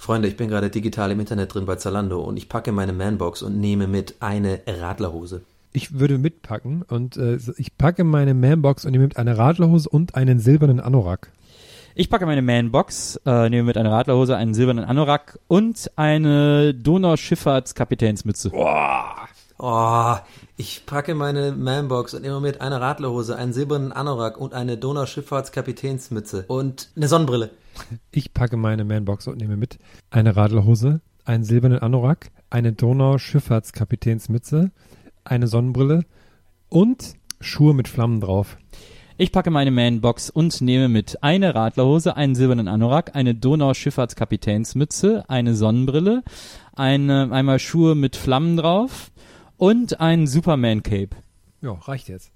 Freunde, 0.00 0.28
ich 0.28 0.36
bin 0.36 0.48
gerade 0.48 0.70
digital 0.70 1.10
im 1.10 1.18
Internet 1.18 1.52
drin 1.52 1.66
bei 1.66 1.74
Zalando 1.74 2.20
und 2.20 2.36
ich 2.36 2.48
packe 2.48 2.70
meine 2.70 2.92
Manbox 2.92 3.42
und 3.42 3.58
nehme 3.58 3.88
mit 3.88 4.14
eine 4.20 4.60
Radlerhose. 4.64 5.42
Ich 5.72 5.98
würde 5.98 6.18
mitpacken 6.18 6.82
und 6.82 7.16
äh, 7.16 7.38
ich 7.56 7.76
packe 7.76 8.04
meine 8.04 8.32
Manbox 8.32 8.84
und 8.84 8.92
nehme 8.92 9.04
mit 9.04 9.16
eine 9.16 9.36
Radlerhose 9.36 9.88
und 9.88 10.14
einen 10.14 10.38
silbernen 10.38 10.78
Anorak. 10.78 11.32
Ich 11.96 12.08
packe 12.08 12.26
meine 12.26 12.42
Manbox, 12.42 13.20
äh, 13.26 13.50
nehme 13.50 13.64
mit 13.64 13.76
einer 13.76 13.90
Radlerhose, 13.90 14.36
einen 14.36 14.54
silbernen 14.54 14.84
Anorak 14.84 15.40
und 15.48 15.90
eine 15.96 16.74
Donauschifffahrtskapitänsmütze. 16.74 18.52
Oh, 19.60 20.14
ich 20.56 20.86
packe 20.86 21.16
meine 21.16 21.50
Manbox 21.50 22.14
und 22.14 22.22
nehme 22.22 22.40
mit 22.40 22.60
eine 22.60 22.80
Radlerhose, 22.80 23.34
einen 23.36 23.52
silbernen 23.52 23.90
Anorak 23.90 24.38
und 24.38 24.54
eine 24.54 24.78
Donauschifffahrtskapitänsmütze 24.78 26.44
und 26.46 26.90
eine 26.94 27.08
Sonnenbrille. 27.08 27.50
Ich 28.12 28.32
packe 28.32 28.56
meine 28.56 28.84
Manbox 28.84 29.26
und 29.26 29.38
nehme 29.38 29.56
mit 29.56 29.80
eine 30.10 30.36
Radlerhose, 30.36 31.00
einen 31.24 31.42
silbernen 31.42 31.80
Anorak, 31.80 32.30
eine 32.50 32.72
Donau-Schifffahrtskapitänsmütze, 32.72 34.70
eine 35.24 35.48
Sonnenbrille 35.48 36.04
und 36.68 37.14
Schuhe 37.40 37.74
mit 37.74 37.88
Flammen 37.88 38.20
drauf. 38.20 38.58
Ich 39.16 39.32
packe 39.32 39.50
meine 39.50 39.72
Manbox 39.72 40.30
und 40.30 40.60
nehme 40.60 40.88
mit 40.88 41.24
eine 41.24 41.56
Radlerhose, 41.56 42.16
einen 42.16 42.36
silbernen 42.36 42.68
Anorak, 42.68 43.16
eine 43.16 43.34
Donauschifffahrtskapitänsmütze, 43.34 45.24
eine 45.28 45.56
Sonnenbrille, 45.56 46.22
eine, 46.76 47.32
einmal 47.32 47.58
Schuhe 47.58 47.96
mit 47.96 48.14
Flammen 48.14 48.56
drauf 48.56 49.10
und 49.58 50.00
ein 50.00 50.26
Superman-Cape. 50.26 51.10
Ja, 51.60 51.72
reicht 51.72 52.08
jetzt. 52.08 52.30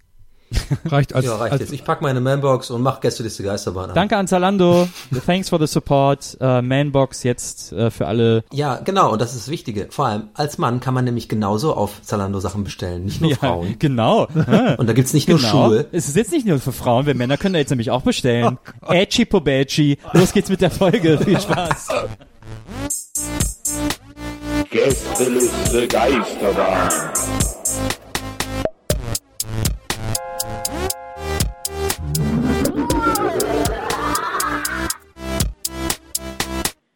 Reicht 0.85 1.15
als, 1.15 1.25
Ja, 1.25 1.37
reicht 1.37 1.53
als 1.53 1.61
jetzt. 1.63 1.73
Ich 1.73 1.83
packe 1.85 2.03
meine 2.03 2.21
Manbox 2.21 2.71
und 2.71 2.83
mach 2.83 3.01
Gästeliste 3.01 3.43
Geisterbahn 3.43 3.89
an. 3.89 3.95
Danke 3.95 4.19
an 4.19 4.29
Zalando. 4.29 4.87
Thanks 5.27 5.49
for 5.49 5.59
the 5.59 5.67
support. 5.67 6.37
Äh, 6.41 6.61
Manbox 6.61 7.23
jetzt 7.23 7.73
äh, 7.73 7.91
für 7.91 8.07
alle. 8.07 8.45
Ja, 8.53 8.77
genau, 8.77 9.13
und 9.13 9.23
das 9.23 9.31
ist 9.35 9.47
das 9.47 9.49
Wichtige. 9.49 9.87
Vor 9.91 10.07
allem 10.07 10.29
als 10.35 10.59
Mann 10.59 10.81
kann 10.81 10.93
man 10.93 11.07
nämlich 11.07 11.29
genauso 11.31 11.75
auf 11.75 12.03
Zalando 12.03 12.39
Sachen 12.41 12.65
bestellen, 12.65 13.07
nicht 13.07 13.23
nur 13.23 13.35
Frauen. 13.37 13.77
genau. 13.79 14.27
Und 14.27 14.87
da 14.87 14.93
gibt's 14.93 15.15
nicht 15.15 15.29
nur 15.29 15.39
Genau. 15.39 15.69
Schuhe. 15.69 15.87
Es 15.93 16.09
ist 16.09 16.17
jetzt 16.17 16.33
nicht 16.33 16.47
nur 16.47 16.59
für 16.59 16.73
Frauen, 16.73 17.07
wir 17.07 17.15
Männer 17.15 17.39
können 17.39 17.55
da 17.55 17.59
jetzt 17.61 17.71
nämlich 17.71 17.91
auch 17.91 18.03
bestellen. 18.03 18.59
Edgy 18.87 19.25
Pobeci. 19.25 19.97
Los 20.13 20.33
geht's 20.35 20.51
mit 20.51 20.61
der 20.61 20.71
Folge. 20.71 21.19
Viel 21.19 21.41
Spaß. 21.41 21.89
Gästeliste 24.73 25.87
Geisterbahn. 25.87 26.89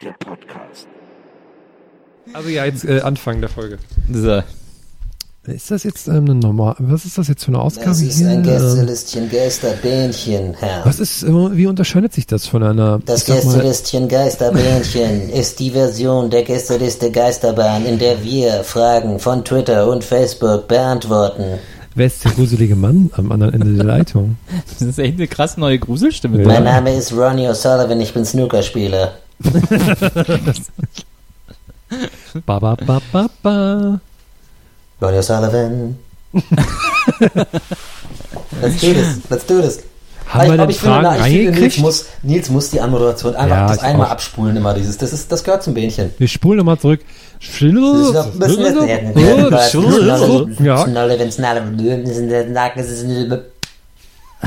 Der 0.01 0.13
Podcast. 0.19 0.89
also 2.33 2.49
ja, 2.49 2.65
jetzt 2.65 2.87
äh, 2.87 3.01
Anfang 3.01 3.43
der 3.43 3.51
Folge. 3.51 3.79
So. 4.11 4.43
Ist 5.47 5.71
das 5.71 5.85
jetzt 5.85 6.09
ähm, 6.09 6.25
eine 6.25 6.35
normal? 6.35 6.75
Was 6.79 7.05
ist 7.05 7.19
das 7.19 7.29
jetzt 7.29 7.45
für 7.45 7.53
eine 7.53 7.61
Ausgabe 7.61 7.91
Das 7.91 8.01
ist 8.01 8.19
hier? 8.19 8.29
ein 8.31 8.39
Ähm, 8.39 8.43
Gästelistchen 8.45 9.31
Geisterbähnchen, 9.31 10.55
Herr. 10.59 10.85
was 10.85 10.99
ist, 10.99 11.23
äh, 11.23 11.57
wie 11.57 11.67
unterscheidet 11.69 12.13
sich 12.13 12.27
das 12.27 12.47
von 12.47 12.65
einer? 12.65 12.99
Das 13.07 13.25
Gästelistchen 13.25 14.09
Geisterbähnchen 14.09 15.31
ist 15.31 15.61
die 15.61 15.71
Version 15.71 16.31
der 16.31 16.43
Gästeliste 16.43 17.13
Geisterbahn, 17.13 17.87
in 17.87 17.99
der 17.99 18.25
wir 18.25 18.65
Fragen 18.65 19.21
von 19.21 19.45
Twitter 19.45 19.89
und 19.89 20.03
Facebook 20.03 20.67
beantworten. 20.67 21.61
wer 21.95 22.07
ist 22.09 22.25
der 22.25 22.33
gruselige 22.33 22.75
Mann 22.75 23.11
am 23.17 23.31
anderen 23.31 23.55
Ende 23.55 23.75
der 23.75 23.85
Leitung? 23.85 24.37
Das 24.79 24.89
ist 24.89 24.99
echt 24.99 25.15
eine 25.15 25.29
krass 25.29 25.57
neue 25.57 25.79
Gruselstimme. 25.79 26.41
Ja. 26.43 26.49
Mein 26.49 26.65
Name 26.65 26.95
ist 26.97 27.13
Ronnie 27.13 27.47
O'Sullivan, 27.49 28.01
ich 28.01 28.13
bin 28.13 28.25
Snookerspieler. 28.25 29.13
Ba, 32.45 32.59
ba, 32.59 32.75
ba, 32.75 33.01
ba, 33.13 33.29
ba. 33.43 34.01
Ronnie 35.01 35.19
O'Sullivan. 35.19 35.99
let's 38.61 38.81
do 38.81 38.93
this, 38.93 39.21
let's 39.31 39.47
do 39.47 39.61
this. 39.61 39.83
Haben 40.29 40.51
wir 40.51 40.59
denn 40.59 40.71
ich 40.71 40.81
finde, 40.81 40.95
Fragen 40.95 41.19
na, 41.19 41.27
ich 41.29 41.37
finde, 41.37 41.61
Nils, 41.61 41.79
muss, 41.79 42.07
Nils 42.23 42.51
muss 42.51 42.71
die 42.71 42.81
Anmoderation 42.81 43.37
einfach 43.37 43.57
Ja, 43.57 43.69
das 43.69 43.77
ich 43.77 43.83
einmal 43.85 44.09
auch. 44.09 44.11
abspulen, 44.11 44.57
immer 44.57 44.75
dieses. 44.75 44.99
Das, 44.99 45.13
ist, 45.13 45.31
das 45.31 45.45
gehört 45.45 45.63
zum 45.63 45.75
Bähnchen. 45.75 46.13
Wir 46.19 46.27
spulen 46.27 46.59
nochmal 46.59 46.79
zurück. 46.79 47.01
Ja. 50.59 50.85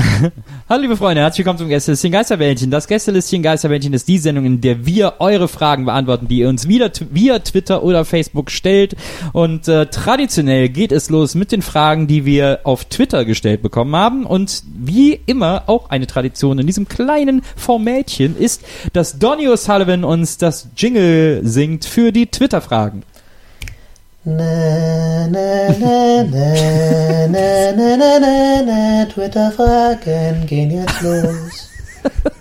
Hallo 0.68 0.82
liebe 0.82 0.96
Freunde, 0.96 1.22
herzlich 1.22 1.40
willkommen 1.40 1.58
zum 1.58 1.68
Gästelistchen 1.68 2.12
Geisterbällchen. 2.12 2.70
Das 2.70 2.86
Gästelistchen 2.86 3.42
Geisterbällchen 3.42 3.92
ist 3.92 4.08
die 4.08 4.18
Sendung, 4.18 4.44
in 4.44 4.60
der 4.60 4.86
wir 4.86 5.14
eure 5.18 5.48
Fragen 5.48 5.84
beantworten, 5.84 6.28
die 6.28 6.38
ihr 6.38 6.48
uns 6.48 6.68
wieder 6.68 6.90
via 7.10 7.38
Twitter 7.40 7.82
oder 7.82 8.04
Facebook 8.04 8.50
stellt. 8.50 8.96
Und 9.32 9.68
äh, 9.68 9.86
traditionell 9.86 10.68
geht 10.68 10.92
es 10.92 11.10
los 11.10 11.34
mit 11.34 11.52
den 11.52 11.62
Fragen, 11.62 12.06
die 12.06 12.24
wir 12.24 12.60
auf 12.64 12.84
Twitter 12.86 13.24
gestellt 13.24 13.62
bekommen 13.62 13.94
haben. 13.96 14.26
Und 14.26 14.62
wie 14.72 15.20
immer 15.26 15.64
auch 15.66 15.90
eine 15.90 16.06
Tradition 16.06 16.58
in 16.58 16.66
diesem 16.66 16.88
kleinen 16.88 17.42
Formätchen 17.56 18.36
ist, 18.36 18.62
dass 18.92 19.18
Donny 19.18 19.48
O'Sullivan 19.48 20.04
uns 20.04 20.38
das 20.38 20.68
Jingle 20.76 21.40
singt 21.44 21.84
für 21.84 22.12
die 22.12 22.26
Twitter-Fragen. 22.26 23.02
Na, 24.22 25.26
na, 25.28 25.68
na, 25.78 26.22
na, 26.24 27.26
na, 27.26 27.72
na, 27.72 27.96
na, 27.96 28.18
na, 28.18 28.62
na, 28.66 29.06
Twitter-Fragen 29.06 30.46
gehen 30.46 30.70
jetzt 30.70 31.00
los. 31.00 31.70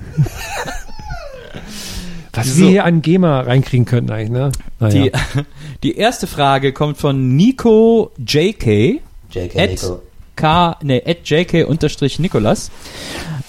Was 2.34 2.48
So. 2.48 2.62
wir 2.62 2.70
hier 2.70 2.86
an 2.86 3.02
GEMA 3.02 3.42
reinkriegen 3.42 3.86
könnten 3.86 4.12
eigentlich, 4.12 4.30
ne? 4.30 4.52
Naja. 4.80 5.04
Die, 5.04 5.12
die 5.84 5.96
erste 5.98 6.28
Frage 6.28 6.74
kommt 6.74 6.98
von 6.98 7.36
Nico 7.36 8.12
JK. 8.18 9.02
JK 9.32 9.56
At 9.58 9.70
Nico. 9.70 10.02
K, 10.36 10.78
nee, 10.84 11.02
at 11.06 11.30
JK 11.30 11.66
unterstrich 11.68 12.20
Nikolas. 12.20 12.72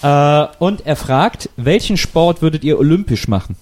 Äh, 0.03 0.45
und 0.59 0.85
er 0.85 0.95
fragt, 0.95 1.49
welchen 1.57 1.97
Sport 1.97 2.41
würdet 2.41 2.63
ihr 2.63 2.79
olympisch 2.79 3.27
machen? 3.27 3.55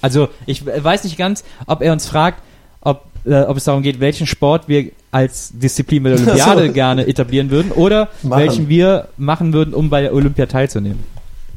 Also, 0.00 0.28
ich 0.46 0.64
weiß 0.66 1.04
nicht 1.04 1.16
ganz, 1.16 1.44
ob 1.66 1.82
er 1.82 1.92
uns 1.92 2.06
fragt, 2.06 2.42
ob, 2.80 3.04
äh, 3.24 3.42
ob 3.42 3.56
es 3.56 3.64
darum 3.64 3.82
geht, 3.82 4.00
welchen 4.00 4.26
Sport 4.26 4.68
wir 4.68 4.90
als 5.10 5.52
Disziplin 5.54 6.02
bei 6.02 6.10
der 6.10 6.18
Olympiade 6.18 6.60
Ach 6.62 6.66
so. 6.66 6.72
gerne 6.72 7.06
etablieren 7.06 7.50
würden 7.50 7.72
oder 7.72 8.08
Machen. 8.22 8.40
welchen 8.42 8.68
wir 8.68 9.08
machen 9.16 9.52
würden, 9.52 9.74
um 9.74 9.90
bei 9.90 10.02
der 10.02 10.14
Olympia 10.14 10.46
teilzunehmen. 10.46 10.98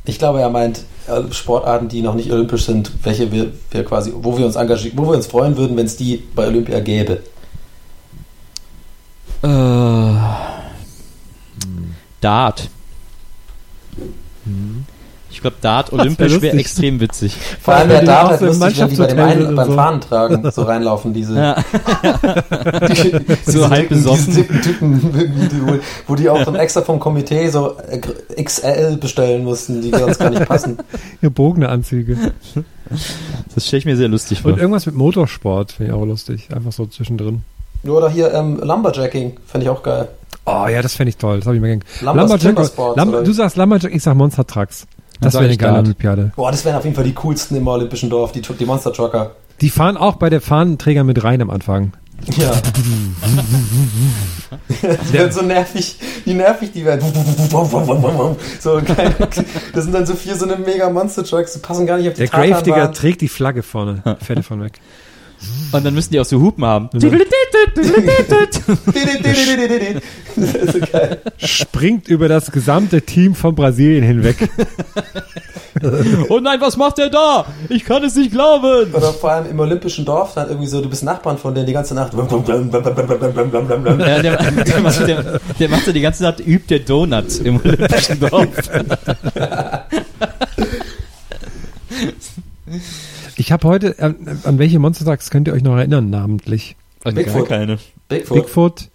Ich 0.05 0.19
glaube, 0.19 0.39
er 0.39 0.49
meint 0.49 0.83
äh, 1.07 1.33
Sportarten, 1.33 1.89
die 1.89 2.01
noch 2.01 2.15
nicht 2.15 2.31
olympisch 2.31 2.65
sind, 2.65 2.91
welche 3.03 3.31
wir, 3.31 3.51
wir 3.71 3.83
quasi, 3.83 4.13
wo 4.15 4.37
wir 4.37 4.45
uns 4.45 4.55
engagieren, 4.55 4.97
wo 4.97 5.03
wir 5.03 5.15
uns 5.15 5.27
freuen 5.27 5.57
würden, 5.57 5.75
wenn 5.75 5.85
es 5.85 5.97
die 5.97 6.23
bei 6.33 6.47
Olympia 6.47 6.79
gäbe. 6.79 7.21
Äh, 9.43 9.47
Dart. 12.21 12.69
Ich 15.38 15.42
glaube, 15.42 15.57
Dart 15.62 15.94
olympisch 15.94 16.42
wäre 16.42 16.57
extrem 16.57 17.00
witzig. 17.00 17.38
Vor 17.62 17.75
allem 17.75 17.89
der 17.89 18.00
die 18.00 18.06
Dart 18.07 18.42
im 18.42 18.48
lustig, 18.48 18.80
wenn 18.80 18.89
die 18.89 18.95
bei 18.95 19.06
dem 19.06 19.19
einen 19.19 19.56
beim 19.56 19.68
so. 19.68 19.74
Fahnentragen 19.75 20.51
so 20.51 20.63
reinlaufen, 20.63 21.13
diese, 21.13 21.36
Ja. 21.36 21.56
die, 22.88 23.19
So 23.51 23.69
halb 23.69 23.89
besoffen. 23.89 24.25
diese 24.25 24.42
dicken 24.45 24.62
Typen, 24.63 25.00
die, 25.13 25.62
wo, 25.62 25.78
wo 26.07 26.16
die 26.16 26.28
auch 26.28 26.44
dann 26.44 26.56
extra 26.56 26.81
vom 26.81 27.00
Komitee 27.00 27.50
so 27.50 27.78
äh, 27.88 28.01
XL 28.44 28.98
bestellen 28.98 29.44
mussten, 29.44 29.80
die 29.84 29.92
sonst 29.92 30.18
gar 30.18 30.31
nicht 30.31 30.48
passen. 30.48 30.80
Gebogene 31.22 31.69
Anzüge. 31.69 32.18
Das 33.54 33.68
stelle 33.68 33.78
ich 33.78 33.86
mir 33.86 33.95
sehr 33.95 34.07
lustig 34.07 34.42
vor. 34.42 34.54
Und 34.54 34.57
irgendwas 34.57 34.88
mit 34.88 34.95
Motorsport 34.95 35.74
finde 35.74 35.92
ich 35.92 35.98
auch 36.00 36.06
lustig. 36.06 36.48
Einfach 36.51 36.72
so 36.72 36.88
zwischendrin. 36.88 37.44
Oder 37.86 38.10
hier 38.10 38.34
ähm, 38.34 38.60
Lumberjacking, 38.60 39.38
fände 39.45 39.66
ich 39.66 39.69
auch 39.69 39.84
geil. 39.84 40.07
Oh 40.45 40.66
ja, 40.68 40.81
das 40.81 40.95
fände 40.95 41.10
ich 41.10 41.18
toll. 41.18 41.38
Das 41.38 41.45
habe 41.45 41.57
ich 41.57 41.62
mir. 41.62 41.80
Lumbers 42.01 42.42
Timbersports, 42.42 42.98
Lam 42.98 43.10
oder? 43.10 43.24
du 43.24 43.31
sagst 43.34 43.56
Lumberjack, 43.56 43.94
ich 43.94 44.01
sag 44.01 44.16
Monster 44.16 44.48
Trucks. 44.48 44.88
Das 45.21 45.33
wäre 45.33 45.45
eine 45.45 45.57
geile. 45.57 45.79
Olympiade. 45.79 46.31
Boah, 46.35 46.51
das 46.51 46.65
wären 46.65 46.75
auf 46.75 46.83
jeden 46.83 46.95
Fall 46.95 47.05
die 47.05 47.13
coolsten 47.13 47.55
im 47.57 47.67
Olympischen 47.67 48.09
Dorf, 48.09 48.31
die, 48.31 48.41
die 48.41 48.65
Monster 48.65 48.93
Trucker. 48.93 49.31
Die 49.61 49.69
fahren 49.69 49.97
auch 49.97 50.15
bei 50.15 50.29
der 50.29 50.41
Fahnenträger 50.41 51.03
mit 51.03 51.23
rein 51.23 51.41
am 51.41 51.49
Anfang. 51.49 51.93
Ja. 52.35 52.51
die 54.69 55.13
werden 55.13 55.31
so 55.31 55.41
nervig, 55.43 55.97
wie 56.25 56.33
nervig 56.33 56.71
die 56.71 56.83
werden. 56.83 57.01
So. 58.59 58.81
Das 59.73 59.83
sind 59.83 59.93
dann 59.93 60.05
so 60.05 60.15
vier 60.15 60.35
so 60.35 60.45
eine 60.45 60.57
mega 60.57 60.89
Monster 60.89 61.23
Trucks, 61.23 61.53
die 61.53 61.59
passen 61.59 61.85
gar 61.85 61.97
nicht 61.97 62.07
auf 62.07 62.15
die 62.15 62.21
Der 62.21 62.29
Gravedigger 62.29 62.91
trägt 62.91 63.21
die 63.21 63.27
Flagge 63.27 63.61
vorne. 63.61 64.01
Fährt 64.19 64.39
davon 64.39 64.61
weg. 64.61 64.79
Und 65.72 65.86
dann 65.86 65.94
müssen 65.94 66.12
die 66.12 66.19
auch 66.19 66.25
so 66.25 66.39
Hupen 66.42 66.66
haben. 66.66 66.89
Das 70.36 70.54
ist 70.54 70.74
so 70.74 70.80
geil. 70.92 71.19
Springt 71.38 72.07
über 72.10 72.28
das 72.28 72.51
gesamte 72.51 73.01
Team 73.01 73.34
von 73.34 73.56
Brasilien 73.56 74.04
hinweg. 74.04 74.50
oh 76.30 76.39
nein, 76.39 76.62
was 76.62 76.78
macht 76.78 77.00
der 77.00 77.10
da? 77.10 77.45
Ich 77.69 77.84
kann 77.86 78.04
es 78.04 78.16
nicht 78.16 78.31
glauben. 78.31 78.94
Oder 78.94 79.13
vor 79.13 79.31
allem 79.31 79.50
im 79.50 79.60
Olympischen 79.60 80.06
Dorf, 80.06 80.36
dann 80.36 80.48
irgendwie 80.50 80.68
so, 80.68 80.81
du 80.81 80.89
bist 80.89 81.04
Nachbarn 81.04 81.39
von 81.39 81.56
denen 81.56 81.66
die 81.66 81.74
ganze 81.74 81.95
Nacht. 81.95 82.13
Ja, 82.13 82.22
der, 84.22 84.22
der, 84.22 84.80
macht, 84.81 85.07
der, 85.07 85.39
der 85.60 85.69
macht 85.69 85.86
so 85.86 85.92
die 85.92 86.01
ganze 86.01 86.22
Nacht, 86.24 86.39
übt 86.39 86.68
der 86.69 86.80
Donut 86.80 87.39
im 87.44 87.60
Olympischen 87.60 88.19
Dorf. 88.19 88.48
Ich 93.38 93.51
habe 93.51 93.68
heute, 93.68 93.95
an, 94.00 94.16
an 94.44 94.57
welche 94.60 94.80
Monster 94.80 95.06
Trucks 95.06 95.30
könnt 95.30 95.48
ihr 95.48 95.54
euch 95.54 95.63
noch 95.63 95.78
erinnern, 95.78 96.10
namentlich? 96.10 96.75
Bigfoot. 97.04 97.48
keine. 97.48 97.78
Bigfoot. 98.10 98.38
Bigfoot, 98.38 98.89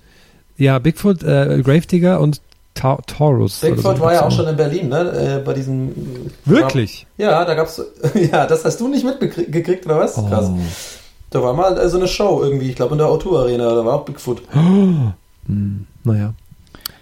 ja, 0.58 0.78
Bigfoot, 0.78 1.22
äh, 1.22 1.62
Gravedigger 1.62 2.20
und 2.20 2.40
Ta 2.74 2.98
Taurus. 3.06 3.60
Bigfoot 3.60 3.96
so. 3.96 4.02
war 4.02 4.14
ja 4.14 4.26
auch 4.26 4.30
schon 4.30 4.48
in 4.48 4.56
Berlin, 4.56 4.88
ne? 4.88 5.38
Äh, 5.40 5.44
bei 5.44 5.52
diesem. 5.52 5.88
äh, 5.90 5.92
Wirklich? 6.44 7.06
Ja, 7.18 7.44
da 7.44 7.54
gab's. 7.54 7.80
Ja, 8.32 8.46
das 8.46 8.64
hast 8.64 8.80
du 8.80 8.88
nicht 8.88 9.04
mitgekriegt, 9.04 9.86
oder 9.86 9.98
was? 10.00 10.14
Krass. 10.14 10.50
Oh. 10.50 10.58
Da 11.30 11.42
war 11.42 11.54
mal 11.54 11.78
äh, 11.78 11.88
so 11.88 11.98
eine 11.98 12.08
Show 12.08 12.42
irgendwie, 12.42 12.70
ich 12.70 12.76
glaube 12.76 12.92
in 12.92 12.98
der 12.98 13.08
O2 13.08 13.38
Arena, 13.38 13.74
da 13.74 13.84
war 13.84 13.94
auch 13.94 14.04
Bigfoot. 14.04 14.42
Naja. 16.04 16.34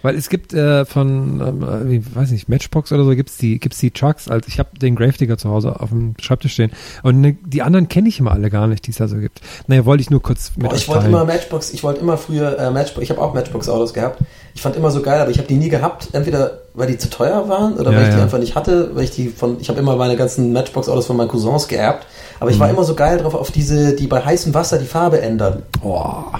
Weil 0.03 0.15
es 0.15 0.29
gibt 0.29 0.53
äh, 0.53 0.83
von, 0.85 1.39
ähm, 1.41 1.91
ich 1.91 2.15
weiß 2.15 2.31
nicht, 2.31 2.49
Matchbox 2.49 2.91
oder 2.91 3.03
so, 3.03 3.11
gibt's 3.11 3.37
die, 3.37 3.59
gibt's 3.59 3.77
die 3.79 3.91
Trucks. 3.91 4.27
Also 4.27 4.47
ich 4.47 4.57
habe 4.57 4.69
den 4.79 4.95
Gravedigger 4.95 5.37
zu 5.37 5.49
Hause 5.49 5.79
auf 5.79 5.89
dem 5.89 6.15
Schreibtisch 6.19 6.53
stehen. 6.53 6.71
Und 7.03 7.21
ne, 7.21 7.37
die 7.45 7.61
anderen 7.61 7.87
kenne 7.87 8.09
ich 8.09 8.19
immer 8.19 8.31
alle 8.31 8.49
gar 8.49 8.65
nicht, 8.67 8.87
die 8.87 8.91
es 8.91 8.97
da 8.97 9.07
so 9.07 9.17
gibt. 9.17 9.41
Naja, 9.67 9.85
wollte 9.85 10.01
ich 10.01 10.09
nur 10.09 10.21
kurz 10.21 10.53
mit 10.55 10.69
Boah, 10.69 10.75
ich 10.75 10.87
wollte 10.87 11.05
immer 11.07 11.23
Matchbox, 11.25 11.71
ich 11.71 11.83
wollte 11.83 11.99
immer 12.01 12.17
früher 12.17 12.57
äh, 12.57 12.71
Matchbox, 12.71 13.03
ich 13.03 13.09
habe 13.11 13.21
auch 13.21 13.33
Matchbox-Autos 13.33 13.93
gehabt. 13.93 14.19
Ich 14.55 14.61
fand 14.61 14.75
immer 14.75 14.89
so 14.91 15.01
geil, 15.01 15.21
aber 15.21 15.29
ich 15.29 15.37
habe 15.37 15.47
die 15.47 15.55
nie 15.55 15.69
gehabt. 15.69 16.09
Entweder 16.13 16.61
weil 16.73 16.87
die 16.87 16.97
zu 16.97 17.09
teuer 17.09 17.47
waren 17.49 17.73
oder 17.73 17.91
Ja, 17.91 17.97
weil 17.97 18.03
ich 18.05 18.09
die 18.09 18.17
ja. 18.17 18.23
einfach 18.23 18.39
nicht 18.39 18.55
hatte, 18.55 18.95
weil 18.95 19.03
ich 19.03 19.11
die 19.11 19.27
von, 19.27 19.59
ich 19.59 19.69
habe 19.69 19.79
immer 19.79 19.95
meine 19.97 20.15
ganzen 20.15 20.51
Matchbox-Autos 20.53 21.05
von 21.05 21.17
meinen 21.17 21.27
Cousins 21.27 21.67
geerbt. 21.67 22.07
Aber 22.39 22.49
ich 22.49 22.59
war 22.59 22.67
Mhm. 22.67 22.73
immer 22.75 22.83
so 22.85 22.95
geil 22.95 23.19
drauf 23.19 23.35
auf 23.35 23.51
diese, 23.51 23.95
die 23.95 24.07
bei 24.07 24.23
heißem 24.25 24.53
Wasser 24.53 24.79
die 24.79 24.85
Farbe 24.85 25.21
ändern. 25.21 25.61
Boah. 25.81 26.39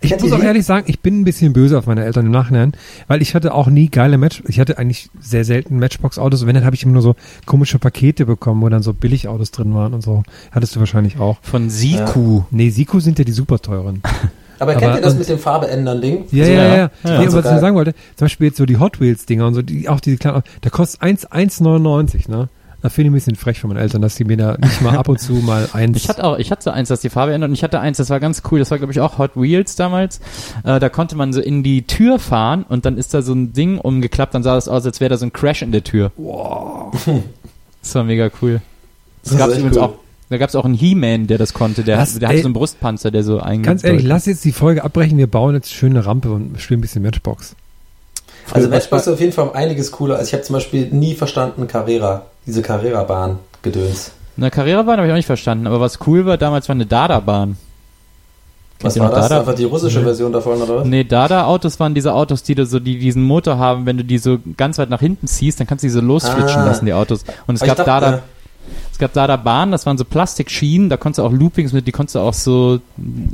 Ich 0.00 0.10
Kennt 0.10 0.22
muss 0.22 0.32
auch 0.32 0.42
ehrlich 0.42 0.64
sagen, 0.64 0.84
ich 0.88 1.00
bin 1.00 1.20
ein 1.20 1.24
bisschen 1.24 1.52
böse 1.52 1.78
auf 1.78 1.86
meine 1.86 2.04
Eltern 2.04 2.26
im 2.26 2.32
Nachhinein, 2.32 2.72
weil 3.08 3.22
ich 3.22 3.34
hatte 3.34 3.54
auch 3.54 3.66
nie 3.68 3.88
geile 3.88 4.18
Match, 4.18 4.42
ich 4.48 4.60
hatte 4.60 4.78
eigentlich 4.78 5.10
sehr 5.20 5.44
selten 5.44 5.78
Matchbox-Autos 5.78 6.42
und 6.42 6.48
wenn, 6.48 6.54
dann 6.54 6.64
habe 6.64 6.74
ich 6.76 6.82
immer 6.82 6.92
nur 6.92 7.02
so 7.02 7.14
komische 7.46 7.78
Pakete 7.78 8.26
bekommen, 8.26 8.60
wo 8.62 8.68
dann 8.68 8.82
so 8.82 8.92
Billigautos 8.94 9.50
drin 9.50 9.74
waren 9.74 9.94
und 9.94 10.02
so. 10.02 10.22
Hattest 10.52 10.74
du 10.76 10.80
wahrscheinlich 10.80 11.18
auch. 11.18 11.38
Von 11.42 11.70
Siku. 11.70 12.42
Nee, 12.50 12.70
Siku 12.70 13.00
sind 13.00 13.18
ja 13.18 13.24
die 13.24 13.32
super 13.32 13.58
teuren. 13.58 14.02
Aber, 14.58 14.72
Aber- 14.72 14.80
kennt 14.80 14.96
ihr 14.96 15.00
das 15.02 15.12
und- 15.14 15.18
mit 15.20 15.28
dem 15.28 15.38
Farbe 15.38 15.68
ändern 15.68 16.00
Ding? 16.00 16.24
Ja, 16.30 16.44
So, 16.46 16.50
ja, 16.52 16.58
ja. 16.58 16.76
ja. 16.76 16.88
Die 17.04 17.08
Nee, 17.08 17.28
so 17.28 17.32
was 17.32 17.34
ich 17.36 17.42
geil. 17.44 17.52
nur 17.52 17.60
sagen 17.60 17.76
wollte, 17.76 17.92
zum 18.16 18.24
Beispiel 18.26 18.46
jetzt 18.48 18.56
so 18.56 18.66
die 18.66 18.78
Hot 18.78 19.00
Wheels 19.00 19.26
Dinger 19.26 19.46
und 19.46 19.54
so, 19.54 19.62
die, 19.62 19.88
auch 19.88 20.00
diese 20.00 20.16
kleinen, 20.16 20.42
der 20.62 20.70
kostet 20.70 21.02
1 21.02 21.26
1,99, 21.30 22.30
ne? 22.30 22.48
Da 22.84 22.90
finde 22.90 23.06
ich 23.06 23.10
ein 23.12 23.14
bisschen 23.14 23.36
frech 23.36 23.60
von 23.60 23.68
meinen 23.70 23.78
Eltern, 23.78 24.02
dass 24.02 24.14
die 24.16 24.24
mir 24.24 24.36
da 24.36 24.58
nicht 24.60 24.82
mal 24.82 24.94
ab 24.98 25.08
und 25.08 25.18
zu 25.18 25.32
mal 25.32 25.66
eins. 25.72 25.96
Ich 25.96 26.10
hatte 26.10 26.22
auch, 26.22 26.36
ich 26.38 26.50
hatte 26.50 26.64
so 26.64 26.70
eins, 26.70 26.90
das 26.90 27.00
die 27.00 27.08
Farbe 27.08 27.32
ändert 27.32 27.48
und 27.48 27.54
ich 27.54 27.64
hatte 27.64 27.80
eins, 27.80 27.96
das 27.96 28.10
war 28.10 28.20
ganz 28.20 28.42
cool, 28.50 28.58
das 28.58 28.70
war 28.70 28.76
glaube 28.76 28.92
ich 28.92 29.00
auch 29.00 29.16
Hot 29.16 29.30
Wheels 29.36 29.74
damals. 29.74 30.20
Äh, 30.64 30.80
da 30.80 30.90
konnte 30.90 31.16
man 31.16 31.32
so 31.32 31.40
in 31.40 31.62
die 31.62 31.86
Tür 31.86 32.18
fahren 32.18 32.66
und 32.68 32.84
dann 32.84 32.98
ist 32.98 33.14
da 33.14 33.22
so 33.22 33.32
ein 33.32 33.54
Ding 33.54 33.78
umgeklappt, 33.78 34.34
dann 34.34 34.42
sah 34.42 34.54
das 34.54 34.68
aus, 34.68 34.84
als 34.84 35.00
wäre 35.00 35.08
da 35.08 35.16
so 35.16 35.24
ein 35.24 35.32
Crash 35.32 35.62
in 35.62 35.72
der 35.72 35.82
Tür. 35.82 36.12
Wow. 36.18 36.92
Das 37.80 37.94
war 37.94 38.04
mega 38.04 38.28
cool. 38.42 38.60
Das, 39.22 39.30
Das 39.30 39.38
gab's 39.38 39.52
echt 39.52 39.60
übrigens 39.60 39.78
cool. 39.78 39.84
auch, 39.84 39.94
da 40.28 40.36
gab 40.36 40.50
es 40.50 40.54
auch 40.54 40.66
einen 40.66 40.74
He-Man, 40.74 41.26
der 41.26 41.38
das 41.38 41.54
konnte, 41.54 41.84
der, 41.84 41.96
Was? 41.96 42.16
hat, 42.16 42.20
der 42.20 42.28
hatte 42.28 42.40
so 42.42 42.48
einen 42.48 42.52
Brustpanzer, 42.52 43.10
der 43.10 43.22
so 43.24 43.40
einge 43.40 43.62
Ganz 43.62 43.82
ehrlich, 43.82 44.02
lass 44.04 44.26
jetzt 44.26 44.44
die 44.44 44.52
Folge 44.52 44.84
abbrechen, 44.84 45.16
wir 45.16 45.26
bauen 45.26 45.54
jetzt 45.54 45.72
schöne 45.72 46.04
Rampe 46.04 46.30
und 46.32 46.60
spielen 46.60 46.80
ein 46.80 46.82
bisschen 46.82 47.00
Matchbox. 47.00 47.56
Also 48.52 48.68
Matchbox 48.68 49.06
ist 49.06 49.12
auf 49.14 49.20
jeden 49.20 49.32
Fall 49.32 49.48
um 49.48 49.54
einiges 49.54 49.90
cooler. 49.90 50.16
Also 50.16 50.28
ich 50.28 50.34
habe 50.34 50.42
zum 50.42 50.52
Beispiel 50.52 50.88
nie 50.88 51.14
verstanden 51.14 51.66
Carrera, 51.66 52.26
diese 52.46 52.62
Carrera-Bahn 52.62 53.38
gedöns. 53.62 54.12
Eine 54.36 54.50
Carrera-Bahn 54.50 54.96
habe 54.98 55.06
ich 55.06 55.12
auch 55.12 55.16
nicht 55.16 55.26
verstanden, 55.26 55.66
aber 55.66 55.80
was 55.80 55.98
cool 56.06 56.26
war, 56.26 56.36
damals 56.36 56.68
war 56.68 56.74
eine 56.74 56.86
Dada-Bahn. 56.86 57.56
Was 58.80 58.98
war 58.98 59.10
das? 59.10 59.28
Dada? 59.28 59.40
Einfach 59.40 59.54
die 59.54 59.64
russische 59.64 60.02
Version 60.02 60.32
davon, 60.32 60.60
oder 60.60 60.76
was? 60.80 60.86
Nee, 60.86 61.04
Dada-Autos 61.04 61.78
waren 61.80 61.94
diese 61.94 62.12
Autos, 62.12 62.42
die 62.42 62.54
du 62.54 62.66
so, 62.66 62.80
die 62.80 62.98
diesen 62.98 63.22
Motor 63.22 63.56
haben, 63.58 63.86
wenn 63.86 63.96
du 63.96 64.04
die 64.04 64.18
so 64.18 64.38
ganz 64.56 64.76
weit 64.78 64.90
nach 64.90 65.00
hinten 65.00 65.26
ziehst, 65.26 65.58
dann 65.60 65.66
kannst 65.66 65.84
du 65.84 65.86
die 65.86 65.92
so 65.92 66.00
losflitschen 66.00 66.60
Ah. 66.62 66.66
lassen, 66.66 66.84
die 66.84 66.92
Autos. 66.92 67.24
Und 67.46 67.54
es 67.54 67.62
Aber 67.62 67.70
ich 67.70 67.76
gab 67.76 67.86
dachte, 67.86 68.04
Dada, 68.06 68.22
es 68.92 68.98
gab 68.98 69.12
Dada 69.14 69.36
Bahnen, 69.36 69.72
das 69.72 69.86
waren 69.86 69.96
so 69.96 70.04
Plastikschienen, 70.04 70.90
da 70.90 70.96
konntest 70.98 71.20
du 71.20 71.22
auch 71.22 71.32
Loopings 71.32 71.72
mit, 71.72 71.86
die 71.86 71.92
konntest 71.92 72.16
du 72.16 72.18
auch 72.18 72.34
so 72.34 72.80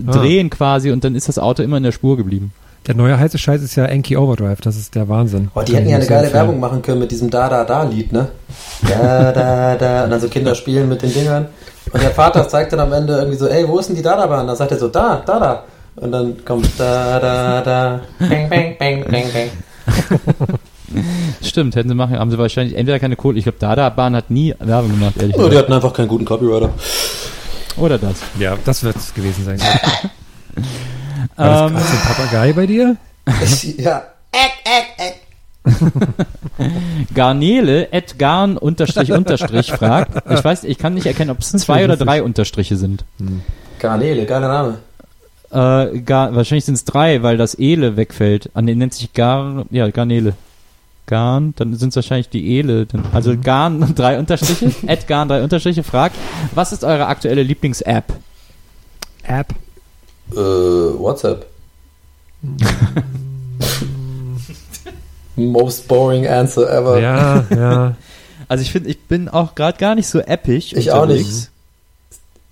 Ah. 0.07 0.13
drehen 0.13 0.51
quasi 0.51 0.93
und 0.93 1.03
dann 1.03 1.15
ist 1.17 1.29
das 1.29 1.39
Auto 1.39 1.63
immer 1.63 1.79
in 1.79 1.83
der 1.83 1.93
Spur 1.93 2.17
geblieben. 2.17 2.53
Der 2.87 2.95
neue 2.97 3.19
heiße 3.19 3.37
Scheiß 3.39 3.63
ist 3.63 3.77
ja 3.77 3.85
Enki 3.85 4.17
Overdrive, 4.17 4.61
das 4.63 4.77
ist 4.77 4.95
der 4.95 5.09
Wahnsinn. 5.09 5.51
Oh, 5.55 5.61
die 5.63 5.77
hätten 5.77 5.89
ja 5.89 5.97
eine 5.97 6.07
geile 6.07 6.23
empfehlen. 6.27 6.35
Werbung 6.47 6.61
machen 6.61 6.81
können 6.83 6.99
mit 7.01 7.11
diesem 7.11 7.29
Da 7.31 7.49
Da 7.49 7.65
Da 7.65 7.83
Lied, 7.83 8.11
ne? 8.13 8.29
Da 8.89 9.33
Da 9.33 9.77
Da 9.77 10.05
und 10.05 10.11
dann 10.11 10.21
so 10.21 10.29
Kinder 10.29 10.55
spielen 10.55 10.89
mit 10.89 11.03
den 11.03 11.13
Dingern 11.13 11.47
und 11.93 12.03
der 12.03 12.11
Vater 12.11 12.49
zeigt 12.49 12.73
dann 12.73 12.81
am 12.81 12.93
Ende 12.93 13.15
irgendwie 13.19 13.37
so, 13.37 13.47
ey, 13.49 13.69
wo 13.69 13.79
ist 13.79 13.89
denn 13.91 13.97
die 13.97 14.03
Da 14.03 14.17
Da 14.17 14.27
Bahn? 14.27 14.47
Dann 14.47 14.57
sagt 14.57 14.71
er 14.73 14.79
so, 14.79 14.89
da, 14.89 15.23
da, 15.27 15.39
da 15.39 15.65
und 15.97 16.11
dann 16.11 16.43
kommt 16.45 16.69
Da 16.79 17.21
Da 17.21 17.61
Da 17.61 18.01
Bang 18.19 18.49
Bang 18.49 18.77
Bang 18.79 19.05
Bang 19.11 19.25
Bang. 19.33 19.51
Stimmt, 21.43 21.77
hätten 21.77 21.89
sie 21.91 21.95
machen, 21.95 22.19
haben 22.19 22.31
sie 22.31 22.39
wahrscheinlich 22.39 22.77
entweder 22.77 22.99
keine 22.99 23.15
Kohle, 23.17 23.39
ich 23.39 23.45
glaube 23.45 23.59
Dada 23.61 23.91
Bahn 23.91 24.17
hat 24.17 24.31
nie 24.31 24.55
Werbung 24.59 24.91
gemacht, 24.91 25.15
ehrlich 25.19 25.37
Oh, 25.37 25.43
die 25.43 25.51
gesagt. 25.51 25.65
hatten 25.65 25.73
einfach 25.75 25.93
keinen 25.93 26.09
guten 26.09 26.25
Copywriter. 26.25 26.71
Oder 27.77 27.99
das. 27.99 28.17
Ja, 28.39 28.57
das 28.65 28.83
wird 28.83 28.97
es 28.97 29.13
gewesen 29.15 29.45
sein. 29.45 29.59
War 31.37 31.71
das 31.71 31.73
Ähm, 31.73 31.79
so 31.79 31.97
ein 31.97 32.03
Papagei 32.03 32.53
bei 32.53 32.67
dir? 32.67 32.97
ja. 33.79 34.03
Garnele, 37.15 37.89
at 37.93 38.19
garn 38.19 38.57
unterstrich 38.57 39.13
unterstrich 39.13 39.71
fragt. 39.73 40.23
Ich 40.31 40.43
weiß, 40.45 40.65
ich 40.65 40.79
kann 40.79 40.95
nicht 40.95 41.07
erkennen, 41.07 41.31
ob 41.31 41.41
es 41.41 41.51
zwei 41.53 41.85
oder 41.85 41.97
drei 41.97 42.23
Unterstriche 42.23 42.77
sind. 42.77 43.05
Garnele, 43.79 44.25
geiler 44.27 44.49
Name. 44.49 44.79
Äh, 45.51 46.01
gar, 46.01 46.35
wahrscheinlich 46.35 46.65
sind 46.65 46.75
es 46.75 46.85
drei, 46.85 47.23
weil 47.23 47.37
das 47.37 47.55
Ele 47.55 47.97
wegfällt. 47.97 48.51
An 48.55 48.67
den 48.67 48.79
nennt 48.79 48.95
sich 48.95 49.13
Gar, 49.13 49.65
ja, 49.71 49.89
Garnele. 49.91 50.35
Garn, 51.07 51.55
dann 51.57 51.75
sind 51.75 51.89
es 51.89 51.97
wahrscheinlich 51.97 52.29
die 52.29 52.57
Ele. 52.57 52.87
Dann, 52.87 53.05
also 53.13 53.37
Garn 53.37 53.95
drei 53.97 54.19
Unterstriche, 54.19 54.71
at 54.87 55.09
Garn 55.09 55.29
drei 55.29 55.43
Unterstriche 55.43 55.83
fragt, 55.83 56.15
was 56.55 56.73
ist 56.73 56.85
eure 56.85 57.07
aktuelle 57.07 57.43
Lieblings-App? 57.43 58.05
App. 59.25 59.49
Äh, 60.33 60.99
WhatsApp. 60.99 61.47
Most 65.37 65.89
boring 65.89 66.27
answer 66.27 66.69
ever. 66.71 67.01
Ja, 67.01 67.45
ja. 67.55 67.95
Also 68.49 68.63
ich 68.63 68.73
finde, 68.73 68.91
ich 68.91 69.01
bin 69.07 69.29
auch 69.29 69.55
gerade 69.55 69.79
gar 69.79 69.95
nicht 69.95 70.09
so 70.09 70.19
episch 70.21 70.73
Ich 70.73 70.91
auch 70.91 71.03
unterwegs. 71.03 71.29
nicht. 71.29 71.51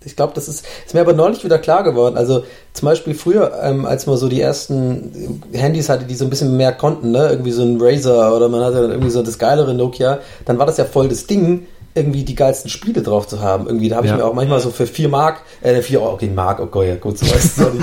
Ich 0.04 0.14
glaube, 0.16 0.32
das 0.35 0.49
ist, 0.49 0.64
ist 0.87 0.94
mir 0.94 1.00
aber 1.00 1.12
neulich 1.12 1.42
wieder 1.44 1.58
klar 1.58 1.82
geworden. 1.82 2.16
Also 2.16 2.44
zum 2.73 2.87
Beispiel 2.87 3.14
früher, 3.14 3.52
ähm, 3.62 3.85
als 3.85 4.06
man 4.06 4.16
so 4.16 4.28
die 4.28 4.40
ersten 4.40 5.42
Handys 5.52 5.88
hatte, 5.88 6.04
die 6.04 6.14
so 6.14 6.25
ein 6.25 6.30
bisschen 6.30 6.56
mehr 6.56 6.73
konnten, 6.73 7.11
ne? 7.11 7.28
irgendwie 7.30 7.50
so 7.50 7.62
ein 7.62 7.78
Razer 7.80 8.35
oder 8.35 8.49
man 8.49 8.62
hatte 8.62 8.80
dann 8.80 8.90
irgendwie 8.92 9.11
so 9.11 9.23
das 9.23 9.38
geilere 9.38 9.75
Nokia, 9.75 10.20
dann 10.44 10.56
war 10.58 10.66
das 10.66 10.76
ja 10.76 10.85
voll 10.85 11.08
das 11.08 11.26
Ding, 11.26 11.66
irgendwie 11.95 12.25
die 12.25 12.35
geilsten 12.35 12.71
Spiele 12.71 13.02
drauf 13.02 13.26
zu 13.26 13.40
haben. 13.40 13.66
Irgendwie, 13.66 13.88
da 13.88 13.97
habe 13.97 14.07
Ja. 14.07 14.12
ich 14.14 14.18
mir 14.18 14.25
auch 14.26 14.35
manchmal 14.35 14.61
so 14.61 14.71
für 14.71 14.87
4 14.87 15.09
Mark, 15.09 15.40
äh, 15.62 15.80
4 15.83 16.00
Euro, 16.00 16.12
okay, 16.14 16.30
Mark, 16.33 16.61
oh 16.61 16.66
Gott, 16.66 16.87
ja, 16.87 16.95
gut, 16.97 17.18
so 17.18 17.26
weißt 17.26 17.59
du, 17.59 17.62
sorry. 17.62 17.78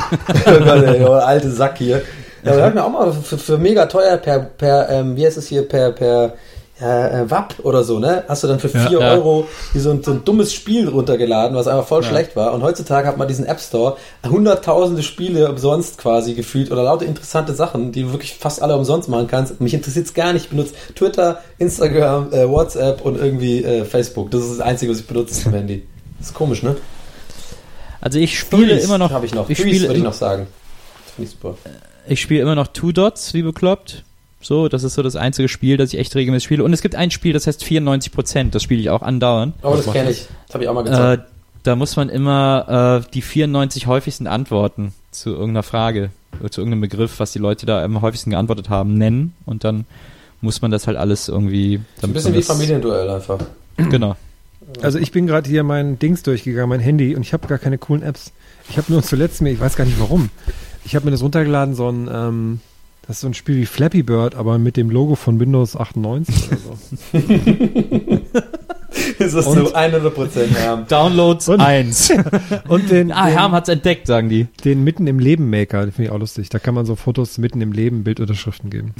oh 1.05 1.09
oh, 1.09 1.13
alte 1.13 1.51
Sack 1.51 1.77
hier. 1.77 2.01
Ja, 2.43 2.51
aber 2.51 2.57
da 2.57 2.65
habe 2.65 2.69
ich 2.69 2.75
mir 2.75 2.85
auch 2.85 2.91
mal 2.91 3.11
für, 3.11 3.37
für 3.37 3.57
mega 3.57 3.85
teuer 3.87 4.17
per, 4.17 4.39
per 4.39 4.89
ähm, 4.89 5.15
wie 5.15 5.25
heißt 5.25 5.37
es 5.37 5.47
hier, 5.47 5.67
per, 5.67 5.91
per 5.91 6.33
ja, 6.79 7.07
äh, 7.21 7.31
WAP 7.31 7.55
oder 7.63 7.83
so, 7.85 7.99
ne? 7.99 8.25
Hast 8.27 8.43
du 8.43 8.47
dann 8.47 8.59
für 8.59 8.67
Ja. 8.67 8.87
4 8.87 8.99
Ja. 8.99 9.11
Euro 9.13 9.47
hier 9.71 9.81
so 9.81 9.91
ein, 9.91 10.03
so 10.03 10.11
ein 10.11 10.25
dummes 10.25 10.53
Spiel 10.53 10.89
runtergeladen, 10.89 11.55
was 11.55 11.67
einfach 11.67 11.87
voll 11.87 12.03
schlecht 12.03 12.35
war. 12.35 12.53
Und 12.53 12.63
heutzutage 12.63 13.07
hat 13.07 13.17
man 13.17 13.27
diesen 13.29 13.45
App 13.45 13.61
Store, 13.61 13.95
hunderttausende 14.27 15.01
Spiele 15.01 15.49
umsonst 15.49 15.97
quasi 15.97 16.33
gefühlt 16.33 16.71
oder 16.71 16.83
lauter 16.83 17.05
interessante 17.05 17.53
Sachen, 17.53 17.91
die 17.93 18.01
du 18.03 18.11
wirklich 18.11 18.33
fast 18.33 18.61
alle 18.61 18.75
umsonst 18.75 19.07
machen 19.07 19.27
kannst. 19.27 19.61
Mich 19.61 19.73
interessiert 19.73 20.05
es 20.07 20.13
gar 20.13 20.33
nicht. 20.33 20.43
Ich 20.45 20.49
benutze 20.49 20.73
Twitter, 20.95 21.41
Instagram, 21.59 22.33
äh, 22.33 22.49
WhatsApp 22.49 23.01
und 23.05 23.17
irgendwie 23.17 23.63
äh, 23.63 23.85
Facebook. 23.85 24.31
Das 24.31 24.41
ist 24.41 24.51
das 24.51 24.59
Einzige, 24.59 24.91
was 24.91 24.99
ich 24.99 25.07
benutze 25.07 25.43
zum 25.43 25.53
Handy. 25.53 25.85
Das 26.19 26.27
ist 26.27 26.33
komisch, 26.33 26.61
ne? 26.61 26.75
Also 28.01 28.19
ich 28.19 28.37
spiele 28.37 28.67
Threes 28.73 28.83
immer 28.83 28.97
noch. 28.97 29.11
habe 29.11 29.25
ich 29.25 29.33
noch. 29.33 29.49
Ich 29.49 29.57
Threes 29.57 29.69
spiele, 29.69 29.87
würde 29.87 29.97
ich 29.99 30.03
noch 30.03 30.13
sagen. 30.13 30.47
Das 31.05 31.13
finde 31.15 31.29
ich 31.29 31.37
super. 31.39 31.55
ich 32.07 32.21
spiele 32.21 32.41
immer 32.41 32.55
noch 32.55 32.67
Two 32.67 32.91
Dots, 32.91 33.33
wie 33.33 33.41
bekloppt. 33.41 34.03
So, 34.45 34.67
das 34.69 34.83
ist 34.83 34.93
so 34.93 35.01
das 35.01 35.15
einzige 35.15 35.47
Spiel, 35.49 35.75
das 35.77 35.91
ich 35.91 35.99
echt 35.99 36.13
regelmäßig 36.15 36.45
spiele. 36.45 36.63
Und 36.63 36.71
es 36.71 36.83
gibt 36.83 36.93
ein 36.93 37.09
Spiel, 37.09 37.33
das 37.33 37.47
heißt 37.47 37.63
94 37.63 38.11
Prozent. 38.11 38.53
Das 38.53 38.61
spiele 38.61 38.79
ich 38.79 38.91
auch 38.91 39.01
andauernd. 39.01 39.55
Aber 39.63 39.75
das 39.75 39.91
kenne 39.91 40.11
ich. 40.11 40.27
Das 40.45 40.53
habe 40.53 40.63
ich 40.63 40.69
auch 40.69 40.75
mal 40.75 40.81
Äh, 40.85 40.89
gezeigt. 40.91 41.23
da 41.63 41.75
muss 41.75 41.95
man 41.95 42.09
immer 42.09 43.01
äh, 43.07 43.09
die 43.11 43.23
94 43.23 43.87
häufigsten 43.87 44.27
Antworten 44.27 44.93
zu 45.09 45.31
irgendeiner 45.31 45.63
Frage 45.63 46.11
oder 46.39 46.51
zu 46.51 46.61
irgendeinem 46.61 46.81
Begriff, 46.81 47.19
was 47.19 47.31
die 47.31 47.39
Leute 47.39 47.65
da 47.65 47.83
am 47.83 48.01
häufigsten 48.01 48.29
geantwortet 48.29 48.69
haben, 48.69 48.93
nennen. 48.93 49.33
Und 49.47 49.63
dann 49.63 49.85
muss 50.41 50.61
man 50.61 50.69
das 50.69 50.85
halt 50.85 50.97
alles 50.97 51.27
irgendwie. 51.27 51.81
ein 52.03 52.13
bisschen 52.13 52.35
wie 52.35 52.43
Familienduell 52.43 53.09
einfach. 53.09 53.39
Genau. 53.77 54.15
Also 54.83 54.99
ich 54.99 55.11
bin 55.11 55.25
gerade 55.25 55.49
hier 55.49 55.63
mein 55.63 55.97
Dings 55.97 56.21
durchgegangen, 56.21 56.69
mein 56.69 56.79
Handy, 56.81 57.15
und 57.15 57.23
ich 57.23 57.33
habe 57.33 57.47
gar 57.47 57.57
keine 57.57 57.79
coolen 57.79 58.03
Apps. 58.03 58.31
Ich 58.69 58.77
habe 58.77 58.91
nur 58.91 59.01
zuletzt 59.01 59.41
mir, 59.41 59.49
ich 59.51 59.59
weiß 59.59 59.75
gar 59.75 59.85
nicht 59.85 59.99
warum, 59.99 60.29
ich 60.85 60.95
habe 60.95 61.05
mir 61.05 61.11
das 61.11 61.23
runtergeladen, 61.23 61.73
so 61.75 61.89
ein, 61.89 62.09
ähm, 62.13 62.59
das 63.07 63.17
ist 63.17 63.21
so 63.21 63.27
ein 63.27 63.33
Spiel 63.33 63.57
wie 63.57 63.65
Flappy 63.65 64.03
Bird, 64.03 64.35
aber 64.35 64.57
mit 64.57 64.77
dem 64.77 64.89
Logo 64.89 65.15
von 65.15 65.39
Windows 65.39 65.75
98 65.75 66.47
oder 66.47 66.57
so. 66.57 67.19
Das 69.19 69.33
ist 69.33 69.45
Und- 69.47 69.67
so 69.67 69.75
100% 69.75 70.47
Herm. 70.55 70.87
Downloads 70.87 71.49
Und- 71.49 71.59
1. 71.59 72.13
Und 72.69 72.89
den, 72.89 73.11
ah, 73.11 73.25
Herm 73.25 73.51
hat's 73.51 73.67
entdeckt, 73.69 74.07
sagen 74.07 74.29
die. 74.29 74.47
den 74.63 74.83
Mitten 74.85 75.05
im 75.07 75.19
Leben 75.19 75.49
Maker, 75.49 75.81
den 75.85 75.91
finde 75.91 76.09
ich 76.09 76.15
auch 76.15 76.19
lustig. 76.19 76.49
Da 76.49 76.59
kann 76.59 76.75
man 76.75 76.85
so 76.85 76.95
Fotos 76.95 77.37
mitten 77.37 77.59
im 77.61 77.73
Leben, 77.73 78.03
Bildunterschriften 78.05 78.69
geben. 78.69 78.93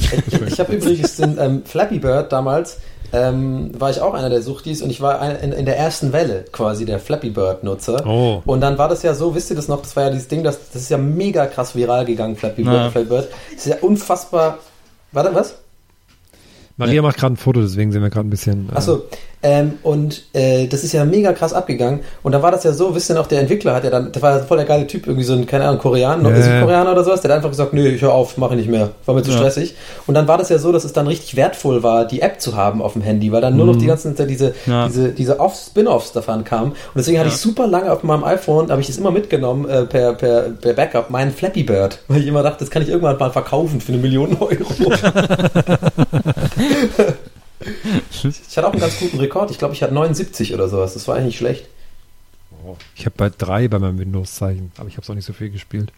Ich 0.48 0.60
habe 0.60 0.76
übrigens 0.76 1.16
den 1.18 1.38
ähm, 1.40 1.62
Flappy 1.64 2.00
Bird 2.00 2.32
damals, 2.34 2.80
ähm, 3.14 3.72
war 3.78 3.90
ich 3.90 4.02
auch 4.02 4.14
einer 4.14 4.30
der 4.30 4.42
Suchtis 4.42 4.82
und 4.82 4.90
ich 4.90 5.02
war 5.02 5.22
ein, 5.22 5.36
in, 5.38 5.52
in 5.52 5.66
der 5.66 5.78
ersten 5.78 6.14
Welle 6.14 6.46
quasi 6.52 6.86
der 6.86 7.00
Flappy 7.00 7.30
Bird 7.30 7.64
Nutzer. 7.64 8.06
Oh. 8.06 8.42
Und 8.46 8.62
dann 8.62 8.78
war 8.78 8.90
das 8.90 9.04
ja 9.04 9.14
so, 9.14 9.36
wisst 9.36 9.50
ihr 9.50 9.56
das 9.56 9.68
noch, 9.68 9.82
das 9.82 9.96
war 9.96 10.04
ja 10.04 10.10
dieses 10.10 10.28
Ding, 10.28 10.44
das, 10.44 10.60
das 10.72 10.84
ist 10.84 10.90
ja 10.90 10.98
mega 10.98 11.46
krass 11.48 11.76
viral 11.76 12.06
gegangen, 12.06 12.36
Flappy 12.36 12.64
Bird. 12.64 12.76
Ja. 12.76 12.92
Flappy 12.92 13.10
Bird. 13.10 13.28
Das 13.54 13.66
ist 13.66 13.68
ja 13.68 13.78
unfassbar. 13.82 14.60
Warte, 15.12 15.34
was? 15.34 15.56
Maria 16.78 17.02
macht 17.02 17.18
gerade 17.18 17.36
ein 17.36 17.38
Foto, 17.38 17.62
deswegen 17.62 17.92
sind 17.92 18.02
wir 18.02 18.10
gerade 18.10 18.28
ein 18.28 18.30
bisschen. 18.30 18.70
Äh, 18.70 18.76
Achso, 18.76 19.04
ähm, 19.48 19.74
und 19.84 20.24
äh, 20.34 20.66
das 20.66 20.84
ist 20.84 20.92
ja 20.94 21.06
mega 21.06 21.32
krass 21.34 21.54
abgegangen. 21.54 22.00
Und 22.24 22.32
da 22.32 22.42
war 22.42 22.50
das 22.52 22.64
ja 22.64 22.74
so, 22.74 22.96
wisst 22.96 23.12
ihr 23.12 23.14
noch, 23.14 23.28
der 23.28 23.42
Entwickler 23.42 23.75
hat 23.75 23.84
ja 23.84 23.92
dann, 23.92 24.12
der 24.12 24.20
war 24.24 24.40
voll 24.40 24.58
der 24.58 24.66
geile 24.66 24.88
Typ, 24.88 25.06
irgendwie 25.06 25.24
so 25.24 25.34
ein, 25.34 25.46
keine 25.46 25.66
Ahnung, 25.66 25.80
Koreaner, 25.80 26.30
Ja. 26.32 26.42
Südkoreaner 26.42 26.92
oder 26.94 27.04
sowas, 27.04 27.22
der 27.22 27.30
hat 27.30 27.38
einfach 27.38 27.52
gesagt, 27.52 27.72
nö, 27.74 27.88
ich 27.88 28.02
höre 28.02 28.12
auf, 28.14 28.38
mache 28.38 28.56
ich 28.56 28.62
nicht 28.62 28.70
mehr, 28.72 28.90
war 29.06 29.14
mir 29.14 29.22
zu 29.22 29.30
Ja. 29.30 29.38
stressig. 29.38 29.75
Und 30.08 30.16
dann 30.16 30.28
war 30.28 30.40
das 30.40 30.50
ja 30.50 30.58
so, 30.58 30.72
dass 30.72 30.84
es 30.84 30.94
dann 30.94 31.06
richtig 31.06 31.36
wertvoll 31.36 31.84
war, 31.84 32.06
die 32.06 32.22
App 32.22 32.42
zu 32.42 32.56
haben 32.56 32.82
auf 32.82 32.94
dem 32.94 33.04
Handy, 33.04 33.32
weil 33.32 33.42
dann 33.42 33.56
nur 33.56 33.68
noch 33.68 33.75
die 33.75 33.86
ganzen 33.86 34.16
Zeit 34.16 34.32
diese, 34.32 34.56
Ja. 34.66 34.88
diese, 34.88 35.10
diese 35.10 35.40
Off 35.40 35.56
Spin-Offs 35.56 36.12
davon 36.12 36.44
kamen. 36.44 36.72
Und 36.72 36.78
deswegen 36.96 37.20
hatte 37.20 37.30
Ja. 37.30 37.36
ich 37.36 37.40
super 37.40 37.68
lange 37.68 37.92
auf 37.92 38.02
meinem 38.02 38.24
iPhone, 38.24 38.72
habe 38.72 38.82
ich 38.82 38.88
das 38.88 38.98
immer 38.98 39.12
mitgenommen, 39.12 39.70
äh, 39.70 39.84
per, 39.86 40.14
per, 40.14 40.42
per 40.60 40.74
Backup, 40.74 41.12
meinen 41.12 41.32
Flappy 41.32 41.62
Bird, 41.62 42.00
weil 42.08 42.22
ich 42.22 42.28
immer 42.28 42.42
dachte, 42.42 42.62
das 42.62 42.72
kann 42.72 42.82
ich 42.82 42.90
irgendwann 42.90 43.18
mal 43.20 43.32
verkaufen 43.32 43.80
für 43.80 43.92
eine 43.92 44.02
Million 44.02 44.36
Euro. 44.40 44.66
ich 48.24 48.58
hatte 48.58 48.68
auch 48.68 48.72
einen 48.72 48.82
ganz 48.82 49.00
guten 49.00 49.20
Rekord. 49.20 49.52
Ich 49.52 49.58
glaube, 49.58 49.74
ich 49.74 49.82
hatte 49.84 49.94
79 49.94 50.54
oder 50.54 50.68
sowas. 50.70 50.94
Das 50.94 51.08
war 51.08 51.16
eigentlich 51.16 51.26
nicht 51.28 51.38
schlecht. 51.38 51.66
Ich 52.96 53.06
habe 53.06 53.16
bei 53.18 53.30
drei 53.30 53.68
bei 53.68 53.78
meinem 53.80 54.00
Windows-Zeichen, 54.00 54.72
aber 54.78 54.88
ich 54.88 54.96
habe 54.96 55.04
es 55.04 55.10
auch 55.10 55.14
nicht 55.16 55.26
so 55.26 55.34
viel 55.34 55.50
gespielt. 55.50 55.92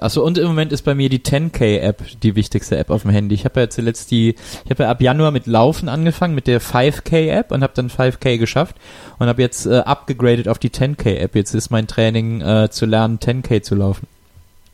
Achso, 0.00 0.24
und 0.24 0.36
im 0.38 0.48
Moment 0.48 0.72
ist 0.72 0.82
bei 0.82 0.96
mir 0.96 1.08
die 1.08 1.20
10K-App 1.20 2.02
die 2.20 2.34
wichtigste 2.34 2.76
App 2.76 2.90
auf 2.90 3.02
dem 3.02 3.12
Handy. 3.12 3.36
Ich 3.36 3.44
habe 3.44 3.60
ja 3.60 3.70
zuletzt 3.70 4.10
die, 4.10 4.34
ich 4.64 4.70
habe 4.70 4.82
ja 4.82 4.90
ab 4.90 5.00
Januar 5.00 5.30
mit 5.30 5.46
Laufen 5.46 5.88
angefangen, 5.88 6.34
mit 6.34 6.48
der 6.48 6.60
5K-App 6.60 7.52
und 7.52 7.62
habe 7.62 7.72
dann 7.76 7.88
5K 7.88 8.38
geschafft 8.38 8.74
und 9.20 9.28
habe 9.28 9.40
jetzt 9.40 9.66
äh, 9.66 9.78
abgegradet 9.78 10.48
auf 10.48 10.58
die 10.58 10.70
10K-App. 10.70 11.36
Jetzt 11.36 11.54
ist 11.54 11.70
mein 11.70 11.86
Training 11.86 12.40
äh, 12.40 12.68
zu 12.70 12.86
lernen, 12.86 13.20
10K 13.20 13.62
zu 13.62 13.76
laufen. 13.76 14.08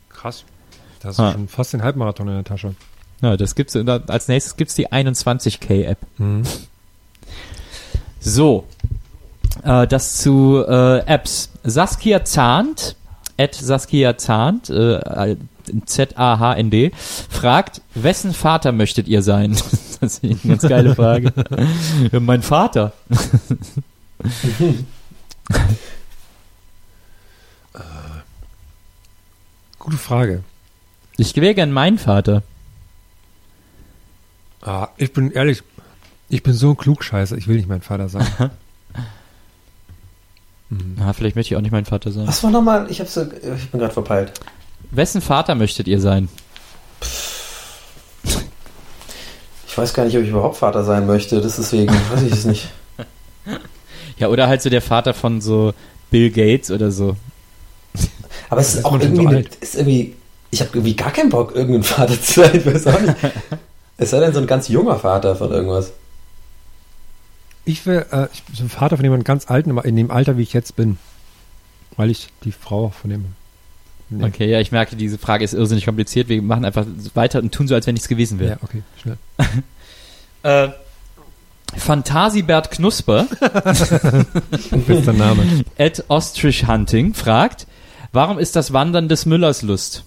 Krass. 0.09 0.43
Das 1.01 1.13
ist 1.13 1.19
Ah. 1.19 1.33
schon 1.33 1.47
fast 1.49 1.73
den 1.73 1.83
Halbmarathon 1.83 2.27
in 2.27 2.33
der 2.33 2.43
Tasche. 2.43 2.73
Ja, 3.21 3.37
das 3.37 3.55
gibt's, 3.55 3.75
als 3.75 4.27
nächstes 4.27 4.57
gibt's 4.57 4.75
die 4.75 4.89
21K-App. 4.89 5.97
Mhm. 6.17 6.43
So, 8.19 8.65
äh, 9.63 9.87
das 9.87 10.17
zu 10.17 10.63
äh, 10.67 10.99
Apps. 11.05 11.49
Saskia 11.63 12.23
Zahnt, 12.23 12.95
at 13.37 13.55
Saskia 13.55 14.17
Zahnt, 14.17 14.69
äh, 14.69 15.35
Z-A-H-N-D, 15.85 16.91
fragt, 17.29 17.81
wessen 17.95 18.33
Vater 18.33 18.71
möchtet 18.71 19.07
ihr 19.07 19.21
sein? 19.21 19.51
das 19.99 20.19
ist 20.19 20.23
eine 20.23 20.35
ganz 20.35 20.61
geile 20.61 20.95
Frage. 20.95 21.33
mein 22.19 22.41
Vater. 22.41 22.93
Gute 29.79 29.97
Frage. 29.97 30.43
Ich 31.17 31.35
wäre 31.35 31.53
gern 31.53 31.71
mein 31.71 31.99
Vater. 31.99 32.41
Ah, 34.65 34.89
ich 34.97 35.13
bin 35.13 35.31
ehrlich, 35.31 35.61
ich 36.29 36.41
bin 36.43 36.53
so 36.53 36.71
ein 36.71 36.77
Klugscheißer, 36.77 37.37
ich 37.37 37.47
will 37.47 37.55
nicht 37.57 37.69
mein 37.69 37.81
Vater 37.81 38.09
sein. 38.09 38.27
Ah, 40.99 41.13
vielleicht 41.13 41.35
möchte 41.35 41.53
ich 41.53 41.57
auch 41.57 41.61
nicht 41.61 41.71
mein 41.71 41.85
Vater 41.85 42.11
sein. 42.11 42.27
Was 42.27 42.43
war 42.43 42.49
nochmal? 42.49 42.89
Ich, 42.89 42.99
hab's, 42.99 43.13
so- 43.13 43.21
ich 43.21 43.69
bin 43.69 43.79
gerade 43.79 43.93
verpeilt. 43.93 44.33
Wessen 44.89 45.21
Vater 45.21 45.53
möchtet 45.53 45.87
ihr 45.87 46.01
sein? 46.01 46.27
Ich 49.67 49.77
weiß 49.77 49.93
gar 49.93 50.05
nicht, 50.05 50.17
ob 50.17 50.23
ich 50.23 50.29
überhaupt 50.29 50.57
Vater 50.57 50.83
sein 50.83 51.05
möchte. 51.05 51.35
Das 51.37 51.59
ist 51.59 51.71
deswegen, 51.71 51.93
weiß 52.11 52.23
ich 52.23 52.33
es 52.33 52.45
nicht. 52.45 52.69
Ja, 54.17 54.29
oder 54.29 54.47
halt 54.47 54.61
so 54.63 54.69
der 54.69 54.81
Vater 54.81 55.13
von 55.13 55.39
so 55.39 55.73
Bill 56.09 56.31
Gates 56.31 56.71
oder 56.71 56.89
so. 56.91 57.15
Aber 58.49 58.61
es 58.61 58.69
ist 58.69 58.75
ist 58.79 58.85
auch 58.85 58.93
so 58.93 58.99
irgendwie, 58.99 59.45
ist 59.61 59.75
irgendwie 59.75 60.15
ich 60.51 60.61
habe 60.61 60.71
irgendwie 60.73 60.95
gar 60.95 61.11
keinen 61.11 61.29
Bock, 61.29 61.53
irgendein 61.55 61.83
Vater 61.83 62.19
zu 62.19 62.41
sein. 62.41 62.51
Ich 62.55 62.65
weiß 62.65 62.87
auch 62.87 62.99
nicht. 63.01 63.15
Es 63.97 64.09
sei 64.09 64.19
denn 64.19 64.33
so 64.33 64.39
ein 64.39 64.47
ganz 64.47 64.67
junger 64.67 64.99
Vater 64.99 65.35
von 65.35 65.51
irgendwas. 65.51 65.93
Ich 67.63 67.85
wäre 67.85 68.05
äh, 68.11 68.27
ich 68.33 68.43
bin 68.43 68.55
so 68.55 68.63
ein 68.63 68.69
Vater 68.69 68.97
von 68.97 69.03
jemandem 69.03 69.23
ganz 69.23 69.49
alten, 69.49 69.71
aber 69.71 69.85
in 69.85 69.95
dem 69.95 70.11
Alter, 70.11 70.37
wie 70.37 70.43
ich 70.43 70.53
jetzt 70.53 70.75
bin. 70.75 70.97
Weil 71.97 72.11
ich 72.11 72.27
die 72.43 72.51
Frau 72.51 72.89
von 72.89 73.09
dem. 73.09 73.25
Nee. 74.09 74.25
Okay, 74.25 74.51
ja, 74.51 74.59
ich 74.59 74.71
merke, 74.71 74.95
diese 74.95 75.17
Frage 75.17 75.43
ist 75.43 75.53
irrsinnig 75.53 75.85
kompliziert. 75.85 76.29
Wir 76.29 76.41
machen 76.41 76.65
einfach 76.65 76.85
weiter 77.15 77.39
und 77.39 77.53
tun 77.53 77.67
so, 77.67 77.73
als 77.73 77.87
wenn 77.87 77.93
nichts 77.93 78.07
gewesen 78.07 78.37
wäre. 78.39 78.51
Ja, 78.51 78.57
okay, 78.61 78.83
schnell. 79.01 79.17
Äh, 80.43 80.69
Phantasibert 81.75 82.69
Knusper 82.69 83.23
Bester 84.87 85.13
Name. 85.13 85.65
at 85.79 86.03
Ostrich 86.07 86.67
Hunting 86.67 87.15
fragt, 87.15 87.65
warum 88.11 88.37
ist 88.37 88.55
das 88.55 88.71
Wandern 88.71 89.09
des 89.09 89.25
Müllers 89.25 89.63
Lust? 89.63 90.03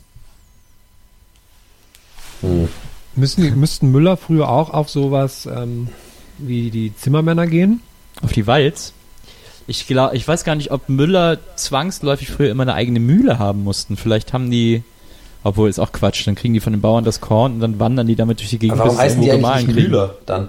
Müssen, 3.18 3.58
müssten 3.58 3.90
Müller 3.90 4.16
früher 4.16 4.48
auch 4.48 4.70
auf 4.70 4.88
sowas 4.88 5.46
ähm, 5.46 5.88
wie 6.38 6.70
die 6.70 6.94
Zimmermänner 6.96 7.46
gehen? 7.46 7.80
Auf 8.22 8.32
die 8.32 8.46
Walz? 8.46 8.92
Ich 9.66 9.86
glaube, 9.86 10.16
ich 10.16 10.26
weiß 10.26 10.44
gar 10.44 10.54
nicht, 10.54 10.70
ob 10.70 10.88
Müller 10.88 11.38
zwangsläufig 11.56 12.30
früher 12.30 12.50
immer 12.50 12.62
eine 12.62 12.74
eigene 12.74 13.00
Mühle 13.00 13.38
haben 13.38 13.64
mussten. 13.64 13.96
Vielleicht 13.96 14.32
haben 14.32 14.50
die, 14.50 14.82
obwohl 15.44 15.68
ist 15.68 15.78
auch 15.78 15.92
Quatsch, 15.92 16.26
dann 16.26 16.36
kriegen 16.36 16.54
die 16.54 16.60
von 16.60 16.72
den 16.72 16.80
Bauern 16.80 17.04
das 17.04 17.20
Korn 17.20 17.54
und 17.54 17.60
dann 17.60 17.78
wandern 17.78 18.06
die 18.06 18.16
damit 18.16 18.40
durch 18.40 18.50
die 18.50 18.58
Gegend, 18.58 18.78
Aber 18.78 18.86
warum 18.86 18.98
heißen 18.98 19.20
die 19.20 19.30
eigentlich 19.30 19.66
nicht 19.66 19.76
kriegen. 19.76 19.90
Müller 19.90 20.14
dann? 20.24 20.48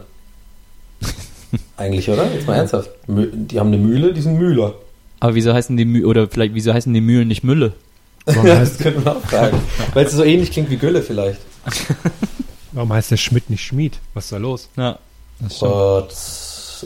eigentlich, 1.77 2.09
oder? 2.09 2.31
Jetzt 2.33 2.47
mal 2.47 2.55
ernsthaft. 2.55 2.89
Die 3.07 3.59
haben 3.59 3.67
eine 3.67 3.77
Mühle, 3.77 4.13
die 4.13 4.21
sind 4.21 4.37
Müller. 4.37 4.75
Aber 5.19 5.35
wieso 5.35 5.53
heißen 5.53 5.75
die 5.75 5.85
Mü 5.85 6.05
oder 6.05 6.27
vielleicht 6.29 6.53
wieso 6.53 6.73
heißen 6.73 6.93
die 6.93 7.01
Mühlen 7.01 7.27
nicht 7.27 7.43
Mülle? 7.43 7.73
Warum 8.25 8.45
Ja, 8.45 8.57
heißt, 8.57 8.75
das 8.75 8.83
könnte 8.83 9.01
man 9.01 9.17
auch 9.17 9.21
fragen. 9.21 9.57
Weil 9.93 10.05
es 10.05 10.13
so 10.13 10.23
ähnlich 10.23 10.51
klingt 10.51 10.69
wie 10.69 10.77
Gülle 10.77 11.01
vielleicht. 11.01 11.39
warum 12.71 12.93
heißt 12.93 13.11
der 13.11 13.17
Schmidt 13.17 13.49
nicht 13.49 13.63
Schmied? 13.63 13.97
Was 14.13 14.25
ist 14.25 14.31
da 14.31 14.37
los? 14.37 14.69
Ja, 14.77 14.99
das 15.39 15.55
stimmt. 15.55 15.71
Gott. 15.71 16.13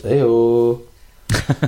Eyo. 0.06 0.82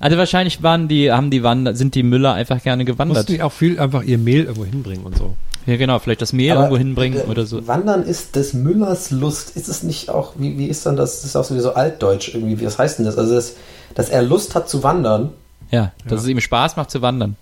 Also 0.00 0.16
wahrscheinlich 0.16 0.62
waren 0.62 0.86
die, 0.88 1.10
haben 1.10 1.30
die 1.30 1.42
Wander, 1.42 1.74
sind 1.74 1.94
die 1.94 2.02
Müller 2.04 2.34
einfach 2.34 2.62
gerne 2.62 2.84
gewandert. 2.84 3.18
Mussten 3.18 3.32
die 3.32 3.42
auch 3.42 3.52
viel 3.52 3.78
einfach 3.80 4.02
ihr 4.02 4.18
Mehl 4.18 4.44
irgendwo 4.44 4.64
hinbringen 4.64 5.04
und 5.04 5.16
so. 5.16 5.34
Ja, 5.66 5.76
genau, 5.76 5.98
vielleicht 5.98 6.22
das 6.22 6.32
Mehl 6.32 6.52
Aber, 6.52 6.60
irgendwo 6.62 6.78
hinbringen 6.78 7.18
äh, 7.20 7.24
oder 7.30 7.46
so. 7.46 7.66
Wandern 7.66 8.04
ist 8.04 8.36
des 8.36 8.52
Müllers 8.54 9.10
Lust. 9.10 9.56
Ist 9.56 9.68
es 9.68 9.82
nicht 9.82 10.08
auch, 10.08 10.34
wie, 10.36 10.56
wie 10.56 10.66
ist 10.66 10.86
dann 10.86 10.96
das? 10.96 11.16
Das 11.16 11.24
ist 11.26 11.36
auch 11.36 11.44
sowieso 11.44 11.74
altdeutsch 11.74 12.32
irgendwie. 12.34 12.60
Wie 12.60 12.64
was 12.66 12.78
heißt 12.78 12.98
denn 12.98 13.06
das? 13.06 13.18
Also, 13.18 13.34
das, 13.34 13.54
dass 13.94 14.08
er 14.08 14.22
Lust 14.22 14.54
hat 14.54 14.68
zu 14.68 14.82
wandern. 14.82 15.30
Ja, 15.70 15.92
dass 16.04 16.20
Ja. 16.20 16.24
es 16.24 16.26
ihm 16.28 16.40
Spaß 16.40 16.76
macht 16.76 16.90
zu 16.90 17.02
wandern. 17.02 17.36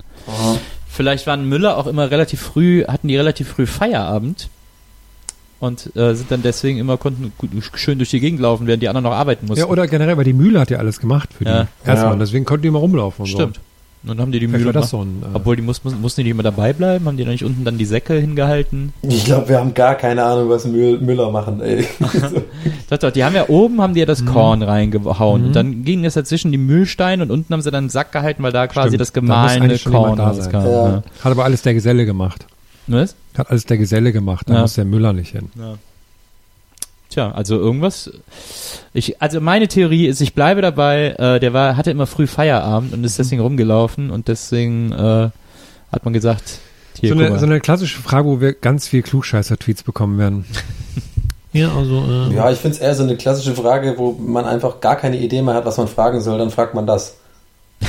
Vielleicht 0.88 1.26
waren 1.26 1.46
Müller 1.48 1.76
auch 1.76 1.86
immer 1.86 2.10
relativ 2.10 2.40
früh, 2.40 2.84
hatten 2.86 3.08
die 3.08 3.16
relativ 3.16 3.48
früh 3.50 3.66
Feierabend. 3.66 4.48
Und 5.60 5.94
äh, 5.96 6.14
sind 6.14 6.30
dann 6.30 6.42
deswegen 6.42 6.78
immer 6.78 6.96
konnten 6.96 7.32
gut, 7.38 7.50
schön 7.74 7.98
durch 7.98 8.10
die 8.10 8.20
Gegend 8.20 8.40
laufen, 8.40 8.66
während 8.66 8.82
die 8.82 8.88
anderen 8.88 9.04
noch 9.04 9.12
arbeiten 9.12 9.46
mussten. 9.46 9.60
Ja, 9.64 9.70
oder 9.70 9.86
generell, 9.86 10.16
weil 10.16 10.24
die 10.24 10.32
Mühle 10.34 10.60
hat 10.60 10.70
ja 10.70 10.78
alles 10.78 11.00
gemacht 11.00 11.30
für 11.36 11.44
Ja. 11.44 11.66
die 11.84 11.88
Erstmal. 11.88 12.12
Ja. 12.12 12.18
Deswegen 12.18 12.44
konnten 12.44 12.62
die 12.62 12.68
immer 12.68 12.78
rumlaufen. 12.80 13.22
Und 13.22 13.28
Stimmt. 13.28 13.60
Und 14.02 14.10
dann 14.10 14.20
haben 14.20 14.30
die 14.30 14.38
die 14.38 14.46
Vielleicht 14.46 14.60
Mühle 14.66 14.72
das 14.72 14.90
gemacht. 14.92 15.08
so 15.22 15.26
ein, 15.28 15.32
äh, 15.32 15.36
Obwohl, 15.36 15.56
die 15.56 15.62
mussten, 15.62 16.00
mussten 16.00 16.20
die 16.20 16.24
nicht 16.24 16.30
immer 16.32 16.44
dabei 16.44 16.72
bleiben? 16.72 17.06
Haben 17.06 17.16
die 17.16 17.24
da 17.24 17.30
nicht 17.30 17.42
unten 17.44 17.64
dann 17.64 17.76
die 17.76 17.86
Säcke 17.86 18.14
hingehalten? 18.14 18.92
Ich 19.02 19.24
glaube, 19.24 19.48
wir 19.48 19.58
haben 19.58 19.74
gar 19.74 19.96
keine 19.96 20.22
Ahnung, 20.22 20.48
was 20.48 20.64
Müll, 20.64 21.00
Müller 21.00 21.30
machen, 21.32 21.60
ey. 21.60 21.84
Doch, 22.90 22.98
doch, 22.98 23.10
die 23.10 23.24
haben 23.24 23.34
ja 23.34 23.48
oben 23.48 23.80
haben 23.80 23.94
die 23.94 24.00
ja 24.00 24.06
das 24.06 24.20
Mhm. 24.22 24.26
Korn 24.26 24.62
reingehauen. 24.62 25.46
Und 25.46 25.56
dann 25.56 25.82
ging 25.84 26.04
das 26.04 26.14
dazwischen 26.14 26.52
die 26.52 26.58
Mühlsteine 26.58 27.24
und 27.24 27.30
unten 27.32 27.52
haben 27.52 27.62
sie 27.62 27.70
dann 27.72 27.84
einen 27.84 27.88
Sack 27.88 28.12
gehalten, 28.12 28.42
weil 28.44 28.52
da 28.52 28.68
quasi 28.68 28.90
Stimmt. 28.90 29.00
das 29.00 29.12
Da 29.12 29.20
gemahlene 29.20 29.78
schon 29.78 29.92
Korn 29.92 30.16
da 30.16 30.32
sein. 30.34 30.54
rauskam. 30.54 30.70
Ja. 30.70 30.88
Ja. 30.88 31.02
Hat 31.24 31.32
aber 31.32 31.44
alles 31.44 31.62
der 31.62 31.74
Geselle 31.74 32.06
gemacht. 32.06 32.46
Was? 32.86 33.14
Hat 33.36 33.50
alles 33.50 33.64
der 33.66 33.78
Geselle 33.78 34.12
gemacht. 34.12 34.48
Da 34.48 34.54
Ja. 34.54 34.60
muss 34.62 34.74
der 34.74 34.84
Müller 34.84 35.12
nicht 35.12 35.32
hin. 35.32 35.50
Tja, 37.10 37.30
also 37.32 37.56
irgendwas. 37.56 38.10
Ich, 38.92 39.20
also 39.22 39.40
meine 39.40 39.68
Theorie 39.68 40.06
ist, 40.06 40.20
ich 40.20 40.34
bleibe 40.34 40.60
dabei, 40.62 41.14
äh, 41.18 41.40
der 41.40 41.52
war, 41.52 41.76
hatte 41.76 41.90
immer 41.90 42.06
früh 42.06 42.26
Feierabend 42.26 42.92
und 42.92 43.00
Mhm. 43.00 43.04
ist 43.04 43.18
deswegen 43.18 43.40
rumgelaufen 43.42 44.10
und 44.10 44.28
deswegen 44.28 44.92
äh, 44.92 45.30
hat 45.92 46.04
man 46.04 46.12
gesagt, 46.12 46.58
hier, 47.00 47.10
So 47.10 47.14
eine, 47.20 47.38
so 47.38 47.46
eine 47.46 47.60
klassische 47.60 48.00
Frage, 48.02 48.26
wo 48.28 48.40
wir 48.40 48.54
ganz 48.54 48.88
viel 48.88 49.02
Klugscheißer-Tweets 49.02 49.82
bekommen 49.84 50.18
werden. 50.18 50.44
ja, 51.52 51.72
also. 51.74 52.02
Äh, 52.30 52.34
Ja, 52.34 52.50
ich 52.50 52.58
finde 52.58 52.76
es 52.76 52.82
eher 52.82 52.94
so 52.94 53.02
eine 53.04 53.16
klassische 53.16 53.54
Frage, 53.54 53.94
wo 53.98 54.12
man 54.12 54.44
einfach 54.44 54.80
gar 54.80 54.96
keine 54.96 55.18
Idee 55.18 55.42
mehr 55.42 55.54
hat, 55.54 55.64
was 55.64 55.76
man 55.76 55.88
fragen 55.88 56.20
soll, 56.20 56.38
dann 56.38 56.50
fragt 56.50 56.74
man 56.74 56.86
das. 56.86 57.16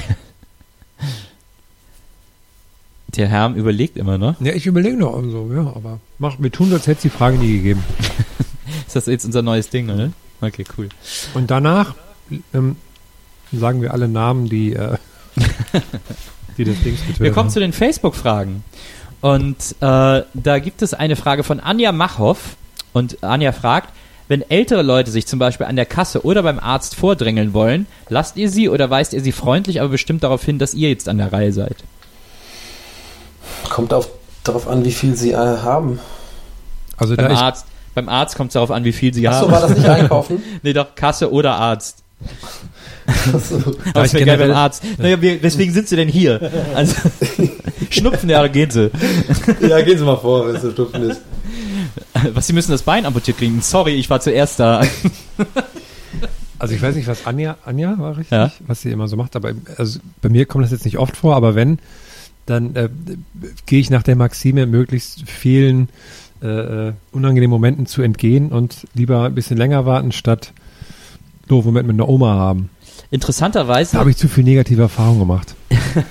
der 3.16 3.28
Herr 3.28 3.54
überlegt 3.54 3.98
immer 3.98 4.18
noch. 4.18 4.40
Ja, 4.42 4.54
ich 4.54 4.66
überlege 4.66 4.98
noch, 4.98 5.16
also, 5.16 5.50
ja, 5.54 5.62
aber 5.62 6.00
mach, 6.20 6.36
wir 6.40 6.52
tun, 6.52 6.70
so, 6.70 6.76
als 6.76 6.88
hätte 6.88 6.98
es 6.98 7.02
die 7.04 7.10
Frage 7.10 7.38
nie 7.38 7.58
gegeben. 7.58 7.84
Ist 8.88 8.96
das 8.96 9.06
jetzt 9.06 9.26
unser 9.26 9.42
neues 9.42 9.70
Ding, 9.70 9.90
oder? 9.90 10.12
Okay, 10.42 10.66
cool. 10.78 10.90
Und 11.34 11.50
danach 11.50 11.96
ähm, 12.54 12.76
sagen 13.52 13.82
wir 13.82 13.94
alle 13.94 14.08
Namen, 14.08 14.50
die, 14.50 14.74
äh, 14.74 14.98
die 16.58 16.66
das 16.66 16.82
Ding 16.82 16.96
getötet 16.96 17.20
Wir 17.20 17.32
kommen 17.32 17.50
zu 17.50 17.60
den 17.60 17.74
Facebook-Fragen. 17.74 18.64
Und 19.22 19.76
äh, 19.80 20.24
da 20.34 20.60
gibt 20.60 20.82
es 20.82 20.94
eine 20.94 21.16
Frage 21.16 21.44
von 21.44 21.60
Anja 21.60 21.92
Machhoff. 21.92 22.56
Und 22.94 23.24
Anja 23.24 23.52
fragt, 23.52 23.94
wenn 24.28 24.48
ältere 24.50 24.84
Leute 24.84 25.12
sich 25.12 25.26
zum 25.26 25.40
Beispiel 25.40 25.66
an 25.66 25.76
der 25.76 25.86
Kasse 25.86 26.26
oder 26.26 26.44
beim 26.44 26.60
Arzt 26.60 26.96
vordrängeln 26.96 27.54
wollen, 27.54 27.88
lasst 28.10 28.38
ihr 28.38 28.50
sie 28.50 28.70
oder 28.70 28.90
weist 28.90 29.14
ihr 29.14 29.22
sie 29.22 29.32
freundlich, 29.32 29.80
aber 29.80 29.90
bestimmt 29.90 30.24
darauf 30.24 30.44
hin, 30.44 30.60
dass 30.60 30.74
ihr 30.74 30.90
jetzt 30.90 31.08
an 31.08 31.18
der 31.18 31.32
Reihe 31.32 31.54
seid? 31.54 31.78
Kommt 33.70 33.94
auf, 33.94 34.10
darauf 34.44 34.68
an, 34.68 34.84
wie 34.86 34.92
viel 34.92 35.16
sie 35.16 35.32
äh, 35.32 35.36
haben. 35.36 36.00
Also 36.98 37.16
Beim 37.16 37.32
ich, 37.32 37.38
Arzt, 37.38 37.66
beim 37.96 38.10
Arzt 38.10 38.36
kommt 38.36 38.50
es 38.50 38.54
darauf 38.54 38.72
an, 38.72 38.84
wie 38.84 38.94
viel 38.94 39.13
sie 39.13 39.27
Achso, 39.27 39.42
haben. 39.42 39.51
war 39.51 39.62
das 39.62 39.72
nicht 39.77 39.88
einkaufen? 39.89 40.42
nee, 40.63 40.74
doch, 40.74 40.96
Kasse 40.96 41.32
oder 41.32 41.56
Arzt. 41.56 42.04
Achso. 43.34 43.58
Aber 43.94 44.06
ich 44.06 44.13
wäre 44.13 44.25
geil 44.25 44.38
beim 44.38 44.48
generell- 44.48 44.54
Arzt. 44.54 44.84
Naja, 44.98 45.22
wir, 45.22 45.42
weswegen 45.44 45.74
sind 45.74 45.88
sie 45.88 45.96
denn 45.96 46.10
hier? 46.10 46.51
Also, 46.75 46.96
Schnupfen, 47.89 48.30
ja, 48.30 48.46
gehen 48.48 48.70
sie. 48.72 48.92
Ja, 49.62 49.82
gehen 49.82 49.98
Sie 49.98 50.04
mal 50.04 50.18
vor, 50.18 50.48
wenn 50.48 50.56
es 50.56 50.62
so 50.62 50.72
stupfen 50.72 51.10
ist. 51.10 51.22
Was, 52.34 52.48
sie 52.48 52.54
müssen 52.54 52.72
das 52.72 52.82
Bein 52.82 53.06
amputiert 53.06 53.38
kriegen. 53.38 53.62
Sorry, 53.62 53.94
ich 53.96 54.10
war 54.10 54.20
zuerst 54.20 54.60
da. 54.60 54.82
also 56.60 56.74
ich 56.74 56.82
weiß 56.82 56.96
nicht, 56.96 57.08
was 57.08 57.25
Anja, 57.25 57.56
Anja 57.66 57.96
war 57.98 58.18
richtig, 58.18 58.32
Ja. 58.32 58.51
was 58.66 58.82
sie 58.82 58.92
immer 58.92 59.08
so 59.08 59.16
macht, 59.16 59.36
aber 59.36 59.51
also 59.77 60.00
bei 60.22 60.30
mir 60.30 60.46
kommt 60.46 60.63
das 60.66 60.72
jetzt 60.72 60.84
nicht 60.86 60.98
oft 60.98 61.16
vor, 61.16 61.36
aber 61.36 61.56
wenn, 61.56 61.80
dann 62.48 62.75
äh, 62.75 62.89
gehe 63.68 63.80
ich 63.80 63.89
nach 63.92 64.04
der 64.04 64.16
Maxime, 64.16 64.66
möglichst 64.66 65.30
vielen 65.30 65.89
äh, 66.42 66.48
äh, 66.88 66.94
unangenehmen 67.12 67.51
Momenten 67.51 67.86
zu 67.86 68.01
entgehen 68.01 68.51
und 68.51 68.88
lieber 68.94 69.24
ein 69.25 69.36
bisschen 69.36 69.58
länger 69.58 69.86
warten, 69.86 70.12
statt 70.12 70.54
doof 71.48 71.66
Moment 71.66 71.88
mit 71.88 71.96
einer 71.96 72.10
Oma 72.10 72.34
haben. 72.36 72.70
Interessanterweise 73.12 73.94
Da 73.94 74.00
habe 74.00 74.10
ich 74.10 74.18
zu 74.18 74.27
viel 74.27 74.44
negative 74.44 74.82
Erfahrungen 74.82 75.20
gemacht. 75.20 75.56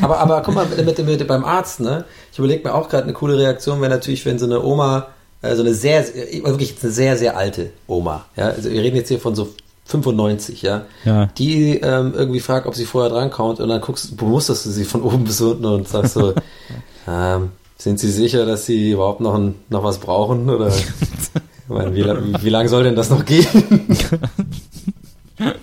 Aber, 0.00 0.18
aber 0.20 0.40
guck 0.42 0.54
mal, 0.54 0.66
mit, 0.66 0.84
mit, 0.86 1.04
mit, 1.06 1.26
beim 1.26 1.44
Arzt, 1.44 1.80
ne? 1.80 2.04
Ich 2.32 2.38
überlege 2.38 2.66
mir 2.66 2.74
auch 2.74 2.88
gerade 2.88 3.02
eine 3.04 3.12
coole 3.12 3.36
Reaktion, 3.36 3.80
wäre 3.80 3.90
natürlich, 3.90 4.24
wenn 4.24 4.38
so 4.38 4.46
eine 4.46 4.62
Oma, 4.62 5.08
äh, 5.42 5.54
so 5.54 5.62
eine 5.62 5.74
sehr, 5.74 6.04
sehr- 6.04 6.44
wirklich 6.44 6.76
eine 6.82 6.90
sehr, 6.92 7.18
sehr 7.18 7.36
alte 7.36 7.70
Oma, 7.88 8.24
ja, 8.36 8.46
also 8.46 8.70
wir 8.70 8.80
reden 8.80 8.96
jetzt 8.96 9.08
hier 9.08 9.18
von 9.20 9.34
so 9.34 9.50
95, 9.92 10.62
ja, 10.62 10.82
Ja. 11.04 11.26
die 11.38 11.76
ähm, 11.78 12.12
irgendwie 12.16 12.40
fragt, 12.40 12.66
ob 12.66 12.74
sie 12.74 12.84
vorher 12.84 13.10
drankommt 13.10 13.60
und 13.60 13.68
dann 13.68 13.80
guckst, 13.80 14.16
bemusterst 14.16 14.66
du 14.66 14.70
sie 14.70 14.84
von 14.84 15.02
oben 15.02 15.24
bis 15.28 15.40
unten 15.40 15.64
und 15.64 15.86
sagst 15.88 16.14
so, 16.14 16.34
ähm, 17.08 17.50
sind 17.78 17.98
Sie 17.98 18.10
sicher, 18.12 18.46
dass 18.46 18.66
Sie 18.66 18.92
überhaupt 18.92 19.20
noch, 19.20 19.34
ein, 19.34 19.56
noch 19.68 19.82
was 19.82 19.98
brauchen 19.98 20.48
oder 20.48 20.68
ich 20.68 20.84
meine, 21.68 21.94
wie, 21.96 22.04
wie, 22.44 22.48
lange 22.48 22.68
soll 22.68 22.84
denn 22.84 22.94
das 22.94 23.10
noch 23.10 23.24
gehen? 23.24 23.46
Ein 25.38 25.54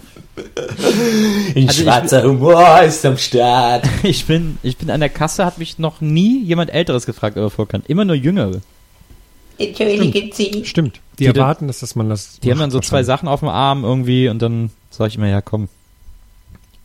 Also 1.55 1.55
ich- 1.55 1.71
schwarzer 1.73 2.23
Humor 2.23 2.81
ist 2.81 3.05
am 3.05 3.17
Start. 3.17 3.85
Ich 4.03 4.25
bin, 4.25 4.57
ich 4.63 4.77
bin 4.77 4.89
an 4.91 4.99
der 4.99 5.09
Kasse, 5.09 5.45
hat 5.45 5.57
mich 5.59 5.79
noch 5.79 6.01
nie 6.01 6.43
jemand 6.43 6.71
Älteres 6.71 7.05
gefragt, 7.05 7.37
ob 7.37 7.43
er 7.43 7.49
vorkann. 7.49 7.83
Immer 7.87 8.05
nur 8.05 8.15
Jüngere. 8.15 8.59
Entschuldigen 9.59 10.31
Sie. 10.33 10.63
Stimmt. 10.65 10.99
Die, 11.19 11.23
Die- 11.23 11.27
erwarten, 11.27 11.67
dass, 11.67 11.79
dass 11.79 11.95
man 11.95 12.09
das. 12.09 12.39
Die 12.39 12.49
haben 12.51 12.59
dann 12.59 12.69
macht 12.69 12.73
so 12.73 12.79
zwei. 12.79 13.03
Sachen 13.03 13.27
auf 13.27 13.41
dem 13.41 13.49
Arm 13.49 13.83
irgendwie 13.83 14.29
und 14.29 14.41
dann 14.41 14.71
sage 14.89 15.09
ich 15.09 15.15
immer, 15.17 15.27
ja 15.27 15.41
komm. 15.41 15.67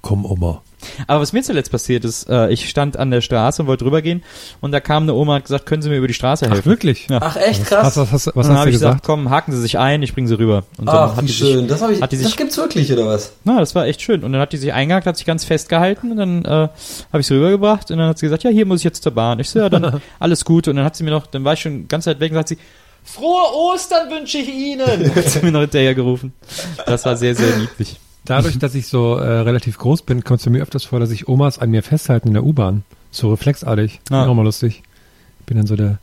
Komm, 0.03 0.25
Oma. 0.27 0.61
Aber 1.07 1.21
was 1.21 1.33
mir 1.33 1.43
zuletzt 1.43 1.71
passiert 1.71 2.05
ist, 2.05 2.29
äh, 2.29 2.49
ich 2.51 2.69
stand 2.69 2.97
an 2.97 3.11
der 3.11 3.21
Straße 3.21 3.63
und 3.63 3.69
wollte 3.69 3.85
rübergehen 3.85 4.23
und 4.61 4.73
da 4.73 4.81
kam 4.81 5.05
eine 5.05 5.15
Oma 5.15 5.33
und 5.33 5.37
hat 5.39 5.45
gesagt, 5.45 5.67
können 5.67 5.83
Sie 5.83 5.89
mir 5.89 5.97
über 5.99 6.09
die 6.09 6.15
Straße 6.15 6.47
helfen? 6.47 6.61
Ach, 6.63 6.67
wirklich? 6.67 7.07
Ja. 7.09 7.19
Ach 7.23 7.37
echt 7.37 7.61
Was, 7.63 7.69
krass. 7.69 7.97
was, 7.97 8.13
was, 8.13 8.13
was 8.13 8.27
und 8.27 8.35
dann 8.37 8.45
hast 8.53 8.59
habe 8.59 8.65
du 8.65 8.71
ich 8.71 8.75
gesagt, 8.75 8.93
gesagt? 9.03 9.07
komm, 9.07 9.31
haken 9.31 9.53
Sie 9.53 9.61
sich 9.61 9.79
ein, 9.79 10.03
ich 10.03 10.15
bringe 10.15 10.29
Sie 10.29 10.39
rüber. 10.39 10.65
Und 10.79 10.87
dann 10.87 10.97
Ach, 10.97 11.17
hat 11.17 11.23
wie 11.23 11.27
die 11.27 11.33
schön. 11.33 11.59
Sich, 11.61 11.69
das 11.69 11.83
habe 11.83 11.93
ich. 11.93 12.03
hat 12.03 12.13
die 12.13 12.17
das 12.17 12.27
sich- 12.27 12.37
gibt's 12.37 12.57
wirklich 12.57 12.93
oder 12.93 13.07
was? 13.07 13.33
na, 13.45 13.61
das 13.61 13.75
war 13.75 13.87
echt 13.87 14.03
schön. 14.03 14.25
Und 14.25 14.33
dann 14.33 14.41
hat 14.41 14.53
die 14.53 14.57
sich 14.59 14.73
eingehakt, 14.73 15.07
hat 15.07 15.17
sich 15.17 15.27
ganz 15.27 15.45
fest 15.45 15.69
gehalten 15.69 16.11
und 16.13 16.17
dann 16.17 16.45
äh, 16.45 16.49
habe 16.49 17.21
ich 17.21 17.27
sie 17.27 17.35
rübergebracht 17.35 17.91
und 17.91 17.99
dann 17.99 18.09
hat 18.09 18.19
sie 18.19 18.27
gesagt, 18.27 18.43
ja, 18.45 18.51
hier 18.51 18.67
muss 18.67 18.81
ich 18.81 18.85
jetzt 18.85 19.03
zur 19.03 19.13
Bahn. 19.13 19.39
Ich 19.41 19.51
so, 19.51 19.59
ja, 19.59 19.69
dann 19.69 20.01
alles 20.19 20.45
gut. 20.45 20.69
Und 20.69 20.77
dann 20.77 20.85
hat 20.85 20.97
sie 20.97 21.05
mir 21.05 21.11
noch, 21.11 21.27
dann 21.27 21.45
war 21.45 21.55
ich 21.55 21.61
schon 21.61 21.89
ganz 21.89 22.07
weit 22.07 22.21
weg 22.21 22.33
und 22.33 22.39
hat 22.39 22.49
sie, 22.49 22.59
Frohe 23.07 23.53
Ostern 23.55 24.09
wünsche 24.11 24.39
ich 24.39 24.49
Ihnen! 24.49 25.15
hat 25.15 25.29
sie 25.29 25.41
mir 25.41 25.53
noch 25.53 25.61
hinterher 25.61 25.95
gerufen. 25.95 26.33
Das 26.87 27.05
war 27.05 27.17
sehr, 27.19 27.35
sehr 27.35 27.55
niedlich. 27.59 28.01
Dadurch, 28.25 28.59
dass 28.59 28.75
ich 28.75 28.87
so 28.87 29.17
äh, 29.17 29.41
relativ 29.41 29.77
groß 29.79 30.03
bin, 30.03 30.25
kommt 30.25 30.41
es 30.41 30.47
mir 30.47 30.63
öfters 30.63 30.85
vor, 30.85 30.99
dass 31.01 31.11
sich 31.11 31.29
Omas 31.29 31.59
an 31.59 31.71
mir 31.71 31.83
festhalten 31.83 32.29
in 32.29 32.35
der 32.35 32.45
U-Bahn. 32.45 32.83
So 33.11 33.31
reflexartig. 33.31 34.01
Ah. 34.11 34.27
Auch 34.27 34.35
mal 34.35 34.43
lustig. 34.45 34.83
Ich 35.41 35.47
bin 35.47 35.57
dann 35.59 35.67
so 35.67 35.77
der. 35.77 35.99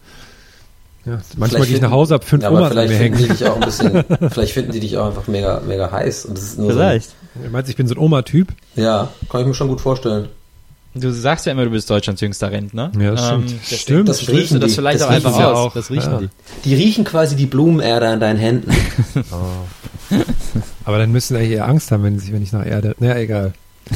Ja, 1.03 1.13
manchmal 1.35 1.49
Vielleicht 1.49 1.65
gehe 1.67 1.75
ich 1.77 1.81
nach 1.81 1.89
Hause, 1.89 2.13
hab 2.13 2.23
fünf 2.23 2.43
Ja, 2.43 2.49
aber 2.49 2.59
Omas 2.59 2.71
an 2.71 2.77
vielleicht 2.77 2.91
mir 2.91 2.97
finden 2.99 3.17
hängen. 3.17 3.27
die 3.31 3.37
dich 3.39 3.47
auch 3.49 3.55
ein 3.55 3.61
bisschen, 3.61 4.03
vielleicht 4.29 4.53
finden 4.53 4.71
die 4.71 4.79
dich 4.81 4.97
auch 4.97 5.07
einfach 5.07 5.27
mega, 5.27 5.59
mega 5.67 5.89
heiß. 5.91 6.25
Und 6.25 6.37
das 6.37 6.43
ist 6.43 6.59
nur 6.59 6.69
Vielleicht. 6.71 7.09
Du 7.43 7.49
meinst, 7.49 7.69
ich 7.71 7.75
bin 7.75 7.87
so 7.87 7.95
ein 7.95 7.97
Oma-Typ? 7.97 8.49
So, 8.75 8.81
ja, 8.83 9.09
kann 9.29 9.41
ich 9.41 9.47
mir 9.47 9.53
schon 9.55 9.67
gut 9.69 9.81
vorstellen. 9.81 10.29
Du 10.93 11.09
sagst 11.11 11.45
ja 11.47 11.53
immer, 11.53 11.63
du 11.63 11.71
bist 11.71 11.89
Deutschlands 11.89 12.21
jüngster 12.21 12.51
Rentner. 12.51 12.91
Ja, 12.99 13.11
das 13.11 13.25
stimmt. 13.25 13.49
deswegen 13.49 13.79
Stimmt. 13.81 14.09
Das 14.09 14.27
riechen 14.27 14.59
das 14.59 14.69
die. 14.71 14.75
vielleicht 14.75 14.99
Das 14.99 15.07
auch 15.07 15.11
einfach 15.11 15.33
aus. 15.33 15.57
auch. 15.57 15.73
Das 15.73 15.89
riechen 15.89 16.11
Ja. 16.11 16.19
die. 16.19 16.29
Die 16.65 16.75
riechen 16.75 17.03
quasi 17.03 17.35
die 17.35 17.45
Blumenerde 17.47 18.07
an 18.09 18.19
deinen 18.19 18.37
Händen. 18.37 18.69
Aber 20.85 20.97
dann 20.97 21.11
müssen 21.11 21.35
eigentlich 21.35 21.51
eher 21.51 21.67
Angst 21.67 21.91
haben, 21.91 22.03
wenn, 22.03 22.17
sie, 22.19 22.33
wenn 22.33 22.41
ich 22.41 22.51
nach 22.51 22.65
Erde. 22.65 22.95
Naja, 22.99 23.17
egal. 23.17 23.53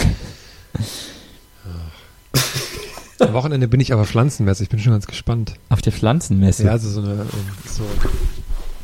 Am 3.19 3.33
Wochenende 3.33 3.67
bin 3.67 3.79
ich 3.79 3.93
aber 3.93 4.05
Pflanzenmesse. 4.05 4.63
Ich 4.63 4.69
bin 4.69 4.79
schon 4.79 4.91
ganz 4.91 5.07
gespannt. 5.07 5.53
Auf 5.69 5.81
der 5.81 5.93
Pflanzenmesse. 5.93 6.65
Ja, 6.65 6.71
also 6.71 6.89
so 6.89 7.01
eine. 7.01 7.25
So, 7.65 7.83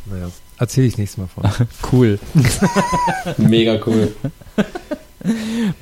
naja, 0.05 0.29
erzähle 0.57 0.87
ich 0.87 0.97
nächstes 0.97 1.17
Mal 1.17 1.27
von. 1.27 1.43
Cool. 1.91 2.17
Mega 3.37 3.79
cool. 3.85 4.15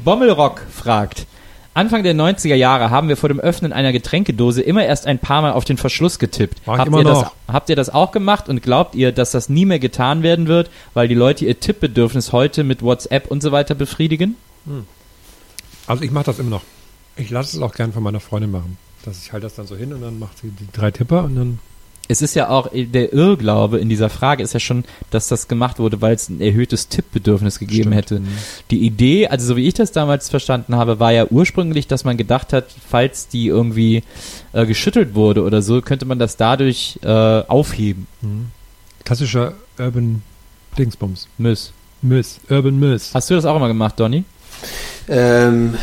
Bommelrock 0.04 0.62
fragt. 0.72 1.28
Anfang 1.74 2.04
der 2.04 2.16
90er 2.16 2.56
Jahre 2.56 2.90
haben 2.90 3.10
wir 3.10 3.16
vor 3.18 3.30
dem 3.30 3.40
Öffnen 3.40 3.72
einer 3.72 3.92
Getränkedose 3.92 4.62
immer 4.62 4.84
erst 4.86 5.06
ein 5.06 5.20
paar 5.20 5.42
Mal 5.42 5.54
auf 5.54 5.66
den 5.66 5.78
Verschluss 5.78 6.20
getippt. 6.20 6.62
Mach 6.66 6.78
Habt 6.80 6.92
ihr, 6.92 7.04
das, 7.04 7.22
noch. 7.22 7.34
habt 7.48 7.70
ihr 7.70 7.76
das 7.76 7.90
auch 7.90 8.12
gemacht 8.12 8.50
und 8.50 8.62
glaubt 8.62 8.96
ihr, 8.96 9.12
dass 9.12 9.32
das 9.32 9.50
nie 9.50 9.66
mehr 9.66 9.80
getan 9.80 10.24
werden 10.24 10.48
wird, 10.48 10.70
weil 10.94 11.08
die 11.08 11.16
Leute 11.16 11.46
ihr 11.46 11.60
Tippbedürfnis 11.60 12.34
heute 12.34 12.64
mit 12.64 12.82
WhatsApp 12.82 13.28
und 13.28 13.42
so 13.42 13.52
weiter 13.52 13.76
befriedigen? 13.76 14.36
Also 15.88 16.04
ich 16.04 16.12
mache 16.12 16.26
das 16.26 16.40
immer 16.40 16.50
noch. 16.50 16.64
Ich 17.16 17.30
lasse 17.30 17.56
es 17.58 17.64
auch 17.64 17.74
gern 17.74 17.94
von 17.94 18.04
meiner 18.04 18.20
Freundin 18.20 18.52
machen. 18.52 18.78
Dass 19.06 19.24
ich 19.24 19.32
halte 19.32 19.46
das 19.46 19.56
dann 19.56 19.68
so 19.68 19.76
hin 19.76 19.94
und 19.94 20.02
dann 20.02 20.20
macht 20.20 20.40
sie 20.40 20.50
die 20.50 20.68
drei 20.74 20.92
Tipper 20.92 21.24
und 21.24 21.36
dann. 21.36 21.60
Es 22.12 22.24
ist 22.24 22.34
ja 22.34 22.50
auch, 22.50 22.70
der 22.74 23.14
Irrglaube 23.14 23.78
in 23.78 23.88
dieser 23.88 24.10
Frage 24.10 24.42
ist 24.42 24.54
ja 24.54 24.60
schon, 24.60 24.84
dass 25.12 25.28
das 25.28 25.48
gemacht 25.48 25.78
wurde, 25.78 26.02
weil 26.02 26.16
es 26.16 26.28
ein 26.28 26.42
erhöhtes 26.42 26.88
Tippbedürfnis 26.90 27.60
gegeben 27.60 27.94
Stimmt. 27.94 27.96
hätte. 27.96 28.22
Die 28.72 28.80
Idee, 28.84 29.28
also 29.28 29.46
so 29.46 29.56
wie 29.56 29.68
ich 29.68 29.76
das 29.76 29.92
damals 29.92 30.28
verstanden 30.28 30.76
habe, 30.76 31.00
war 31.00 31.12
ja 31.14 31.28
ursprünglich, 31.28 31.86
dass 31.86 32.06
man 32.06 32.18
gedacht 32.18 32.52
hat, 32.52 32.66
falls 32.90 33.28
die 33.28 33.46
irgendwie 33.46 34.02
äh, 34.54 34.66
geschüttelt 34.66 35.14
wurde 35.14 35.44
oder 35.44 35.62
so, 35.62 35.82
könnte 35.82 36.06
man 36.06 36.18
das 36.18 36.36
dadurch 36.36 37.00
äh, 37.04 37.08
aufheben. 37.08 38.08
Klassischer 39.06 39.54
Urban 39.78 40.24
Dingsbums. 40.80 41.28
Müss. 41.38 41.72
Miss. 42.02 42.40
Urban 42.50 42.80
Miss. 42.80 43.12
Hast 43.14 43.30
du 43.30 43.36
das 43.36 43.46
auch 43.46 43.56
immer 43.56 43.68
gemacht, 43.68 44.00
Donny? 44.00 44.24
Ähm, 45.08 45.76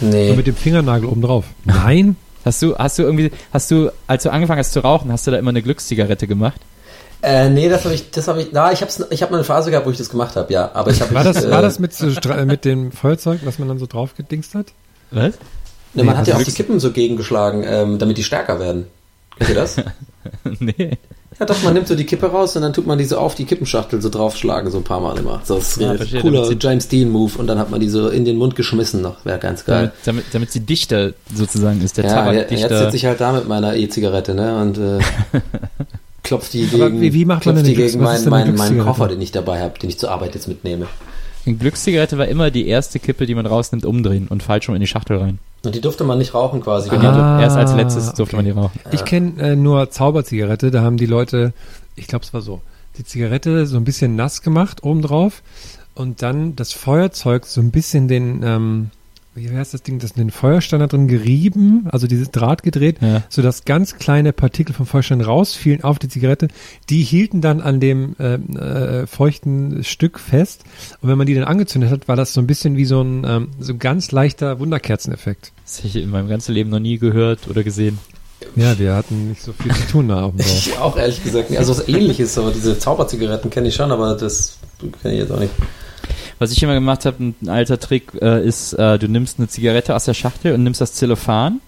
So 0.00 0.06
nee. 0.06 0.32
mit 0.34 0.46
dem 0.46 0.56
Fingernagel 0.56 1.08
oben 1.08 1.22
drauf. 1.22 1.44
Nein? 1.64 2.16
Hast 2.44 2.62
du, 2.62 2.76
hast 2.76 2.98
du 2.98 3.02
irgendwie, 3.02 3.30
hast 3.52 3.70
du, 3.70 3.90
als 4.06 4.22
du 4.22 4.30
angefangen 4.32 4.58
hast 4.60 4.72
zu 4.72 4.80
rauchen, 4.80 5.12
hast 5.12 5.26
du 5.26 5.30
da 5.30 5.38
immer 5.38 5.50
eine 5.50 5.62
Glückszigarette 5.62 6.26
gemacht? 6.26 6.60
Äh, 7.22 7.50
nee, 7.50 7.68
das 7.68 7.84
habe 7.84 7.94
ich, 7.94 8.10
das 8.10 8.28
habe 8.28 8.40
ich, 8.40 8.48
na, 8.52 8.72
ich 8.72 8.80
hab's, 8.80 9.04
ich 9.10 9.20
habe 9.22 9.32
mal 9.32 9.38
eine 9.38 9.44
Phase 9.44 9.70
gehabt, 9.70 9.86
wo 9.86 9.90
ich 9.90 9.98
das 9.98 10.08
gemacht 10.08 10.36
habe, 10.36 10.50
ja. 10.52 10.70
Aber 10.72 10.90
ich 10.90 11.00
habe 11.02 11.14
War 11.14 11.24
das, 11.24 11.44
äh, 11.44 11.50
war 11.50 11.60
das 11.60 11.78
mit, 11.78 11.92
so, 11.92 12.06
Stra- 12.06 12.44
mit 12.46 12.64
dem 12.64 12.92
Feuerzeug, 12.92 13.40
was 13.44 13.58
man 13.58 13.68
dann 13.68 13.78
so 13.78 13.86
draufgedingst 13.86 14.54
hat? 14.54 14.68
Was? 15.10 15.34
Ne, 15.92 16.04
man 16.04 16.14
Nee, 16.14 16.20
hat 16.20 16.26
ja 16.28 16.34
auch 16.34 16.38
also 16.38 16.50
die 16.50 16.56
Kippen 16.56 16.80
so 16.80 16.92
gegengeschlagen, 16.92 17.64
ähm, 17.66 17.98
damit 17.98 18.16
die 18.16 18.24
stärker 18.24 18.58
werden. 18.58 18.86
Kennt 19.36 19.50
ihr 19.50 19.56
das? 19.56 19.76
nee. 20.60 20.96
Ja, 21.40 21.46
doch, 21.46 21.62
man 21.62 21.72
nimmt 21.74 21.88
so 21.88 21.94
die 21.96 22.04
Kippe 22.04 22.26
raus 22.26 22.54
und 22.54 22.62
dann 22.62 22.72
tut 22.72 22.86
man 22.86 22.98
die 22.98 23.04
so 23.06 23.16
auf 23.18 23.34
die 23.34 23.44
Kippenschachtel 23.46 24.00
so 24.02 24.08
draufschlagen, 24.10 24.70
so 24.70 24.76
ein 24.78 24.84
paar 24.84 25.00
Mal 25.00 25.18
immer. 25.18 25.40
So, 25.42 25.56
das 25.56 25.70
ist 25.70 25.80
Ja, 25.80 25.90
ein 25.92 25.96
verstehe, 25.96 26.20
cooler 26.20 26.48
James 26.60 26.86
Dean-Move 26.88 27.38
und 27.38 27.46
dann 27.46 27.58
hat 27.58 27.70
man 27.70 27.80
die 27.80 27.88
so 27.88 28.08
in 28.10 28.24
den 28.24 28.36
Mund 28.36 28.54
geschmissen 28.54 29.00
noch. 29.02 29.24
Wäre 29.24 29.38
ganz 29.38 29.64
geil. 29.64 29.90
Damit, 30.04 30.26
damit, 30.32 30.52
sie 30.52 30.60
dichter 30.60 31.12
sozusagen 31.34 31.80
ist, 31.82 31.96
der 31.96 32.04
Ja, 32.04 32.10
Tabak 32.14 32.34
ja 32.34 32.40
jetzt 32.42 32.50
dichter. 32.52 32.84
sitze 32.84 32.96
ich 32.96 33.06
halt 33.06 33.20
da 33.20 33.32
mit 33.32 33.48
meiner 33.48 33.74
E-Zigarette, 33.74 34.34
ne, 34.34 34.60
und 34.60 34.78
äh, 34.78 34.98
klopft 36.22 36.52
die 36.52 36.66
gegen, 36.66 37.00
wie- 37.00 37.12
wie 37.14 37.24
macht 37.24 37.46
man 37.46 37.54
klopft 37.56 37.70
die 37.70 37.74
gegen 37.74 38.00
meinen, 38.02 38.28
meinen 38.28 38.44
Glückszigarette? 38.44 38.84
Koffer, 38.84 39.08
den 39.08 39.20
ich 39.20 39.32
dabei 39.32 39.60
habe, 39.62 39.78
den 39.78 39.88
ich 39.90 39.98
zur 39.98 40.10
Arbeit 40.10 40.34
jetzt 40.34 40.46
mitnehme. 40.48 40.86
Eine 41.46 41.56
Glückszigarette 41.56 42.18
war 42.18 42.28
immer 42.28 42.50
die 42.50 42.66
erste 42.68 42.98
Kippe, 42.98 43.26
die 43.26 43.34
man 43.34 43.46
rausnimmt, 43.46 43.84
umdrehen 43.84 44.28
und 44.28 44.42
falsch 44.42 44.68
rum 44.68 44.74
in 44.74 44.80
die 44.80 44.86
Schachtel 44.86 45.16
rein. 45.18 45.38
Und 45.64 45.74
die 45.74 45.80
durfte 45.80 46.04
man 46.04 46.18
nicht 46.18 46.34
rauchen 46.34 46.60
quasi. 46.62 46.88
Genau, 46.90 47.10
Ah, 47.10 47.40
erst 47.40 47.56
als 47.56 47.74
letztes 47.74 48.12
durfte 48.14 48.36
man 48.36 48.44
die 48.44 48.50
rauchen. 48.50 48.78
Ich 48.92 49.04
kenne 49.04 49.40
äh, 49.40 49.56
nur 49.56 49.90
Zauberzigarette, 49.90 50.70
da 50.70 50.82
haben 50.82 50.96
die 50.96 51.06
Leute, 51.06 51.52
ich 51.96 52.06
glaube 52.06 52.24
es 52.24 52.32
war 52.34 52.40
so, 52.40 52.60
die 52.98 53.04
Zigarette 53.04 53.66
so 53.66 53.76
ein 53.76 53.84
bisschen 53.84 54.16
nass 54.16 54.42
gemacht 54.42 54.82
obendrauf 54.84 55.42
und 55.94 56.22
dann 56.22 56.56
das 56.56 56.72
Feuerzeug 56.72 57.46
so 57.46 57.60
ein 57.60 57.70
bisschen 57.70 58.08
den, 58.08 58.42
ähm, 58.42 58.90
wie 59.34 59.48
heißt 59.50 59.72
das 59.74 59.82
Ding, 59.82 59.98
das 60.00 60.12
den 60.14 60.30
Feuerstein 60.30 60.80
da 60.80 60.86
drin 60.88 61.06
gerieben, 61.08 61.86
also 61.90 62.06
dieses 62.06 62.30
Draht 62.30 62.62
gedreht, 62.62 62.96
Ja. 63.00 63.22
sodass 63.28 63.64
ganz 63.64 63.96
kleine 63.96 64.32
Partikel 64.32 64.74
vom 64.74 64.86
Feuerstein 64.86 65.20
rausfielen 65.20 65.84
auf 65.84 65.98
die 65.98 66.08
Zigarette. 66.08 66.48
Die 66.88 67.02
hielten 67.02 67.40
dann 67.40 67.60
an 67.60 67.78
dem 67.80 68.16
ähm, 68.18 68.56
äh, 68.56 69.06
feuchten 69.06 69.84
Stück 69.84 70.18
fest 70.18 70.64
und 71.00 71.08
wenn 71.08 71.16
man 71.18 71.26
die 71.26 71.34
dann 71.34 71.44
angezündet 71.44 71.90
hat, 71.90 72.08
war 72.08 72.16
das 72.16 72.32
so 72.32 72.40
ein 72.40 72.46
bisschen 72.46 72.76
wie 72.76 72.84
so 72.84 73.00
ein 73.02 73.24
ähm, 73.26 73.48
so 73.60 73.72
ein 73.72 73.78
ganz 73.78 74.10
leichter 74.12 74.58
Wunderkerzeneffekt. 74.58 75.52
Das 75.64 75.78
habe 75.78 75.88
ich 75.88 75.96
in 75.96 76.10
meinem 76.10 76.28
ganzen 76.28 76.52
Leben 76.52 76.70
noch 76.70 76.80
nie 76.80 76.98
gehört 76.98 77.48
oder 77.48 77.62
gesehen. 77.62 77.98
Ja, 78.56 78.78
wir 78.78 78.94
hatten 78.94 79.28
nicht 79.28 79.42
so 79.42 79.52
viel 79.52 79.72
zu 79.74 79.86
tun 79.86 80.08
da 80.08 80.22
auf 80.24 80.30
dem 80.32 80.38
Dorf. 80.38 80.66
Ich 80.66 80.78
auch 80.78 80.96
ehrlich 80.96 81.22
gesagt 81.22 81.50
nicht. 81.50 81.58
Also 81.58 81.76
was 81.76 81.86
ähnliches, 81.88 82.36
aber 82.38 82.50
diese 82.50 82.78
Zauberzigaretten 82.78 83.50
kenne 83.50 83.68
ich 83.68 83.74
schon, 83.74 83.92
aber 83.92 84.14
das 84.16 84.58
kenne 85.02 85.14
ich 85.14 85.20
jetzt 85.20 85.30
auch 85.30 85.38
nicht. 85.38 85.52
Was 86.40 86.52
ich 86.52 86.62
immer 86.62 86.72
gemacht 86.74 87.04
habe, 87.04 87.22
ein 87.22 87.48
alter 87.48 87.78
Trick, 87.78 88.12
äh, 88.20 88.42
ist, 88.44 88.72
äh, 88.72 88.98
du 88.98 89.08
nimmst 89.08 89.38
eine 89.38 89.48
Zigarette 89.48 89.94
aus 89.94 90.06
der 90.06 90.14
Schachtel 90.14 90.54
und 90.54 90.62
nimmst 90.62 90.80
das 90.80 90.94
Zellophan 90.94 91.60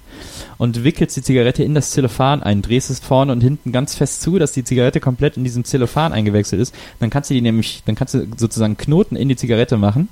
und 0.56 0.82
wickelst 0.82 1.14
die 1.14 1.22
Zigarette 1.22 1.62
in 1.62 1.74
das 1.74 1.90
Zellophan 1.90 2.42
ein, 2.42 2.62
drehst 2.62 2.88
es 2.88 2.98
vorne 2.98 3.32
und 3.32 3.42
hinten 3.42 3.70
ganz 3.70 3.94
fest 3.94 4.22
zu, 4.22 4.38
dass 4.38 4.52
die 4.52 4.64
Zigarette 4.64 4.98
komplett 4.98 5.36
in 5.36 5.44
diesem 5.44 5.64
Zellophan 5.64 6.14
eingewechselt 6.14 6.62
ist. 6.62 6.74
Dann 7.00 7.10
kannst 7.10 7.28
du 7.28 7.34
die 7.34 7.42
nämlich, 7.42 7.82
dann 7.84 7.96
kannst 7.96 8.14
du 8.14 8.26
sozusagen 8.36 8.78
Knoten 8.78 9.14
in 9.14 9.28
die 9.28 9.36
Zigarette 9.36 9.76
machen 9.76 10.08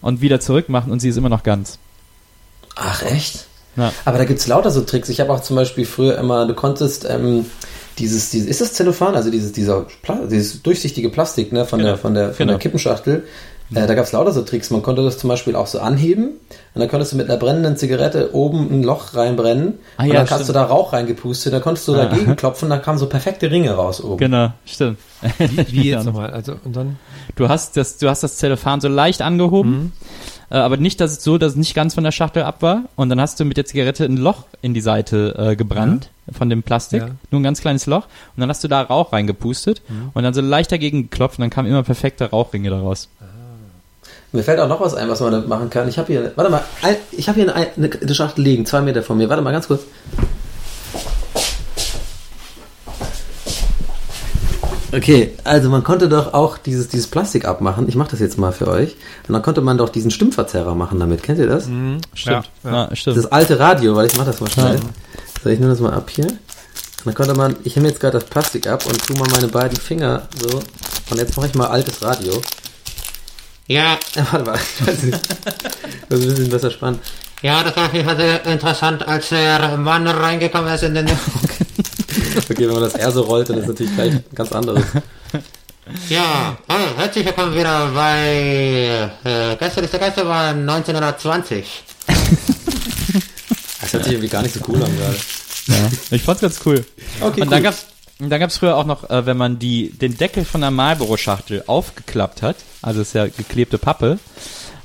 und 0.00 0.20
wieder 0.20 0.38
zurück 0.38 0.68
machen 0.68 0.92
und 0.92 1.00
sie 1.00 1.08
ist 1.08 1.16
immer 1.16 1.28
noch 1.28 1.42
ganz. 1.42 1.78
Ach, 2.76 3.02
echt? 3.02 3.46
Ja. 3.76 3.92
Aber 4.04 4.18
da 4.18 4.24
gibt's 4.24 4.46
lauter 4.46 4.70
so 4.70 4.82
Tricks. 4.82 5.08
Ich 5.08 5.18
habe 5.20 5.32
auch 5.32 5.40
zum 5.40 5.56
Beispiel 5.56 5.84
früher 5.84 6.16
immer, 6.16 6.46
du 6.46 6.54
konntest 6.54 7.06
ähm, 7.10 7.44
dieses, 7.98 8.30
dieses, 8.30 8.48
ist 8.48 8.60
das 8.60 8.72
Zellophan, 8.74 9.16
also 9.16 9.30
dieses, 9.30 9.52
dieser, 9.52 9.86
Pla 10.02 10.20
dieses 10.30 10.62
durchsichtige 10.62 11.10
Plastik, 11.10 11.52
ne, 11.52 11.64
von 11.64 11.80
Genau. 11.80 11.90
der, 11.90 11.98
von 11.98 12.14
der, 12.14 12.28
von 12.28 12.36
Genau. 12.38 12.52
der 12.52 12.58
Kippenschachtel. 12.60 13.24
Äh, 13.74 13.86
da 13.86 13.94
gab's 13.94 14.12
lauter 14.12 14.32
so 14.32 14.42
Tricks. 14.42 14.70
Man 14.70 14.82
konnte 14.82 15.02
das 15.02 15.18
zum 15.18 15.28
Beispiel 15.28 15.56
auch 15.56 15.66
so 15.66 15.80
anheben 15.80 16.28
und 16.74 16.80
dann 16.80 16.88
konntest 16.88 17.12
du 17.12 17.16
mit 17.16 17.28
einer 17.28 17.38
brennenden 17.38 17.76
Zigarette 17.76 18.32
oben 18.34 18.68
ein 18.70 18.82
Loch 18.84 19.14
reinbrennen 19.14 19.74
Ah, 19.96 20.02
und 20.04 20.08
ja, 20.08 20.14
dann 20.24 20.30
hast 20.30 20.48
du 20.48 20.52
da 20.52 20.62
Rauch 20.64 20.92
reingepustet, 20.92 21.52
dann 21.52 21.62
konntest 21.62 21.88
du 21.88 21.94
dagegen 21.94 22.36
klopfen, 22.36 22.70
dann 22.70 22.80
kamen 22.82 22.98
so 22.98 23.06
perfekte 23.06 23.50
Ringe 23.50 23.72
raus 23.72 24.02
oben. 24.02 24.18
Genau, 24.18 24.52
stimmt. 24.64 24.98
Wie, 25.38 25.66
wie 25.72 25.90
jetzt 25.90 26.04
nochmal? 26.04 26.30
Also, 26.30 26.54
und 26.64 26.76
dann? 26.76 26.96
Du 27.34 27.48
hast 27.48 27.76
das, 27.76 27.98
du 27.98 28.08
hast 28.08 28.22
das 28.22 28.36
Zellophan 28.36 28.80
so 28.80 28.86
leicht 28.88 29.20
angehoben, 29.20 29.92
äh, 30.48 30.54
aber 30.58 30.76
nicht, 30.76 31.00
dass 31.00 31.10
es 31.12 31.24
so, 31.24 31.36
dass 31.36 31.52
es 31.52 31.56
nicht 31.56 31.74
ganz 31.74 31.94
von 31.94 32.04
der 32.04 32.12
Schachtel 32.12 32.44
ab 32.44 32.62
war. 32.62 32.84
Und 32.94 33.08
dann 33.08 33.20
hast 33.20 33.40
du 33.40 33.44
mit 33.44 33.56
der 33.56 33.64
Zigarette 33.64 34.04
ein 34.04 34.16
Loch 34.16 34.44
in 34.62 34.74
die 34.74 34.80
Seite 34.80 35.34
äh, 35.36 35.56
gebrannt 35.56 36.10
von 36.30 36.48
dem 36.50 36.62
Plastik, 36.62 37.00
Ja. 37.02 37.08
nur 37.32 37.40
ein 37.40 37.44
ganz 37.44 37.60
kleines 37.60 37.86
Loch. 37.86 38.04
Und 38.36 38.40
dann 38.40 38.48
hast 38.48 38.62
du 38.62 38.68
da 38.68 38.82
Rauch 38.82 39.12
reingepustet 39.12 39.82
und 40.14 40.22
dann 40.22 40.34
so 40.34 40.40
leicht 40.40 40.70
dagegen 40.70 41.02
geklopft 41.10 41.38
und 41.38 41.42
dann 41.42 41.50
kamen 41.50 41.68
immer 41.68 41.82
perfekte 41.82 42.30
Rauchringe 42.30 42.70
daraus. 42.70 43.08
Mir 44.36 44.42
fällt 44.42 44.60
auch 44.60 44.68
noch 44.68 44.80
was 44.80 44.94
ein, 44.94 45.08
was 45.08 45.20
man 45.20 45.32
damit 45.32 45.48
machen 45.48 45.70
kann. 45.70 45.88
Ich 45.88 45.98
habe 45.98 46.08
hier, 46.12 46.32
warte 46.36 46.50
mal, 46.50 46.62
ein, 46.82 46.96
ich 47.12 47.28
habe 47.28 47.40
hier 47.40 47.54
eine, 47.56 47.70
eine, 47.76 47.90
eine 48.00 48.14
Schachtel 48.14 48.42
liegen, 48.44 48.66
zwei 48.66 48.82
Meter 48.82 49.02
von 49.02 49.16
mir. 49.16 49.28
Warte 49.30 49.42
mal 49.42 49.50
ganz 49.52 49.66
kurz. 49.66 49.80
Okay, 54.92 55.32
also 55.44 55.68
man 55.68 55.82
konnte 55.84 56.08
doch 56.08 56.32
auch 56.32 56.58
dieses, 56.58 56.88
dieses 56.88 57.06
Plastik 57.06 57.44
abmachen. 57.44 57.88
Ich 57.88 57.96
mache 57.96 58.10
das 58.10 58.20
jetzt 58.20 58.38
mal 58.38 58.52
für 58.52 58.68
euch. 58.68 58.96
Und 59.26 59.32
dann 59.32 59.42
konnte 59.42 59.60
man 59.60 59.78
doch 59.78 59.88
diesen 59.88 60.10
Stimmverzerrer 60.10 60.74
machen 60.74 61.00
damit. 61.00 61.22
Kennt 61.22 61.38
ihr 61.38 61.48
das? 61.48 61.64
Stimmt. 61.64 62.50
Ja, 62.62 62.88
Ja, 62.88 62.96
stimmt. 62.96 63.16
Das 63.16 63.26
alte 63.32 63.58
Radio, 63.58 63.96
weil 63.96 64.06
ich 64.06 64.16
mache 64.16 64.26
das 64.26 64.40
mal 64.40 64.50
schnell. 64.50 64.78
So, 65.42 65.50
ich 65.50 65.58
nehme 65.58 65.70
das 65.72 65.80
mal 65.80 65.92
ab 65.92 66.08
hier. 66.10 66.26
Und 66.26 66.38
dann 67.06 67.14
konnte 67.14 67.34
man, 67.34 67.56
ich 67.64 67.74
nehme 67.76 67.88
jetzt 67.88 68.00
gerade 68.00 68.18
das 68.18 68.24
Plastik 68.28 68.66
ab 68.68 68.84
und 68.86 69.04
tue 69.06 69.16
mal 69.16 69.28
meine 69.30 69.48
beiden 69.48 69.76
Finger 69.76 70.22
so. 70.38 70.58
Und 71.10 71.18
jetzt 71.18 71.36
mache 71.36 71.46
ich 71.46 71.54
mal 71.54 71.66
altes 71.68 72.02
Radio. 72.02 72.40
Ja, 73.68 73.98
warte 74.30 74.44
mal, 74.44 74.58
ich 74.58 74.86
weiß 74.86 75.02
nicht. 75.02 75.18
Das 76.08 76.20
ist 76.20 76.24
ein 76.24 76.34
bisschen 76.34 76.50
besser 76.50 76.70
spannend. 76.70 77.00
ja, 77.42 77.62
das 77.64 77.76
war 77.76 77.86
auf 77.86 77.94
jeden 77.94 78.06
Fall 78.06 78.16
sehr 78.16 78.46
interessant, 78.46 79.06
als 79.06 79.30
der 79.30 79.76
Mann 79.76 80.06
reingekommen 80.06 80.72
ist 80.72 80.82
in 80.82 80.94
den... 80.94 81.10
Okay, 82.48 82.66
wenn 82.66 82.74
man 82.74 82.82
das 82.82 82.94
R 82.94 83.10
so 83.10 83.22
rollt, 83.22 83.48
dann 83.50 83.58
ist 83.58 83.66
natürlich 83.68 83.94
gleich 83.94 84.14
ganz 84.34 84.52
anderes. 84.52 84.84
Ja, 86.08 86.56
hallo, 86.68 86.84
herzlich 86.96 87.26
willkommen 87.26 87.54
wieder 87.54 87.90
bei 87.94 89.10
äh, 89.24 89.56
Geister 89.56 89.82
ist 89.82 89.92
der 89.92 90.00
Geisterbahn 90.00 90.68
1920. 90.68 91.84
Das 93.80 93.92
hört 93.92 94.04
sich 94.04 94.12
irgendwie 94.12 94.28
gar 94.28 94.42
nicht 94.42 94.54
so 94.54 94.60
cool 94.68 94.82
an 94.82 94.96
gerade. 94.96 95.16
Ja, 95.66 95.90
ich 96.10 96.22
fand's 96.22 96.40
ganz 96.40 96.60
cool. 96.64 96.84
Okay, 97.20 97.42
und 97.42 97.50
dann 97.50 97.58
cool. 97.58 97.64
gab's 97.64 97.86
und 98.20 98.30
dann 98.30 98.40
gab's 98.40 98.58
früher 98.58 98.76
auch 98.76 98.86
noch, 98.86 99.08
äh, 99.10 99.26
wenn 99.26 99.36
man 99.36 99.58
die 99.58 99.90
den 99.90 100.16
Deckel 100.16 100.44
von 100.44 100.60
der 100.60 100.70
Marlboro-Schachtel 100.70 101.64
aufgeklappt 101.66 102.42
hat, 102.42 102.56
also 102.82 103.00
ist 103.00 103.14
ja 103.14 103.26
geklebte 103.26 103.78
Pappe, 103.78 104.18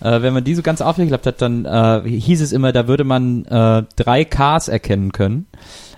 äh, 0.01 0.21
wenn 0.21 0.33
man 0.33 0.43
die 0.43 0.55
so 0.55 0.61
ganz 0.61 0.81
aufgeklappt 0.81 1.25
hat, 1.27 1.41
dann 1.41 1.65
äh, 1.65 2.01
hieß 2.07 2.41
es 2.41 2.51
immer, 2.51 2.71
da 2.71 2.87
würde 2.87 3.03
man 3.03 3.45
äh, 3.45 3.83
drei 3.95 4.25
Ks 4.25 4.67
erkennen 4.67 5.11
können. 5.11 5.47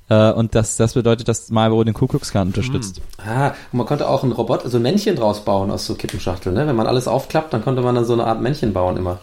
Äh, 0.09 0.31
und 0.31 0.53
das, 0.55 0.75
das 0.77 0.93
bedeutet, 0.93 1.27
dass 1.27 1.49
Marlboro 1.49 1.83
den 1.83 1.93
Ku 1.93 2.07
Klux 2.07 2.31
Klan 2.31 2.47
unterstützt. 2.47 3.01
Ah, 3.17 3.53
und 3.71 3.77
man 3.77 3.87
konnte 3.87 4.07
auch 4.07 4.23
ein 4.23 4.31
Robot, 4.31 4.63
so 4.65 4.77
ein 4.77 4.83
Männchen 4.83 5.15
draus 5.15 5.45
bauen 5.45 5.71
aus 5.71 5.85
so 5.85 5.95
Kippenschachteln, 5.95 6.53
ne? 6.53 6.67
Wenn 6.67 6.75
man 6.75 6.87
alles 6.87 7.07
aufklappt, 7.07 7.53
dann 7.53 7.63
konnte 7.63 7.81
man 7.81 7.95
dann 7.95 8.05
so 8.05 8.13
eine 8.13 8.25
Art 8.25 8.41
Männchen 8.41 8.73
bauen 8.73 8.97
immer. 8.97 9.19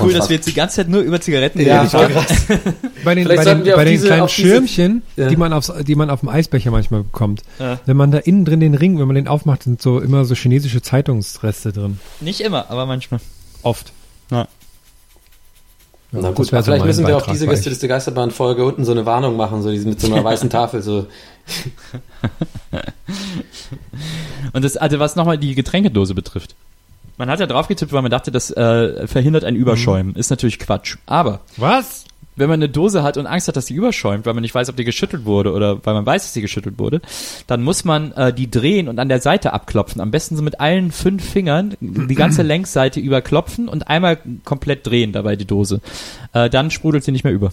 Cool, 0.00 0.12
dass 0.12 0.28
wir 0.28 0.36
jetzt 0.36 0.46
die 0.48 0.54
ganze 0.54 0.76
Zeit 0.76 0.88
nur 0.88 1.00
über 1.00 1.20
Zigaretten 1.20 1.60
Ja, 1.60 1.78
reden. 1.82 1.90
voll 1.90 2.08
krass. 2.08 2.26
Bei 3.04 3.14
den, 3.14 3.24
Vielleicht 3.24 3.44
bei 3.44 3.54
den, 3.54 3.64
bei 3.76 3.84
den 3.84 3.92
diese- 3.92 4.06
kleinen 4.06 4.26
diese- 4.26 4.34
Schirmchen, 4.48 5.02
Ja. 5.16 5.28
die, 5.28 5.36
man 5.36 5.52
aufs, 5.52 5.72
die 5.86 5.94
man 5.94 6.10
auf 6.10 6.20
dem 6.20 6.28
Eisbecher 6.28 6.70
manchmal 6.70 7.04
bekommt, 7.04 7.42
Ja. 7.58 7.78
wenn 7.86 7.96
man 7.96 8.10
da 8.10 8.18
innen 8.18 8.44
drin 8.44 8.60
den 8.60 8.74
Ring, 8.74 8.98
wenn 8.98 9.06
man 9.06 9.14
den 9.16 9.28
aufmacht, 9.28 9.62
sind 9.62 9.80
so 9.80 10.00
immer 10.00 10.24
so 10.24 10.34
chinesische 10.34 10.82
Zeitungsreste 10.82 11.72
drin. 11.72 11.98
Nicht 12.20 12.40
immer, 12.40 12.70
aber 12.70 12.86
manchmal. 12.86 13.20
Oft. 13.62 13.92
Ja. 14.30 14.38
Ja, 14.38 14.46
Na 16.12 16.20
das 16.28 16.34
gut, 16.36 16.46
so 16.46 16.50
vielleicht 16.50 16.68
mein 16.68 16.86
müssen 16.86 17.06
wir 17.06 17.16
auf 17.18 17.26
diese 17.26 17.46
Gäste 17.46 17.70
der 17.70 17.88
Geisterbahn-Folge 17.88 18.64
unten 18.64 18.84
so 18.84 18.92
eine 18.92 19.04
Warnung 19.04 19.36
machen, 19.36 19.62
so 19.62 19.70
diese- 19.70 19.86
mit 19.88 20.00
so 20.00 20.12
einer 20.12 20.24
weißen 20.24 20.48
Tafel, 20.50 20.80
so. 20.82 21.06
Und 24.52 24.64
das, 24.64 24.76
also 24.76 24.98
was 24.98 25.16
nochmal 25.16 25.38
die 25.38 25.54
Getränkedose 25.54 26.14
betrifft. 26.14 26.54
Man 27.18 27.28
hat 27.28 27.40
ja 27.40 27.46
drauf 27.46 27.68
getippt, 27.68 27.92
weil 27.92 28.02
man 28.02 28.10
dachte, 28.10 28.30
das 28.30 28.50
äh, 28.50 29.06
verhindert 29.06 29.44
ein 29.44 29.56
Überschäumen. 29.56 30.14
Ist 30.14 30.30
natürlich 30.30 30.58
Quatsch. 30.58 30.96
Aber 31.06 31.40
Was? 31.56 32.04
wenn 32.38 32.48
man 32.48 32.60
eine 32.60 32.68
Dose 32.68 33.02
hat 33.02 33.16
und 33.16 33.26
Angst 33.26 33.48
hat, 33.48 33.56
dass 33.56 33.66
die 33.66 33.74
überschäumt, 33.74 34.24
weil 34.24 34.34
man 34.34 34.42
nicht 34.42 34.54
weiß, 34.54 34.68
ob 34.68 34.76
die 34.76 34.84
geschüttelt 34.84 35.24
wurde 35.24 35.52
oder 35.52 35.84
weil 35.84 35.94
man 35.94 36.06
weiß, 36.06 36.22
dass 36.22 36.32
sie 36.32 36.40
geschüttelt 36.40 36.78
wurde, 36.78 37.00
dann 37.46 37.62
muss 37.62 37.84
man 37.84 38.12
äh, 38.12 38.32
die 38.32 38.50
drehen 38.50 38.88
und 38.88 38.98
an 38.98 39.08
der 39.08 39.20
Seite 39.20 39.52
abklopfen. 39.52 40.00
Am 40.00 40.10
besten 40.10 40.36
so 40.36 40.42
mit 40.42 40.60
allen 40.60 40.92
fünf 40.92 41.28
Fingern 41.28 41.76
die 41.80 42.14
ganze 42.14 42.42
Längsseite 42.44 43.00
überklopfen 43.00 43.68
und 43.68 43.88
einmal 43.88 44.18
komplett 44.44 44.86
drehen 44.86 45.12
dabei 45.12 45.36
die 45.36 45.46
Dose. 45.46 45.80
Äh, 46.32 46.48
dann 46.48 46.70
sprudelt 46.70 47.02
sie 47.02 47.12
nicht 47.12 47.24
mehr 47.24 47.32
über. 47.32 47.52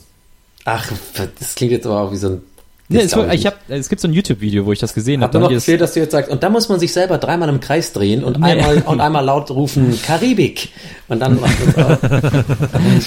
Ach, 0.65 0.91
das 1.39 1.55
klingt 1.55 1.71
jetzt 1.71 1.85
aber 1.85 2.01
auch 2.01 2.11
wie 2.11 2.17
so 2.17 2.29
ein. 2.29 2.41
Nee, 2.87 3.01
Das 3.01 3.13
es, 3.13 3.33
ich 3.33 3.45
hab, 3.47 3.55
es 3.67 3.89
gibt 3.89 3.99
so 3.99 4.07
ein 4.07 4.13
YouTube-Video, 4.13 4.63
wo 4.67 4.71
ich 4.71 4.77
das 4.77 4.93
gesehen 4.93 5.21
habe. 5.23 5.35
ihr 5.35 5.41
noch 5.41 5.49
gefehlt, 5.49 5.81
dass 5.81 5.93
du 5.93 6.01
jetzt 6.01 6.11
sagst, 6.11 6.29
und 6.29 6.43
da 6.43 6.49
muss 6.51 6.69
man 6.69 6.79
sich 6.79 6.93
selber 6.93 7.17
dreimal 7.17 7.49
im 7.49 7.59
Kreis 7.59 7.93
drehen 7.93 8.23
und 8.23 8.39
Nee. 8.39 8.51
einmal 8.51 8.77
und 8.83 9.01
einmal 9.01 9.25
laut 9.25 9.49
rufen 9.49 9.99
Karibik. 10.05 10.69
Und 11.07 11.19
dann 11.19 11.39
macht 11.41 11.55
das 11.65 11.83
auch. 11.83 11.97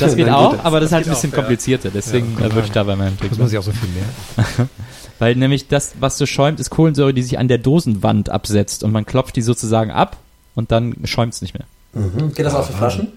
Das 0.00 0.16
geht 0.16 0.26
Dann 0.26 0.34
auch, 0.34 0.56
das. 0.56 0.64
aber 0.64 0.80
das 0.80 0.88
ist 0.90 0.94
halt 0.94 1.06
ein 1.06 1.10
bisschen 1.10 1.30
komplizierter. 1.32 1.90
Deswegen 1.94 2.36
Ja, 2.40 2.46
äh, 2.46 2.54
würde 2.54 2.66
ich 2.66 2.72
da 2.72 2.82
bei 2.82 2.96
meinem 2.96 3.16
Trick 3.18 3.30
Das 3.30 3.38
muss 3.38 3.52
ich 3.52 3.58
auch 3.58 3.62
so 3.62 3.70
viel 3.72 3.88
mehr. 3.90 4.68
Weil 5.20 5.36
nämlich 5.36 5.68
das, 5.68 5.92
was 6.00 6.18
so 6.18 6.26
schäumt, 6.26 6.58
ist 6.58 6.70
Kohlensäure, 6.70 7.14
die 7.14 7.22
sich 7.22 7.38
an 7.38 7.46
der 7.48 7.58
Dosenwand 7.58 8.30
absetzt 8.30 8.82
und 8.82 8.90
man 8.92 9.06
klopft 9.06 9.36
die 9.36 9.42
sozusagen 9.42 9.90
ab 9.92 10.16
und 10.56 10.72
dann 10.72 10.96
schäumt 11.04 11.34
es 11.34 11.42
nicht 11.42 11.54
mehr. 11.54 11.64
Mhm. 11.92 12.34
Geht 12.34 12.46
das 12.46 12.54
auch 12.54 12.66
für 12.66 12.72
Flaschen? 12.72 13.08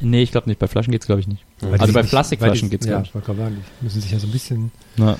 Nee, 0.00 0.22
ich 0.22 0.30
glaube 0.30 0.48
nicht. 0.48 0.58
Bei 0.58 0.66
Flaschen 0.68 0.92
geht's 0.92 1.06
glaube 1.06 1.20
ich 1.22 1.26
nicht. 1.28 1.42
Weil 1.60 1.80
Also 1.80 1.92
bei 1.92 2.02
Plastikflaschen 2.02 2.68
die- 2.68 2.70
geht's 2.70 2.86
Ja, 2.86 2.92
glaube 2.92 3.02
ich. 3.04 3.08
ich 3.10 3.14
wollte 3.14 3.26
gerade 3.26 3.38
sagen, 3.40 3.64
die 3.80 3.84
müssen 3.84 4.00
sich 4.00 4.10
ja 4.12 4.18
so 4.18 4.26
ein 4.26 4.32
bisschen. 4.32 4.70
Na. 4.96 5.16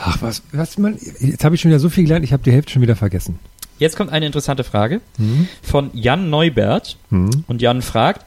Ach, 0.00 0.22
was, 0.22 0.42
was 0.52 0.78
man, 0.78 0.96
jetzt 1.20 1.44
habe 1.44 1.54
ich 1.54 1.60
schon 1.60 1.70
wieder 1.70 1.80
so 1.80 1.88
viel 1.88 2.04
gelernt, 2.04 2.24
ich 2.24 2.32
habe 2.32 2.42
die 2.42 2.52
Hälfte 2.52 2.72
schon 2.72 2.82
wieder 2.82 2.96
vergessen. 2.96 3.38
Jetzt 3.78 3.96
kommt 3.96 4.10
eine 4.12 4.26
interessante 4.26 4.64
Frage 4.64 5.00
Mhm. 5.18 5.48
von 5.62 5.90
Jan 5.92 6.30
Neubert. 6.30 6.96
Mhm. 7.10 7.44
Und 7.46 7.62
Jan 7.62 7.82
fragt, 7.82 8.24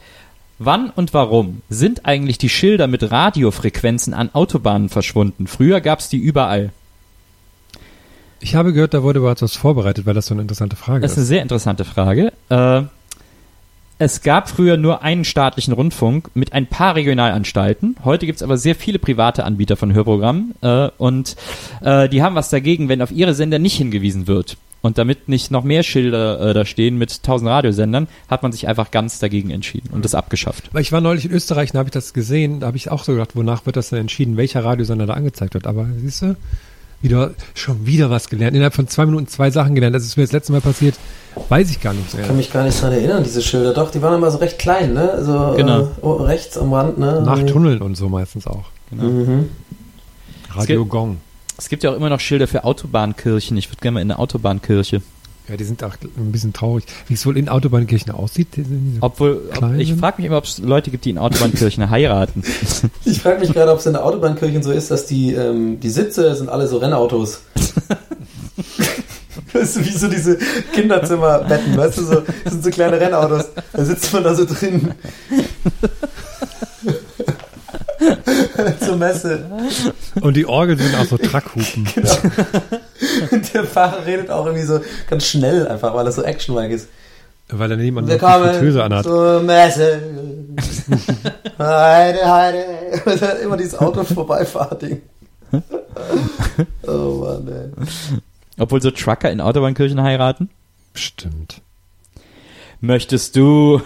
wann 0.60 0.90
und 0.90 1.14
warum 1.14 1.62
sind 1.70 2.06
eigentlich 2.06 2.38
die 2.38 2.50
Schilder 2.50 2.88
mit 2.88 3.10
Radiofrequenzen 3.12 4.14
an 4.14 4.30
Autobahnen 4.34 4.90
verschwunden? 4.90 5.48
Früher 5.48 5.82
gab's 5.82 6.08
die 6.10 6.18
überall. 6.20 6.72
Ich 8.40 8.56
habe 8.56 8.74
gehört, 8.74 8.94
da 8.94 9.04
wurde 9.04 9.20
überhaupt 9.20 9.42
was 9.42 9.56
vorbereitet, 9.56 10.06
weil 10.06 10.14
das 10.16 10.26
so 10.28 10.34
eine 10.34 10.42
interessante 10.42 10.76
Frage 10.76 11.02
Das 11.02 11.12
ist 11.12 11.18
eine 11.18 11.24
ist. 11.24 11.28
sehr 11.30 11.42
interessante 11.42 11.86
Frage. 11.86 12.34
Äh, 12.50 12.84
es 14.02 14.24
gab 14.24 14.50
früher 14.50 14.78
nur 14.78 15.04
einen 15.04 15.24
staatlichen 15.24 15.76
Rundfunk 15.76 16.32
mit 16.34 16.54
ein 16.54 16.66
paar 16.66 16.96
Regionalanstalten. 16.96 17.98
Heute 18.04 18.26
gibt's 18.26 18.42
aber 18.42 18.58
sehr 18.58 18.74
viele 18.74 18.98
private 18.98 19.44
Anbieter 19.44 19.78
von 19.78 19.94
Hörprogrammen. 19.94 20.56
Äh, 20.62 20.90
und 20.98 21.36
äh, 21.82 22.10
die 22.10 22.24
haben 22.24 22.34
was 22.34 22.50
dagegen, 22.50 22.90
wenn 22.90 23.04
auf 23.04 23.12
ihre 23.12 23.36
Sender 23.36 23.60
nicht 23.60 23.78
hingewiesen 23.78 24.26
wird. 24.26 24.58
Und 24.82 24.98
damit 24.98 25.30
nicht 25.30 25.52
noch 25.52 25.64
mehr 25.64 25.84
Schilder 25.84 26.42
äh, 26.42 26.54
da 26.56 26.66
stehen 26.66 26.98
mit 26.98 27.22
tausend 27.22 27.52
Radiosendern, 27.52 28.08
hat 28.28 28.42
man 28.42 28.52
sich 28.52 28.68
einfach 28.68 28.90
ganz 28.90 29.20
dagegen 29.20 29.52
entschieden 29.52 29.92
und 29.92 30.04
das 30.04 30.16
abgeschafft. 30.16 30.72
Weil 30.72 30.82
ich 30.82 30.92
war 30.92 31.02
neulich 31.02 31.26
in 31.26 31.32
Österreich 31.32 31.72
und 31.72 31.78
habe 31.78 31.90
ich 31.90 31.94
das 31.94 32.12
gesehen, 32.12 32.62
da 32.62 32.68
habe 32.68 32.78
ich 32.78 32.90
auch 32.90 33.04
so 33.04 33.12
gedacht, 33.12 33.36
wonach 33.36 33.68
wird 33.68 33.76
das 33.76 33.90
denn 33.90 34.00
entschieden, 34.00 34.36
welcher 34.36 34.66
Radiosender 34.66 35.06
da 35.06 35.14
angezeigt 35.14 35.54
wird. 35.54 35.68
Aber 35.68 35.86
siehst 36.00 36.24
du, 36.24 36.36
wieder, 37.02 37.32
schon 37.56 37.86
wieder 37.86 38.10
was 38.10 38.30
gelernt. 38.30 38.56
Innerhalb 38.56 38.74
von 38.74 38.88
zwei 38.88 39.06
Minuten 39.06 39.28
zwei 39.28 39.50
Sachen 39.52 39.76
gelernt. 39.76 39.96
Das 39.96 40.04
ist 40.04 40.18
mir 40.18 40.24
das 40.24 40.32
letzte 40.32 40.52
Mal 40.52 40.62
passiert, 40.62 40.96
weiß 41.50 41.70
ich 41.72 41.82
gar 41.82 41.94
nicht 41.94 42.08
Ich 42.10 42.14
mehr. 42.16 42.28
kann 42.28 42.38
mich 42.38 42.52
gar 42.52 42.64
nicht 42.64 42.82
dran 42.82 42.92
erinnern, 42.92 43.24
diese 43.24 43.42
Schilder. 43.42 43.74
Doch, 43.74 43.92
die 43.92 44.02
waren 44.02 44.16
immer 44.16 44.30
so 44.32 44.38
recht 44.38 44.60
klein, 44.60 44.94
ne? 44.94 45.24
So 45.24 45.54
Genau. 45.58 45.82
äh, 45.82 45.88
oh, 46.02 46.14
rechts 46.14 46.58
am 46.58 46.74
Rand, 46.74 46.98
ne? 46.98 47.22
Nach 47.26 47.42
Tunneln 47.44 47.82
und 47.82 47.96
so 47.96 48.10
meistens 48.10 48.46
auch. 48.48 48.66
Mhm. 48.92 49.50
Radio 50.54 50.82
gibt- 50.82 50.92
Gong. 50.92 51.18
Es 51.58 51.70
gibt 51.70 51.84
ja 51.84 51.92
auch 51.92 51.96
immer 51.96 52.10
noch 52.10 52.20
Schilder 52.20 52.48
für 52.48 52.64
Autobahnkirchen. 52.64 53.56
Ich 53.58 53.70
würde 53.70 53.78
gerne 53.82 53.94
mal 53.96 54.02
in 54.02 54.10
eine 54.12 54.20
Autobahnkirche. 54.20 55.02
Ja, 55.52 55.58
die 55.58 55.66
sind 55.66 55.84
auch 55.84 55.96
ein 56.16 56.32
bisschen 56.32 56.54
traurig. 56.54 56.86
Wie 57.08 57.14
es 57.16 57.26
wohl 57.26 57.38
in 57.38 57.50
Autobahnkirchen 57.50 58.14
aussieht. 58.14 58.56
die 58.56 58.64
sind 58.64 58.96
so 58.96 59.06
Obwohl, 59.06 59.42
ob, 59.54 59.74
ich 59.78 59.94
frage 59.96 60.22
mich 60.22 60.28
immer, 60.28 60.38
ob 60.38 60.46
es 60.46 60.60
Leute 60.60 60.92
gibt, 60.92 61.04
die 61.04 61.10
in 61.10 61.18
Autobahnkirchen 61.18 61.90
heiraten. 61.90 62.44
Ich 63.04 63.22
frage 63.22 63.42
mich 63.42 63.52
gerade, 63.52 63.72
ob 63.72 63.80
es 63.80 63.86
in 63.86 63.94
der 63.94 64.06
Autobahnkirchen 64.06 64.64
so 64.64 64.72
ist, 64.72 64.92
dass 64.92 65.06
die, 65.06 65.34
ähm, 65.34 65.80
die 65.82 65.90
Sitze 65.90 66.34
sind 66.36 66.50
alle 66.50 66.68
so 66.68 66.78
Rennautos. 66.78 67.42
Weißt 69.54 69.76
du, 69.76 69.86
wie 69.86 69.92
so 69.92 70.08
diese 70.08 70.38
Kinderzimmerbetten, 70.74 71.76
weißt 71.76 71.98
du, 71.98 72.06
so, 72.06 72.24
das 72.44 72.54
sind 72.54 72.64
so 72.64 72.70
kleine 72.70 73.00
Rennautos. 73.00 73.46
Da 73.74 73.84
sitzt 73.84 74.14
man 74.14 74.24
da 74.24 74.34
so 74.34 74.46
drin. 74.46 74.94
Zur 78.80 78.96
Messe. 78.96 79.46
Und 80.22 80.36
die 80.36 80.46
Orgeln 80.46 80.78
sind 80.78 80.96
auch 80.96 81.06
so 81.06 81.18
Truckhupen. 81.18 81.88
Und 83.32 83.54
der 83.54 83.64
Fahrer 83.66 84.06
redet 84.06 84.30
auch 84.30 84.46
irgendwie 84.46 84.66
so 84.66 84.82
ganz 85.10 85.26
schnell 85.26 85.68
einfach, 85.68 85.94
weil 85.94 86.06
er 86.06 86.12
so 86.12 86.24
actionreich 86.24 86.72
ist. 86.72 86.88
Weil 87.50 87.72
er 87.72 87.78
niemand 87.78 88.08
Willkommen 88.08 88.54
Fritteuse 88.54 88.84
anhat. 88.84 89.04
zur 89.04 89.42
Messe. 89.42 90.02
Heide, 91.60 92.32
heide. 92.32 92.66
Und 93.06 93.22
dann 93.22 93.40
immer 93.40 93.58
dieses 93.58 93.78
Auto 93.78 94.04
vorbeifahrt-Ding. 94.04 95.02
Oh 96.88 97.26
Mann, 97.26 97.48
ey. 97.48 97.86
Obwohl 98.58 98.82
so 98.82 98.92
Trucker 98.92 99.30
in 99.32 99.42
Autobahnkirchen 99.42 100.02
heiraten. 100.02 100.50
Stimmt. 100.94 101.62
Möchtest 102.80 103.36
du 103.36 103.82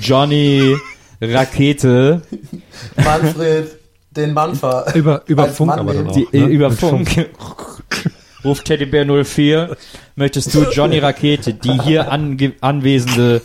Johnny 0.00 0.76
Rakete 1.22 2.22
Manfred, 2.96 3.70
den 4.10 4.32
Manfer. 4.34 4.92
Über, 4.94 5.22
über 5.26 5.44
Als 5.44 5.56
Funk 5.56 5.68
Mann 5.68 5.78
aber 5.78 5.94
dann 5.94 6.08
auch. 6.08 6.12
die, 6.12 6.26
ne? 6.32 6.46
über 6.46 6.68
Mit 6.70 6.78
Funk? 6.78 7.30
Ruft 8.44 8.64
Teddybär 8.64 9.06
04. 9.24 9.76
Möchtest 10.16 10.52
du 10.52 10.64
Johnny 10.64 10.98
Rakete, 10.98 11.54
die 11.54 11.80
hier 11.80 12.10
ange 12.10 12.54
anwesende 12.60 13.40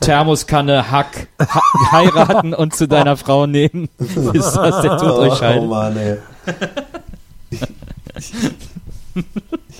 Thermoskanne 0.00 0.92
Hack 0.92 1.26
ha 1.40 1.60
heiraten 1.90 2.54
und 2.54 2.74
zu 2.74 2.86
deiner 2.86 3.16
Frau 3.16 3.46
nehmen? 3.46 3.88
Ist 3.98 4.54
das 4.54 4.82
der 4.82 4.96
Tod 4.96 5.18
euch 5.18 5.32
Oh 5.32 5.36
scheidet? 5.36 5.68
Mann, 5.68 5.96
ey. 5.96 6.18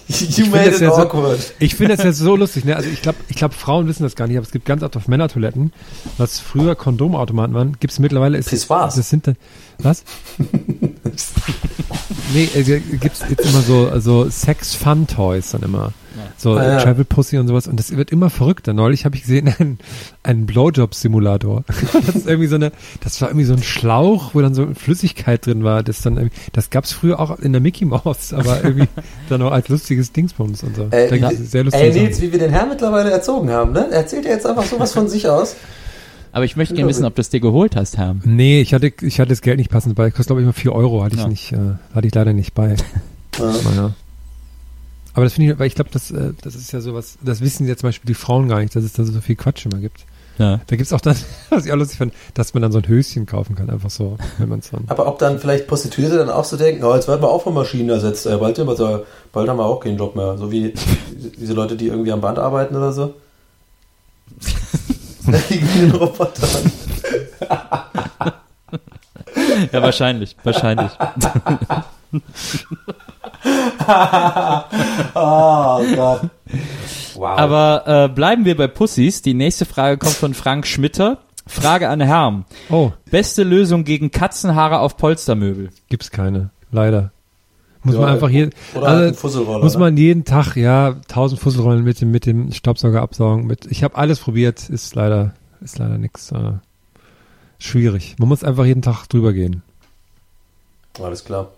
You 0.09 0.47
made 0.47 0.69
it 0.69 0.81
ja 0.81 0.91
so- 0.91 1.03
awkward. 1.03 1.55
Ich 1.59 1.75
finde 1.75 1.97
das 1.97 2.05
ja 2.05 2.13
so 2.13 2.37
lustig, 2.37 2.65
ne? 2.65 2.77
Also 2.77 2.89
ich 2.89 3.03
glaube, 3.03 3.19
ich 3.29 3.37
glaube, 3.37 3.55
Frauen 3.55 3.87
wissen 3.89 4.03
das 4.03 4.17
gar 4.17 4.27
nicht, 4.27 4.37
aber 4.37 4.47
es 4.47 4.53
gibt 4.53 4.65
ganz 4.65 4.83
oft 4.83 4.97
auf 4.97 5.09
Männertoiletten, 5.09 5.73
was 6.19 6.39
früher 6.41 6.75
Kondomautomaten 6.75 7.55
waren, 7.55 7.77
gibt 7.81 7.93
es 7.93 7.99
mittlerweile 7.99 8.39
ist 8.39 8.49
Pissoirs. 8.51 8.95
das 8.97 9.09
sind 9.11 9.27
dann 9.27 9.37
was? 9.79 10.05
nee, 12.35 12.49
äh, 12.55 12.63
gibt's 12.81 13.21
jetzt 13.29 13.45
immer 13.45 13.63
so 13.63 13.89
also 13.89 14.29
Sex 14.31 14.75
Fun 14.75 15.07
Toys 15.07 15.51
dann 15.53 15.63
immer. 15.63 15.93
So 16.43 16.55
Ah, 16.57 16.65
ja. 16.67 16.81
Travel 16.81 17.05
Pussy 17.05 17.39
und 17.39 17.47
sowas 17.47 17.69
und 17.69 17.79
das 17.79 17.97
wird 17.97 18.11
immer 18.11 18.29
verrückter. 18.29 18.73
Neulich 18.73 19.05
habe 19.05 19.15
ich 19.15 19.23
gesehen 19.23 19.47
einen, 19.59 19.79
einen 20.25 20.45
Blowjob 20.47 20.93
Simulator. 20.93 21.63
das 22.07 22.17
ist 22.17 22.27
irgendwie 22.27 22.49
so 22.49 22.57
eine 22.57 22.73
das 23.01 23.21
war 23.21 23.29
irgendwie 23.29 23.47
so 23.47 23.53
ein 23.53 23.63
Schlauch, 23.63 24.35
wo 24.35 24.41
dann 24.41 24.53
so 24.53 24.67
Flüssigkeit 24.75 25.47
drin 25.47 25.63
war, 25.63 25.85
das 25.85 26.01
dann 26.03 26.31
das 26.53 26.71
gab's 26.71 26.91
früher 26.93 27.21
auch 27.21 27.39
in 27.39 27.53
der 27.53 27.61
Mickey 27.61 27.85
Mouse, 27.85 28.33
aber 28.33 28.65
irgendwie 28.65 28.89
dann 29.29 29.41
auch 29.43 29.53
als 29.53 29.69
lustiges 29.69 30.11
Dingsbums 30.11 30.65
und 30.65 30.75
so. 30.75 30.89
Ey, 30.91 31.09
da 31.09 31.17
gibt's 31.17 31.39
wie, 31.41 31.45
sehr 31.45 31.63
lustige 31.63 31.85
ey. 31.85 31.93
Nils, 31.93 32.21
wie 32.21 32.33
wir 32.33 32.41
den 32.41 32.51
Herrn 32.51 32.69
mittlerweile 32.71 33.11
erzogen 33.13 33.51
haben, 33.51 33.73
ne? 33.73 33.87
Er 33.93 33.99
erzählt 33.99 34.25
ja 34.25 34.33
jetzt 34.33 34.45
einfach 34.47 34.65
sowas 34.65 34.93
von 34.93 35.09
sich 35.09 35.29
aus. 35.29 35.55
Aber 36.33 36.45
ich 36.47 36.57
möchte 36.57 36.75
gerne 36.75 36.89
wissen, 36.89 37.05
ob 37.05 37.15
du 37.15 37.21
es 37.21 37.29
dir 37.29 37.41
geholt 37.41 37.77
hast, 37.77 37.99
Herr. 37.99 38.17
Nee, 38.25 38.63
ich 38.63 38.73
hatte, 38.75 38.91
ich 39.03 39.21
hatte 39.21 39.29
das 39.29 39.43
Geld 39.43 39.59
nicht 39.59 39.71
passend 39.71 39.95
bei. 39.95 40.11
Kostet, 40.11 40.29
glaube 40.29 40.41
ich, 40.41 40.45
immer 40.45 40.55
4 40.55 40.73
Euro. 40.73 41.05
Hatte 41.05 41.15
ich 41.17 41.21
Ja. 41.21 41.29
nicht, 41.29 41.53
äh, 41.53 41.57
hatte 41.95 42.07
ich 42.07 42.15
leider 42.15 42.33
nicht 42.33 42.55
bei. 42.55 42.75
Naja. 43.39 43.93
Aber 45.15 45.25
das 45.25 45.35
finde 45.35 45.53
ich, 45.53 45.59
weil 45.59 45.67
ich 45.67 45.75
glaube, 45.75 45.91
das, 45.93 46.11
äh, 46.11 46.33
das 46.43 46.55
ist 46.55 46.73
ja 46.73 46.81
sowas, 46.81 47.19
das 47.23 47.41
wissen 47.41 47.67
ja 47.69 47.77
zum 47.77 47.89
Beispiel 47.89 48.09
die 48.09 48.15
Frauen 48.15 48.49
gar 48.49 48.61
nicht, 48.61 48.75
dass 48.75 48.85
es 48.85 48.95
da 48.95 49.05
so 49.05 49.21
viel 49.21 49.37
Quatsch 49.37 49.67
immer 49.67 49.79
gibt. 49.79 50.05
Ja. 50.39 50.61
Da 50.67 50.77
gibt's 50.77 50.93
auch 50.93 51.01
dann, 51.01 51.17
was 51.51 51.67
ich 51.67 51.73
auch 51.73 51.77
lustig 51.77 51.99
fand, 51.99 52.15
dass 52.35 52.55
man 52.55 52.63
dann 52.63 52.73
so 52.73 52.79
ein 52.79 52.89
Höschen 52.89 53.27
kaufen 53.27 53.55
kann, 53.55 53.69
einfach 53.69 53.91
so, 53.91 54.17
wenn 54.39 54.49
man 54.49 54.61
es 54.61 54.71
dann. 54.71 54.85
Aber 54.89 55.07
ob 55.07 55.19
dann 55.19 55.39
vielleicht 55.39 55.67
Prostituierte 55.67 56.17
dann 56.17 56.31
auch 56.31 56.45
so 56.45 56.57
denken, 56.57 56.85
oh, 56.85 56.95
jetzt 56.95 57.09
werden 57.09 57.23
wir 57.23 57.29
auch 57.29 57.43
von 57.43 57.55
Maschinen 57.55 57.91
ersetzt, 57.91 58.27
äh, 58.27 58.37
bald, 58.37 58.57
bald, 58.65 59.05
bald 59.33 59.49
haben 59.49 59.59
wir 59.59 59.67
auch 59.67 59.81
keinen 59.81 59.99
Job 59.99 60.17
mehr. 60.17 60.39
So 60.39 60.51
wie 60.51 60.73
diese 61.39 61.53
Leute, 61.53 61.77
die 61.77 61.89
irgendwie 61.89 62.13
am 62.13 62.21
Band 62.21 62.39
arbeiten 62.39 62.77
oder 62.77 62.93
so. 62.93 63.15
Wie 65.49 65.59
den 65.59 65.93
Robotern. 65.93 66.73
Ja, 69.71 69.83
wahrscheinlich, 69.83 70.37
wahrscheinlich. 70.43 70.91
oh 75.15 75.81
Gott. 75.95 76.21
Wow. 77.15 77.39
Aber 77.39 77.83
äh, 77.87 78.09
bleiben 78.09 78.45
wir 78.45 78.57
bei 78.57 78.67
Pussys. 78.69 79.23
Die 79.23 79.35
nächste 79.35 79.65
Frage 79.65 79.99
kommt 79.99 80.15
von 80.15 80.35
Frank 80.35 80.67
Schmitter. 80.67 81.19
Frage 81.47 81.89
an 81.89 82.01
Herrn. 82.01 82.45
Oh, 82.71 82.93
Beste 83.11 83.43
Lösung 83.43 83.85
gegen 83.85 84.11
Katzenhaare 84.11 84.79
auf 84.79 84.97
Polstermöbel. 84.97 85.71
gibt's 85.89 86.11
keine. 86.11 86.51
Leider. 86.71 87.11
Muss 87.83 87.97
Ja, 87.97 88.01
man 88.03 88.11
einfach 88.11 88.29
hier, 88.29 88.51
oder 88.75 88.87
halt 88.87 88.97
also, 88.97 89.09
ein 89.09 89.15
Fusselroller, 89.15 89.65
muss 89.65 89.75
ne? 89.75 89.81
man 89.81 89.97
jeden 89.97 90.25
Tag, 90.25 90.55
ja, 90.55 90.95
tausend 91.09 91.41
Fusselrollen 91.41 91.83
mit 91.83 92.01
dem, 92.01 92.13
mit 92.13 92.27
dem 92.27 92.53
Staubsauger 92.53 93.03
absaugen. 93.03 93.45
Mit, 93.47 93.67
ich 93.67 93.83
habe 93.83 93.97
alles 93.97 94.21
probiert, 94.21 94.69
ist 94.71 94.95
leider, 94.95 95.35
ist 95.61 95.79
leider 95.79 95.99
nix. 95.99 96.31
Äh, 96.31 96.53
schwierig. 97.59 98.15
Man 98.19 98.29
muss 98.29 98.45
einfach 98.45 98.65
jeden 98.65 98.83
Tag 98.83 99.07
drüber 99.09 99.33
gehen. 99.33 99.63
Alles 101.03 101.25
klar. 101.25 101.49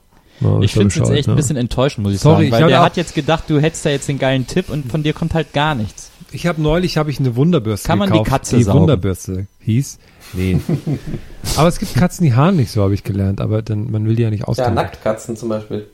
Ja, 0.40 0.60
Ich 0.60 0.74
ja 0.74 0.80
finde 0.80 0.88
es 0.88 0.94
jetzt 0.96 1.10
echt 1.10 1.28
ne? 1.28 1.34
ein 1.34 1.36
bisschen 1.36 1.56
enttäuschend, 1.56 2.04
muss 2.04 2.14
ich 2.14 2.20
Sorry, 2.20 2.34
sagen. 2.36 2.46
ich 2.46 2.52
Weil 2.52 2.62
hab 2.62 2.68
der 2.68 2.82
hat 2.82 2.96
jetzt 2.96 3.14
gedacht, 3.14 3.44
du 3.48 3.60
hättest 3.60 3.84
da 3.86 3.90
jetzt 3.90 4.08
den 4.08 4.18
geilen 4.18 4.46
Tipp 4.46 4.68
und 4.68 4.90
von 4.90 5.02
dir 5.02 5.12
kommt 5.12 5.34
halt 5.34 5.52
gar 5.52 5.74
nichts. 5.74 6.10
Ich 6.32 6.46
habe 6.46 6.60
neulich 6.60 6.96
habe 6.96 7.10
ich 7.10 7.20
eine 7.20 7.36
Wunderbürste 7.36 7.86
Kann 7.86 7.98
man 8.00 8.08
die 8.08 8.14
gekauft, 8.18 8.30
Katze 8.30 8.56
die 8.56 8.64
saugen? 8.64 8.80
Wunderbürste 8.80 9.46
hieß. 9.60 9.98
Nee. 10.32 10.60
aber 11.56 11.68
es 11.68 11.78
gibt 11.78 11.94
Katzen, 11.94 12.24
die 12.24 12.34
haaren 12.34 12.56
nicht 12.56 12.72
so, 12.72 12.82
habe 12.82 12.94
ich 12.94 13.04
gelernt, 13.04 13.40
aber 13.40 13.62
dann 13.62 13.90
man 13.90 14.06
will 14.06 14.16
die 14.16 14.22
ja 14.22 14.30
nicht 14.30 14.40
Ja, 14.40 14.46
austauschen. 14.48 14.74
Nacktkatzen 14.74 15.36
zum 15.36 15.48
Beispiel. 15.50 15.86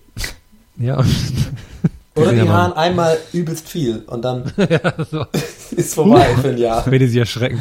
Ja. 0.79 1.05
Oder 2.14 2.33
die 2.33 2.38
Ja, 2.38 2.48
haaren 2.48 2.72
einmal 2.72 3.18
übelst 3.33 3.68
viel 3.68 4.03
und 4.07 4.22
dann 4.24 4.50
so. 5.11 5.26
ist 5.72 5.94
vorbei 5.94 6.24
für 6.40 6.48
ein 6.48 6.59
Jahr. 6.59 6.85
Wenn 6.87 6.98
die 7.00 7.07
sich 7.07 7.18
erschrecken. 7.18 7.61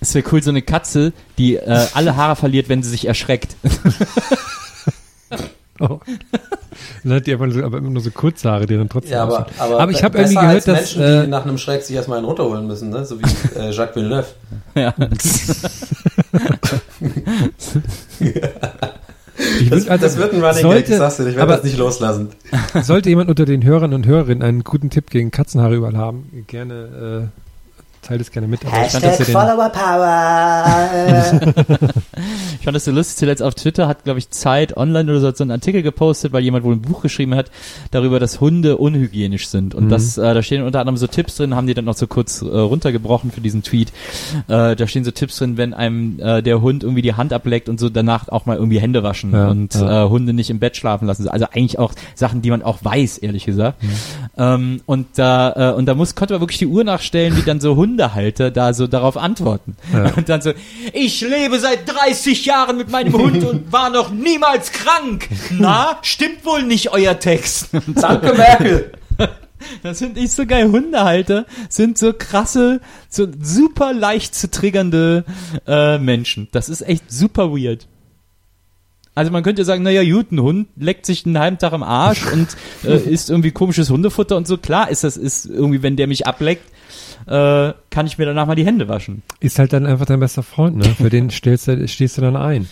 Es 0.00 0.14
wäre 0.14 0.24
cool, 0.32 0.42
so 0.42 0.50
eine 0.50 0.62
Katze, 0.62 1.12
die 1.38 1.56
äh, 1.56 1.86
alle 1.94 2.16
Haare 2.16 2.34
verliert, 2.34 2.68
wenn 2.68 2.82
sie 2.82 2.90
sich 2.90 3.06
erschreckt. 3.06 3.54
Oh. 5.82 5.98
Dann 7.02 7.14
hat 7.14 7.26
die 7.26 7.32
einfach 7.32 7.50
so, 7.50 7.64
aber 7.64 7.78
immer 7.78 7.90
nur 7.90 8.00
so 8.00 8.12
Kurzhaare, 8.12 8.66
die 8.66 8.76
dann 8.76 8.88
trotzdem 8.88 9.14
Ja, 9.14 9.24
aber, 9.24 9.48
aber, 9.58 9.80
aber 9.80 9.90
ich 9.90 10.04
habe 10.04 10.18
irgendwie 10.18 10.38
als 10.38 10.64
gehört, 10.64 10.80
dass 10.80 10.96
Menschen, 10.96 11.02
äh, 11.02 11.24
die 11.24 11.30
nach 11.30 11.42
einem 11.44 11.58
Schreck 11.58 11.82
sich 11.82 11.96
erstmal 11.96 12.18
einen 12.18 12.26
runterholen 12.26 12.68
müssen, 12.68 12.90
ne? 12.90 13.04
so 13.04 13.18
wie 13.18 13.24
äh, 13.58 13.72
Jacques 13.72 13.96
Villeneuve. 13.96 14.26
ja. 14.76 14.94
ich 18.18 19.70
Das, 19.70 19.88
also, 19.88 20.04
das 20.04 20.16
wird 20.18 20.34
ein 20.34 20.44
Running 20.44 20.62
sollte, 20.62 20.82
Gag, 20.82 20.90
ich 20.90 20.96
sag's 20.98 21.16
dir, 21.16 21.24
ich 21.24 21.34
werde 21.34 21.42
aber 21.42 21.54
das 21.54 21.64
nicht 21.64 21.78
loslassen. 21.78 22.28
sollte 22.82 23.08
jemand 23.08 23.28
unter 23.28 23.44
den 23.44 23.64
Hörern 23.64 23.92
und 23.92 24.06
Hörerinnen 24.06 24.44
einen 24.44 24.62
guten 24.62 24.88
Tipp 24.90 25.10
gegen 25.10 25.32
Katzenhaare 25.32 25.74
überall 25.74 25.96
haben, 25.96 26.44
gerne 26.46 27.32
teile 28.02 28.18
das 28.18 28.30
gerne 28.30 28.48
mit. 28.48 28.64
Aber 28.66 28.84
ich 28.84 28.92
fand, 28.92 29.04
Hashtag 29.04 29.10
dass 29.10 29.20
ihr 29.20 29.26
den, 29.26 29.32
Follower 29.32 29.68
Power. 29.70 31.52
Ich 32.58 32.64
fand 32.64 32.76
das 32.76 32.84
so 32.84 32.92
lustig, 32.92 33.16
zuletzt 33.16 33.42
auf 33.42 33.54
Twitter 33.56 33.88
hat, 33.88 34.04
glaube 34.04 34.20
ich, 34.20 34.30
Zeit 34.30 34.76
online 34.76 35.10
oder 35.10 35.20
so, 35.20 35.26
hat 35.28 35.36
so 35.36 35.42
einen 35.42 35.50
Artikel 35.50 35.82
gepostet, 35.82 36.32
weil 36.32 36.44
jemand 36.44 36.64
wohl 36.64 36.74
ein 36.74 36.82
Buch 36.82 37.02
geschrieben 37.02 37.34
hat, 37.34 37.50
darüber, 37.90 38.20
dass 38.20 38.40
Hunde 38.40 38.76
unhygienisch 38.76 39.48
sind. 39.48 39.74
Und 39.74 39.86
Mhm. 39.86 39.88
das, 39.88 40.16
äh, 40.16 40.32
da 40.34 40.42
stehen 40.44 40.62
unter 40.62 40.78
anderem 40.78 40.96
so 40.96 41.08
Tipps 41.08 41.36
drin, 41.36 41.56
haben 41.56 41.66
die 41.66 41.74
dann 41.74 41.86
noch 41.86 41.96
so 41.96 42.06
kurz 42.06 42.40
äh, 42.40 42.44
runtergebrochen 42.46 43.32
für 43.32 43.40
diesen 43.40 43.64
Tweet. 43.64 43.88
Äh, 44.46 44.76
da 44.76 44.86
stehen 44.86 45.02
so 45.04 45.10
Tipps 45.10 45.38
drin, 45.38 45.56
wenn 45.56 45.74
einem 45.74 46.20
äh, 46.20 46.40
der 46.42 46.60
Hund 46.62 46.84
irgendwie 46.84 47.02
die 47.02 47.14
Hand 47.14 47.32
ableckt 47.32 47.68
und 47.68 47.80
so 47.80 47.88
danach 47.88 48.28
auch 48.28 48.46
mal 48.46 48.56
irgendwie 48.56 48.78
Hände 48.80 49.02
waschen 49.02 49.32
Ja, 49.32 49.48
und 49.48 49.74
ja. 49.74 50.04
Äh, 50.04 50.08
Hunde 50.08 50.32
nicht 50.32 50.50
im 50.50 50.60
Bett 50.60 50.76
schlafen 50.76 51.06
lassen. 51.08 51.26
Also 51.28 51.46
eigentlich 51.46 51.80
auch 51.80 51.92
Sachen, 52.14 52.42
die 52.42 52.50
man 52.50 52.62
auch 52.62 52.78
weiß, 52.84 53.18
ehrlich 53.18 53.44
gesagt. 53.44 53.82
Mhm. 53.82 53.88
Ähm, 54.38 54.80
und 54.86 55.06
da, 55.16 55.72
äh, 55.72 55.74
und 55.74 55.86
da 55.86 55.94
muss, 55.96 56.14
konnte 56.14 56.34
man 56.34 56.40
wirklich 56.42 56.58
die 56.58 56.66
Uhr 56.68 56.84
nachstellen, 56.84 57.36
wie 57.36 57.42
dann 57.42 57.60
so 57.60 57.74
Hundehalter 57.92 58.50
da 58.50 58.72
so 58.72 58.86
darauf 58.86 59.16
antworten. 59.16 59.76
Ja. 59.92 60.12
Und 60.16 60.28
dann 60.28 60.40
so, 60.40 60.52
ich 60.92 61.20
lebe 61.20 61.58
seit 61.58 61.88
30 61.88 62.46
Jahren 62.46 62.78
mit 62.78 62.90
meinem 62.90 63.12
Hund 63.12 63.44
und 63.44 63.72
war 63.72 63.90
noch 63.90 64.10
niemals 64.10 64.72
krank. 64.72 65.28
Na, 65.50 65.98
stimmt 66.02 66.44
wohl 66.44 66.62
nicht 66.62 66.90
euer 66.92 67.18
Text. 67.18 67.68
Danke, 67.94 68.34
Merkel. 68.34 68.92
Das 69.84 70.00
finde 70.00 70.18
ich 70.18 70.32
so 70.32 70.44
geil. 70.44 70.72
Hundehalter 70.72 71.46
sind 71.68 71.96
so 71.96 72.12
krasse, 72.12 72.80
so 73.08 73.28
super 73.40 73.92
leicht 73.92 74.34
zu 74.34 74.50
triggernde 74.50 75.24
äh, 75.68 75.98
Menschen. 75.98 76.48
Das 76.50 76.68
ist 76.68 76.80
echt 76.80 77.12
super 77.12 77.52
weird. 77.52 77.86
Also 79.14 79.30
man 79.30 79.44
könnte 79.44 79.64
sagen, 79.64 79.84
naja, 79.84 80.02
gut, 80.02 80.32
ein 80.32 80.40
Hund 80.40 80.66
leckt 80.74 81.06
sich 81.06 81.24
einen 81.26 81.38
halben 81.38 81.58
Tag 81.58 81.72
am 81.74 81.84
Arsch 81.84 82.26
und 82.32 82.48
äh, 82.84 83.08
isst 83.08 83.30
irgendwie 83.30 83.52
komisches 83.52 83.88
Hundefutter 83.88 84.36
und 84.36 84.48
so. 84.48 84.56
Klar 84.56 84.90
ist 84.90 85.04
das, 85.04 85.16
ist 85.16 85.46
irgendwie, 85.46 85.84
wenn 85.84 85.94
der 85.94 86.08
mich 86.08 86.26
ableckt, 86.26 86.64
äh, 87.26 87.72
kann 87.90 88.06
ich 88.06 88.18
mir 88.18 88.26
danach 88.26 88.46
mal 88.46 88.54
die 88.54 88.64
Hände 88.66 88.88
waschen. 88.88 89.22
ist 89.40 89.58
halt 89.58 89.72
dann 89.72 89.86
einfach 89.86 90.06
dein 90.06 90.20
bester 90.20 90.42
Freund, 90.42 90.76
ne? 90.76 90.84
Für 90.96 91.10
den 91.10 91.30
stellst 91.30 91.68
du, 91.68 91.86
stehst 91.88 92.16
du 92.18 92.22
dann 92.22 92.36
ein. 92.36 92.68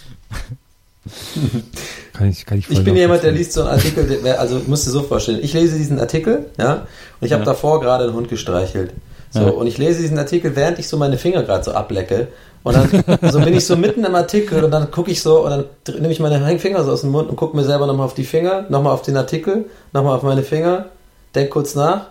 kann 2.13 2.29
ich, 2.29 2.45
kann 2.47 2.59
ich 2.59 2.69
Ich 2.71 2.85
bin 2.85 2.97
jemand, 2.97 3.23
der 3.23 3.33
liest 3.33 3.53
so 3.53 3.63
einen 3.63 3.71
Artikel, 3.71 4.07
der- 4.23 4.41
also 4.41 4.61
musst 4.67 4.87
du 4.87 4.91
dir 4.91 4.99
so 4.99 5.03
vorstellen, 5.03 5.41
ich 5.43 5.53
lese 5.55 5.77
diesen 5.79 5.99
Artikel, 5.99 6.47
ja, 6.59 6.75
und 7.21 7.27
ich 7.27 7.33
habe 7.33 7.43
Ja. 7.43 7.47
davor 7.47 7.81
gerade 7.81 8.05
einen 8.05 8.13
Hund 8.15 8.29
gestreichelt. 8.29 8.93
So, 9.31 9.41
Ja. 9.41 9.47
und 9.51 9.67
ich 9.67 9.79
lese 9.79 10.01
diesen 10.03 10.19
Artikel, 10.19 10.57
während 10.57 10.79
ich 10.79 10.89
so 10.89 10.97
meine 10.97 11.17
Finger 11.17 11.43
gerade 11.45 11.63
so 11.65 11.73
ablecke. 11.73 12.29
Und 12.63 12.77
dann 12.77 12.91
so 13.33 13.41
bin 13.41 13.55
ich 13.57 13.65
so 13.65 13.75
mitten 13.77 14.05
im 14.05 14.15
Artikel 14.15 14.63
und 14.65 14.71
dann 14.71 14.91
gucke 14.91 15.11
ich 15.11 15.23
so 15.23 15.45
und 15.47 15.51
dann 15.51 15.65
nehme 15.95 16.11
ich 16.13 16.21
meine 16.21 16.59
Finger 16.59 16.85
so 16.85 16.93
aus 16.93 17.01
dem 17.01 17.11
Mund 17.11 17.31
und 17.31 17.37
gucke 17.37 17.57
mir 17.57 17.65
selber 17.65 17.87
nochmal 17.87 18.05
auf 18.05 18.13
die 18.15 18.25
Finger, 18.25 18.67
nochmal 18.69 18.93
auf 18.93 19.01
den 19.03 19.17
Artikel, 19.17 19.65
nochmal 19.95 20.17
auf 20.17 20.23
meine 20.23 20.43
Finger, 20.43 20.87
denk 21.35 21.49
kurz 21.51 21.75
nach 21.75 22.09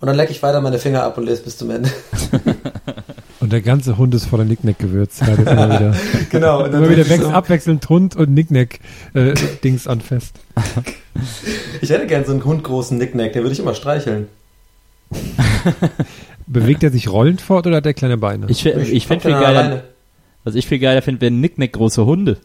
und 0.00 0.06
dann 0.06 0.16
lecke 0.16 0.32
ich 0.32 0.42
weiter 0.42 0.60
meine 0.60 0.78
Finger 0.78 1.02
ab 1.02 1.16
und 1.18 1.24
lese 1.24 1.42
bis 1.42 1.56
zum 1.56 1.70
Ende. 1.70 1.90
Und 3.38 3.52
der 3.52 3.60
ganze 3.60 3.96
Hund 3.98 4.14
ist 4.14 4.26
voller 4.26 4.44
Nicknack-Gewürz. 4.44 5.20
Genau. 6.30 6.64
Und 6.64 6.72
dann 6.72 6.82
immer 6.82 6.90
wieder 6.90 7.02
ich 7.02 7.20
so, 7.20 7.28
abwechselnd 7.28 7.88
Hund 7.88 8.16
und 8.16 8.32
Nicknack-Dings 8.34 9.86
an 9.86 10.00
fest. 10.00 10.40
ich 11.80 11.90
hätte 11.90 12.06
gern 12.06 12.24
so 12.24 12.32
einen 12.32 12.44
hundgroßen 12.44 12.98
Nicknack, 12.98 13.34
den 13.34 13.42
würde 13.42 13.52
ich 13.52 13.60
immer 13.60 13.74
streicheln. 13.74 14.28
Bewegt 16.46 16.82
er 16.82 16.90
sich 16.90 17.08
rollend 17.08 17.40
fort 17.40 17.66
oder 17.66 17.76
hat 17.76 17.86
er 17.86 17.94
kleine 17.94 18.16
Beine? 18.16 18.46
Ich, 18.48 18.66
ich 18.66 19.04
hab 19.04 19.08
fände 19.08 19.22
viel 19.22 19.32
geiler, 19.32 19.62
Beine. 19.62 19.82
was 20.42 20.54
ich 20.54 20.66
viel 20.66 20.78
geiler 20.78 21.02
finde, 21.02 21.20
wären 21.20 21.40
Nicknack 21.40 21.72
große 21.72 22.04
Hunde. 22.04 22.38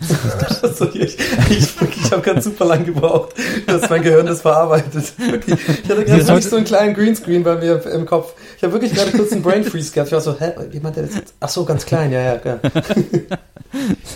Also 0.62 0.88
ich 0.94 1.18
ich, 1.50 1.68
ich 1.80 2.10
habe 2.10 2.22
ganz 2.22 2.44
super 2.44 2.64
lang 2.64 2.84
gebraucht, 2.84 3.34
dass 3.66 3.88
mein 3.88 4.02
Gehirn 4.02 4.26
das 4.26 4.42
verarbeitet. 4.42 5.12
Wirklich. 5.18 5.58
Ich 5.60 5.90
hatte 5.90 6.04
gerade 6.04 6.26
wirklich 6.26 6.46
so 6.46 6.56
einen 6.56 6.64
kleinen 6.64 6.94
Greenscreen 6.94 7.42
bei 7.42 7.56
mir 7.56 7.84
im 7.86 8.06
Kopf. 8.06 8.34
Ich 8.56 8.62
habe 8.62 8.72
wirklich 8.72 8.92
gerade 8.92 9.12
kurz 9.12 9.32
einen 9.32 9.42
Brain 9.42 9.64
Freeze 9.64 9.92
gehabt. 9.92 10.08
Ich 10.08 10.12
war 10.12 10.20
so, 10.20 10.38
hä, 10.38 10.52
wie 10.70 10.80
meint 10.80 10.96
der 10.96 11.04
das 11.04 11.14
jetzt? 11.14 11.34
Ach 11.40 11.48
so, 11.48 11.64
ganz 11.64 11.86
klein, 11.86 12.12
ja, 12.12 12.20
ja, 12.20 12.40
ja. 12.44 12.60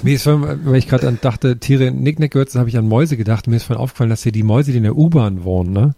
Mir 0.02 0.14
ist 0.14 0.22
vorhin, 0.22 0.60
weil 0.64 0.76
ich 0.76 0.88
gerade 0.88 1.12
dachte, 1.20 1.58
Tiere 1.58 1.90
Nicknack-Gewürze, 1.90 2.58
habe 2.58 2.68
ich 2.68 2.78
an 2.78 2.88
Mäuse 2.88 3.16
gedacht. 3.16 3.46
Mir 3.46 3.56
ist 3.56 3.64
vorhin 3.64 3.82
aufgefallen, 3.82 4.10
dass 4.10 4.22
hier 4.22 4.32
die 4.32 4.42
Mäuse, 4.42 4.70
die 4.72 4.78
in 4.78 4.84
der 4.84 4.96
U-Bahn 4.96 5.44
wohnen, 5.44 5.72
ne, 5.72 5.94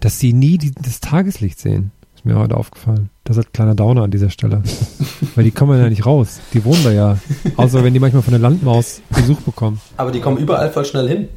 dass 0.00 0.18
sie 0.18 0.32
nie 0.32 0.58
die, 0.58 0.72
das 0.72 1.00
Tageslicht 1.00 1.58
sehen. 1.58 1.92
Ist 2.22 2.26
mir 2.26 2.38
heute 2.38 2.56
aufgefallen. 2.56 3.10
Das 3.24 3.36
ist 3.36 3.46
ein 3.46 3.52
kleiner 3.52 3.74
Downer 3.74 4.02
an 4.02 4.12
dieser 4.12 4.30
Stelle. 4.30 4.62
weil 5.34 5.42
die 5.42 5.50
kommen 5.50 5.76
ja 5.80 5.88
nicht 5.88 6.06
raus. 6.06 6.38
Die 6.52 6.64
wohnen 6.64 6.84
da 6.84 6.92
ja. 6.92 7.18
Außer 7.56 7.82
wenn 7.82 7.92
die 7.92 7.98
manchmal 7.98 8.22
von 8.22 8.30
der 8.30 8.38
Landmaus 8.38 9.02
Besuch 9.10 9.40
bekommen. 9.40 9.80
Aber 9.96 10.12
die 10.12 10.20
kommen 10.20 10.38
überall 10.38 10.70
voll 10.70 10.84
schnell 10.84 11.08
hin. 11.08 11.28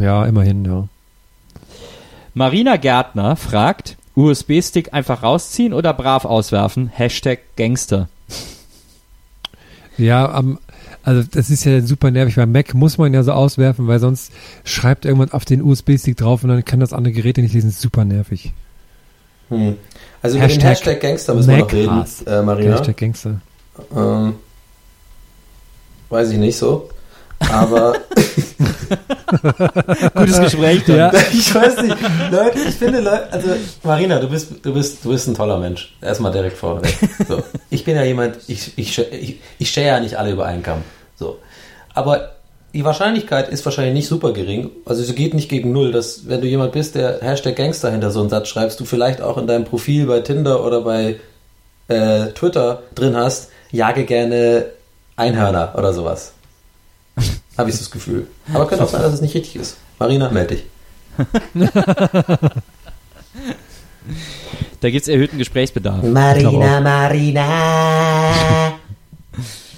Ja, 0.00 0.24
immerhin, 0.24 0.64
ja. 0.64 0.88
Marina 2.34 2.76
Gärtner 2.76 3.36
fragt, 3.36 3.96
USB-Stick 4.16 4.92
einfach 4.92 5.22
rausziehen 5.22 5.72
oder 5.72 5.94
brav 5.94 6.24
auswerfen? 6.24 6.88
Hashtag 6.88 7.38
Gangster. 7.56 8.08
Ja, 9.96 10.28
am, 10.32 10.58
also 11.04 11.22
das 11.22 11.50
ist 11.50 11.64
ja 11.64 11.82
super 11.82 12.10
nervig. 12.10 12.34
Bei 12.34 12.46
Mac 12.46 12.74
muss 12.74 12.98
man 12.98 13.14
ja 13.14 13.22
so 13.22 13.30
auswerfen, 13.30 13.86
weil 13.86 14.00
sonst 14.00 14.32
schreibt 14.64 15.04
irgendwann 15.04 15.30
auf 15.30 15.44
den 15.44 15.62
USB-Stick 15.62 16.16
drauf 16.16 16.42
und 16.42 16.48
dann 16.48 16.64
kann 16.64 16.80
das 16.80 16.92
andere 16.92 17.12
Gerät 17.12 17.36
nicht 17.36 17.54
lesen. 17.54 17.70
Super 17.70 18.04
nervig. 18.04 18.52
Hm. 19.50 19.76
Also 20.22 20.36
über 20.38 20.46
den 20.46 20.60
Hashtag 20.60 20.70
Hashtag 20.70 21.00
Gangster 21.00 21.34
müssen 21.34 21.50
wir 21.50 21.58
noch 21.58 21.72
reden, 21.72 22.04
äh, 22.26 22.42
Marina. 22.42 22.76
Hashtag 22.76 22.96
Gangster. 22.96 23.40
Ähm, 23.94 24.34
weiß 26.08 26.30
ich 26.30 26.38
nicht 26.38 26.56
so. 26.56 26.90
Aber 27.38 27.94
Gutes 30.14 30.40
Gespräch. 30.40 30.86
Ja. 30.88 31.12
ich 31.32 31.54
weiß 31.54 31.82
nicht, 31.82 31.96
Leute, 32.30 32.58
ich 32.68 32.74
finde, 32.74 33.00
Leute, 33.00 33.32
also 33.32 33.50
Marina, 33.82 34.18
du 34.18 34.28
bist, 34.28 34.52
du 34.62 34.74
bist, 34.74 35.04
du 35.04 35.10
bist 35.10 35.28
ein 35.28 35.34
toller 35.34 35.58
Mensch. 35.58 35.94
Erstmal 36.00 36.32
direkt 36.32 36.56
vorweg. 36.56 36.96
So. 37.28 37.42
Ich 37.70 37.84
bin 37.84 37.96
ja 37.96 38.04
jemand, 38.04 38.38
ich, 38.48 38.76
ich, 38.76 38.98
ich, 38.98 39.40
ich 39.58 39.70
stelle 39.70 39.86
ja 39.88 40.00
nicht 40.00 40.16
alle 40.16 40.32
über 40.32 40.46
einen 40.46 40.62
Kamm. 40.62 40.82
So. 41.16 41.38
Aber 41.94 42.32
die 42.72 42.84
Wahrscheinlichkeit 42.84 43.48
ist 43.48 43.64
wahrscheinlich 43.64 43.94
nicht 43.94 44.08
super 44.08 44.32
gering. 44.32 44.70
Also 44.84 45.02
sie 45.02 45.14
geht 45.14 45.34
nicht 45.34 45.48
gegen 45.48 45.72
null, 45.72 45.92
dass 45.92 46.28
wenn 46.28 46.40
du 46.40 46.46
jemand 46.46 46.72
bist, 46.72 46.94
der 46.94 47.20
Hashtag 47.20 47.56
Gangster 47.56 47.90
hinter 47.90 48.10
so 48.10 48.20
einen 48.20 48.30
Satz 48.30 48.48
schreibst, 48.48 48.78
du 48.80 48.84
vielleicht 48.84 49.20
auch 49.20 49.38
in 49.38 49.46
deinem 49.46 49.64
Profil 49.64 50.06
bei 50.06 50.20
Tinder 50.20 50.64
oder 50.64 50.82
bei 50.82 51.18
äh, 51.88 52.26
Twitter 52.32 52.82
drin 52.94 53.16
hast, 53.16 53.50
jage 53.70 54.04
gerne 54.04 54.66
Einhörner 55.16 55.74
oder 55.76 55.92
sowas. 55.92 56.32
Habe 57.58 57.70
ich 57.70 57.76
so 57.76 57.80
das 57.80 57.90
Gefühl. 57.90 58.26
Aber 58.54 58.66
könnte 58.66 58.84
auch 58.84 58.88
sein, 58.88 59.02
dass 59.02 59.14
es 59.14 59.20
nicht 59.20 59.34
richtig 59.34 59.56
ist. 59.56 59.76
Marina, 59.98 60.30
melde 60.30 60.56
dich. 60.56 60.64
Da 64.80 64.88
gibt's 64.88 65.08
erhöhten 65.08 65.36
Gesprächsbedarf. 65.36 66.02
Marina, 66.02 66.80
Marina. 66.80 68.72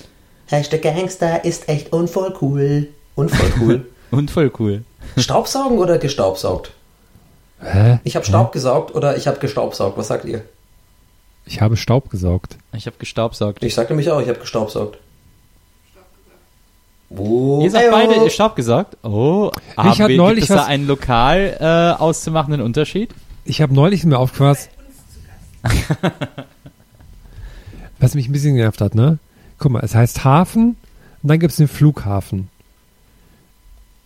Hashtag 0.53 0.83
Gangster 0.83 1.45
ist 1.45 1.69
echt 1.69 1.93
unvoll 1.93 2.35
cool. 2.41 2.89
Unvoll 3.15 3.53
cool. 3.61 3.87
Und 4.11 4.31
voll 4.31 4.53
cool. 4.59 4.85
Staubsaugen 5.17 5.79
oder 5.79 5.99
gestaubsaugt? 5.99 6.73
Hä? 7.61 7.99
Ich 8.05 8.15
habe 8.17 8.27
Staub 8.27 8.53
gesaugt 8.53 8.95
oder 8.95 9.17
ich 9.17 9.27
habe 9.27 9.39
gestaubsaugt. 9.39 9.97
Was 9.97 10.09
sagt 10.09 10.25
ihr? 10.27 10.43
Ich 11.47 11.61
habe 11.61 11.77
Staub 11.77 12.11
gesaugt. 12.11 12.57
Ich 12.73 12.87
habe 12.87 12.97
gestaubsaugt. 12.99 13.63
Ich 13.65 13.75
sagte 13.75 13.95
mich 13.95 14.11
auch, 14.11 14.21
ich 14.21 14.29
habe 14.29 14.39
gestaubsaugt. 14.39 14.99
Oh, 17.17 17.61
Ihr 17.63 17.71
sagt 17.71 17.85
Eyo. 17.85 17.93
beide, 17.93 18.15
ihr 18.15 18.31
Staub 18.31 18.57
gesagt. 18.57 18.97
Oh, 19.03 19.51
hat 19.77 19.99
wir, 19.99 20.17
neulich 20.17 20.47
gibt 20.47 20.51
es 20.51 20.57
da 20.57 20.65
einen 20.67 20.87
lokal 20.87 21.57
äh, 21.61 22.01
auszumachenden 22.01 22.63
Unterschied? 22.63 23.11
Ich 23.45 23.61
habe 23.61 23.75
neulich 23.75 24.05
mir 24.05 24.19
aufgefasst, 24.19 24.71
was 28.01 28.15
mich 28.15 28.29
ein 28.29 28.33
bisschen 28.33 28.55
genervt 28.57 28.81
hat, 28.81 28.95
ne? 28.95 29.19
Guck 29.63 29.71
mal, 29.71 29.81
es 29.85 29.95
heißt 29.95 30.25
Hafen 30.25 30.77
und 31.23 31.29
dann 31.29 31.39
gibt 31.39 31.53
es 31.53 31.57
den 31.57 31.69
Flughafen. 31.69 32.49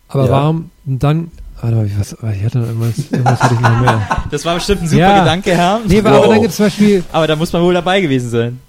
Aber 0.08 0.24
Ja. 0.26 0.30
warum 0.30 0.70
und 0.86 1.02
dann, 1.02 1.30
warte 1.60 1.76
mal, 1.76 1.90
was, 1.98 2.12
ich 2.12 2.44
hatte 2.44 2.58
noch 2.58 2.66
irgendwas, 2.66 2.98
irgendwas 3.10 3.40
hatte 3.42 3.54
ich 3.54 3.60
noch 3.60 3.80
mehr. 3.80 4.08
Das 4.30 4.44
war 4.44 4.54
bestimmt 4.56 4.82
ein 4.82 4.88
super 4.88 5.00
Ja. 5.00 5.18
Gedanke, 5.20 5.56
Herr. 5.56 5.80
Nee, 5.86 6.00
aber, 6.00 6.10
aber 6.10 6.18
Wow. 6.18 6.28
dann 6.28 6.40
gibt 6.42 6.50
es 6.50 6.56
zum 6.56 6.66
Beispiel, 6.66 7.04
Aber 7.12 7.26
da 7.26 7.36
muss 7.36 7.52
man 7.52 7.62
wohl 7.62 7.72
dabei 7.74 8.00
gewesen 8.02 8.28
sein. 8.28 8.60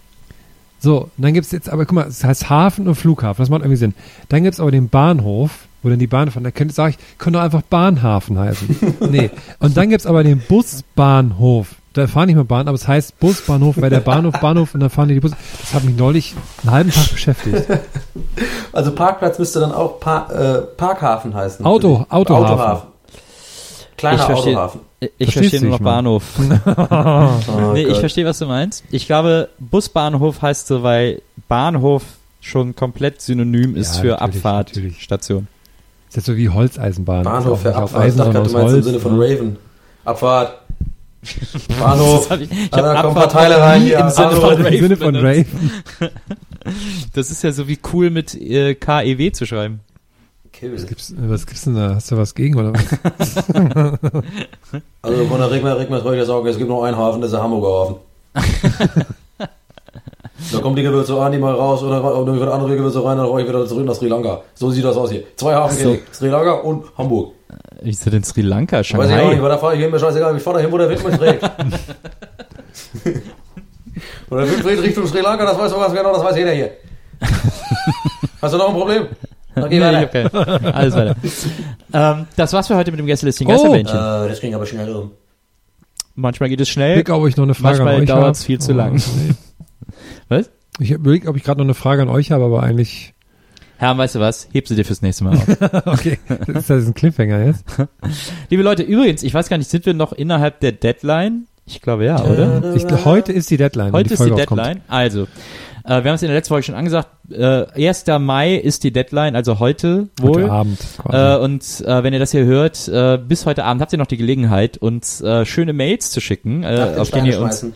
so, 0.80 1.02
und 1.02 1.12
dann 1.18 1.34
gibt 1.34 1.46
es 1.46 1.52
jetzt, 1.52 1.70
aber 1.70 1.86
guck 1.86 1.94
mal, 1.96 2.08
es 2.08 2.24
heißt 2.24 2.50
Hafen 2.50 2.88
und 2.88 2.96
Flughafen, 2.96 3.42
das 3.44 3.50
macht 3.50 3.62
irgendwie 3.64 3.76
Sinn. 3.78 3.94
Dann 4.30 4.44
gibt 4.44 4.54
es 4.54 4.60
aber 4.62 4.72
den 4.72 4.88
Bahnhof, 4.90 5.68
wo 5.84 5.90
dann 5.90 6.00
die 6.00 6.08
Bahn 6.08 6.32
fahren, 6.32 6.44
da 6.46 6.52
könnte, 6.52 6.74
sag 6.74 6.92
ich, 6.92 6.98
könnte 7.18 7.38
doch 7.40 7.44
einfach 7.46 7.64
Bahnhafen 7.64 8.40
heißen. 8.40 8.96
nee. 9.12 9.30
Und 9.60 9.76
dann 9.76 9.90
gibt 9.90 10.00
es 10.02 10.06
aber 10.08 10.24
den 10.24 10.40
Busbahnhof. 10.40 11.76
Da 11.98 12.08
fahren 12.08 12.28
nicht 12.28 12.36
mehr 12.36 12.44
Bahn, 12.46 12.68
aber 12.68 12.76
es 12.76 12.88
heißt 12.88 13.20
Busbahnhof, 13.20 13.76
weil 13.80 13.90
der 13.90 14.00
Bahnhof, 14.02 14.36
Bahnhof 14.42 14.74
und 14.74 14.80
dann 14.82 14.90
fahren 14.90 15.08
die 15.08 15.16
die 15.16 15.20
Busse. 15.20 15.36
Das 15.62 15.74
hat 15.74 15.84
mich 15.84 15.96
neulich 15.98 16.36
einen 16.64 16.72
halben 16.72 16.92
Tag 16.92 17.12
beschäftigt. 17.12 17.66
Also 18.74 18.92
Parkplatz 18.94 19.40
müsste 19.40 19.60
dann 19.60 19.72
auch 19.72 20.00
Pa- 20.00 20.28
äh, 20.32 20.62
Parkhafen 20.78 21.34
heißen. 21.34 21.66
Auto- 21.66 22.06
Autohafen. 22.10 22.88
Kleiner 23.98 24.18
Ich 24.20 24.22
verstehe- 24.26 24.54
Autohafen. 24.56 24.82
Ich, 25.18 25.34
verstehe 25.34 25.62
nur 25.62 25.72
noch. 25.72 25.80
Bahnhof. 25.80 26.24
Oh 26.78 27.72
nee, 27.74 27.84
ich 27.84 28.00
verstehe, 28.00 28.26
was 28.26 28.40
du 28.40 28.46
meinst. 28.46 28.84
Ich 28.92 29.06
glaube, 29.08 29.50
Busbahnhof 29.60 30.42
heißt 30.42 30.68
so, 30.68 30.84
weil 30.84 31.22
Bahnhof 31.48 32.04
schon 32.42 32.76
komplett 32.76 33.22
synonym 33.22 33.76
ist 33.76 33.96
Ja, 33.98 34.02
für 34.02 34.08
natürlich, 34.20 34.36
Abfahrtstation. 34.44 35.48
ist 36.10 36.16
jetzt 36.16 36.26
so 36.26 36.36
wie 36.38 36.50
Holzeisenbahn. 36.50 37.24
Bahnhof 37.24 37.62
für 37.62 37.68
nicht 37.70 37.78
auf 37.78 37.84
Abfahrt. 37.84 38.02
Ich 38.04 38.08
Eisen, 38.08 38.18
dachte, 38.18 38.34
sondern 38.34 38.44
du 38.46 38.52
meinst 38.54 38.68
im 38.70 38.74
Holz, 38.76 38.86
Sinne 38.86 39.00
von 39.00 39.18
ne? 39.18 39.26
Raven. 39.26 39.58
Abfahrt. 40.06 40.54
Bahnhof. 41.80 42.28
Das 42.28 42.30
hab 42.32 42.40
ich- 42.42 42.52
ich 42.52 42.70
da 42.70 43.02
kommen 43.02 43.08
ein 43.10 43.14
paar 43.14 43.30
Teile 43.30 43.60
rein 43.60 43.82
im 43.88 44.10
Sinne 44.10 44.32
von 44.32 44.54
Im 44.54 44.66
Raven 44.66 44.80
Sinne 44.80 44.98
von. 44.98 45.16
Raven. 45.16 45.72
Das 47.14 47.32
ist 47.32 47.44
ja 47.44 47.52
so 47.52 47.68
wie 47.68 47.80
cool 47.94 48.10
mit 48.10 48.34
äh, 48.36 48.76
KEW 48.76 49.32
zu 49.32 49.46
schreiben. 49.46 49.80
Kill. 50.52 50.76
Gibt's, 50.76 51.14
was 51.18 51.46
gibt's 51.46 51.64
denn 51.66 51.76
da? 51.76 51.96
Hast 51.96 52.10
du 52.12 52.18
was 52.18 52.34
gegen 52.34 52.58
oder 52.58 52.74
was? 52.74 53.36
Also 55.04 55.26
von 55.26 55.40
der 55.40 55.52
Regner, 55.52 55.78
Regner 55.78 56.02
ruhig 56.02 56.20
das 56.20 56.30
Auge, 56.30 56.50
es 56.50 56.58
gibt 56.58 56.70
noch 56.70 56.84
einen 56.84 56.98
Hafen, 56.98 57.22
das 57.22 57.30
ist 57.30 57.36
der 57.36 57.44
Hamburger 57.44 57.80
Hafen. 57.80 57.96
da 60.52 60.60
kommen 60.60 60.76
die 60.76 60.82
Gewürze 60.84 61.20
an, 61.20 61.32
die 61.32 61.38
mal 61.38 61.54
raus 61.54 61.84
oder, 61.84 62.04
oder 62.04 62.54
andere 62.54 62.76
Gewürze 62.76 63.04
rein, 63.04 63.18
dann 63.18 63.28
brauche 63.28 63.42
ich 63.42 63.48
wieder 63.48 63.66
zurück 63.68 63.86
nach 63.86 63.96
Sri 63.96 64.08
Lanka. 64.08 64.42
So 64.56 64.70
sieht 64.72 64.84
das 64.84 64.98
aus 64.98 65.12
hier. 65.12 65.24
Zwei 65.36 65.54
Hafen, 65.56 65.78
So. 65.78 65.98
Sri 66.12 66.30
Lanka 66.30 66.54
und 66.54 66.86
Hamburg. 66.98 67.34
Ich 67.84 68.00
sitze 68.00 68.16
in 68.18 68.24
Sri 68.24 68.42
Lanka, 68.42 68.78
Weiß 68.80 68.88
ich 68.90 68.96
auch 68.96 69.00
nicht, 69.04 69.10
Shanghai. 69.12 69.42
weil 69.42 69.50
da 69.50 69.58
fahre 69.58 69.76
ich 69.76 69.82
hin, 69.82 69.92
mir 69.92 70.00
scheißegal, 70.00 70.36
ich 70.36 70.44
fahre 70.44 70.58
dahin, 70.58 70.72
wo 70.72 70.78
der 70.78 70.90
Wind 70.90 71.06
mich 71.08 71.16
trägt. 71.18 71.44
Oder 74.30 74.42
der 74.46 74.52
Wind 74.52 74.64
dreht 74.64 74.82
Richtung 74.82 75.08
Sri 75.08 75.22
Lanka, 75.22 75.46
das 75.46 75.58
weiß 75.58 75.72
doch 75.72 75.82
ganz 75.82 75.94
genau, 75.94 76.14
das 76.14 76.24
weiß 76.24 76.38
jeder 76.38 76.52
hier. 76.52 76.72
Hast 78.42 78.54
du 78.54 78.58
noch 78.58 78.70
ein 78.70 78.76
Problem? 78.76 79.08
Geh 79.70 79.80
Nee, 79.80 80.06
keine. 80.08 80.74
Alles 80.76 80.94
weiter. 80.96 81.16
ähm, 81.94 82.28
das 82.36 82.54
war's 82.54 82.68
für 82.68 82.76
heute 82.76 82.92
mit 82.92 83.00
dem 83.00 83.08
Gästelisting 83.08 83.48
Oh. 83.50 83.74
Äh, 83.74 83.84
das 83.84 84.40
ging 84.40 84.54
aber 84.54 84.66
schnell 84.68 84.94
um. 84.96 85.12
Manchmal 86.14 86.50
geht 86.50 86.62
es 86.62 86.70
schnell. 86.70 87.00
Ich 87.00 87.06
glaube, 87.06 87.24
ob 87.24 87.30
ich 87.30 87.38
noch 87.38 87.44
eine 87.46 87.56
Frage 87.56 87.78
Manchmal 87.78 87.96
an 87.96 88.02
euch 88.02 88.08
dauert's 88.08 88.40
habe. 88.42 88.46
viel 88.46 88.60
zu 88.60 88.74
Oh, 88.74 88.76
lang. 88.76 88.94
nee. 88.96 89.34
Was? 90.30 90.50
Ich 90.80 90.92
überlege, 90.92 91.28
ob 91.28 91.36
ich 91.38 91.44
gerade 91.44 91.60
noch 91.60 91.66
eine 91.66 91.74
Frage 91.74 92.04
an 92.04 92.10
euch 92.10 92.32
habe, 92.32 92.44
aber 92.46 92.62
eigentlich. 92.62 93.14
Herr, 93.78 93.98
weißt 93.98 94.16
du 94.16 94.20
was? 94.20 94.48
Heb 94.52 94.68
sie 94.68 94.76
dir 94.76 94.86
fürs 94.86 95.02
nächste 95.02 95.24
Mal 95.24 95.36
auf. 95.36 95.48
Okay, 95.86 96.20
ist 96.48 96.70
das 96.70 96.88
ein 96.88 96.94
Cliffhanger 96.94 97.46
jetzt? 97.46 97.64
Liebe 98.50 98.64
Leute, 98.64 98.84
übrigens, 98.84 99.24
ich 99.24 99.34
weiß 99.34 99.50
gar 99.50 99.58
nicht, 99.58 99.70
sind 99.70 99.86
wir 99.86 99.94
noch 99.94 100.14
innerhalb 100.14 100.60
der 100.62 100.72
Deadline? 100.72 101.46
Ich 101.66 101.82
glaube 101.82 102.06
ja, 102.06 102.24
oder? 102.24 102.76
Ich, 102.76 102.86
heute 103.06 103.34
ist 103.34 103.50
die 103.52 103.58
Deadline. 103.58 103.92
Heute 103.92 104.14
ist 104.14 104.14
die 104.14 104.18
Folge 104.18 104.36
rauskommt. 104.36 104.62
Deadline. 104.62 104.82
Also, 104.88 105.28
äh, 105.84 106.04
wir 106.04 106.12
haben 106.12 106.16
es 106.16 106.22
in 106.22 106.30
der 106.30 106.38
letzten 106.38 106.50
Folge 106.50 106.64
schon 106.64 106.76
angesagt. 106.76 107.10
Äh, 107.30 107.88
1. 107.88 108.06
Mai 108.20 108.56
ist 108.56 108.84
die 108.84 108.92
Deadline, 108.92 109.36
also 109.36 109.60
heute 109.60 110.08
wohl. 110.20 110.44
Heute 110.44 110.52
Abend 110.52 110.80
quasi. 110.98 111.42
Äh, 111.42 111.44
und 111.44 111.82
äh, 111.86 112.04
wenn 112.04 112.14
ihr 112.14 112.20
das 112.20 112.32
hier 112.32 112.46
hört, 112.46 112.88
äh, 112.88 113.18
bis 113.18 113.46
heute 113.46 113.64
Abend 113.64 113.82
habt 113.82 113.92
ihr 113.94 114.00
noch 114.00 114.08
die 114.08 114.18
Gelegenheit, 114.18 114.78
uns 114.78 115.22
äh, 115.22 115.46
schöne 115.46 115.74
Mails 115.74 116.10
zu 116.10 116.20
schicken, 116.22 116.64
äh, 116.64 116.96
auf 116.98 117.12
denen 117.12 117.28
ihr 117.28 117.40
uns 117.40 117.60
schmeißen. 117.60 117.74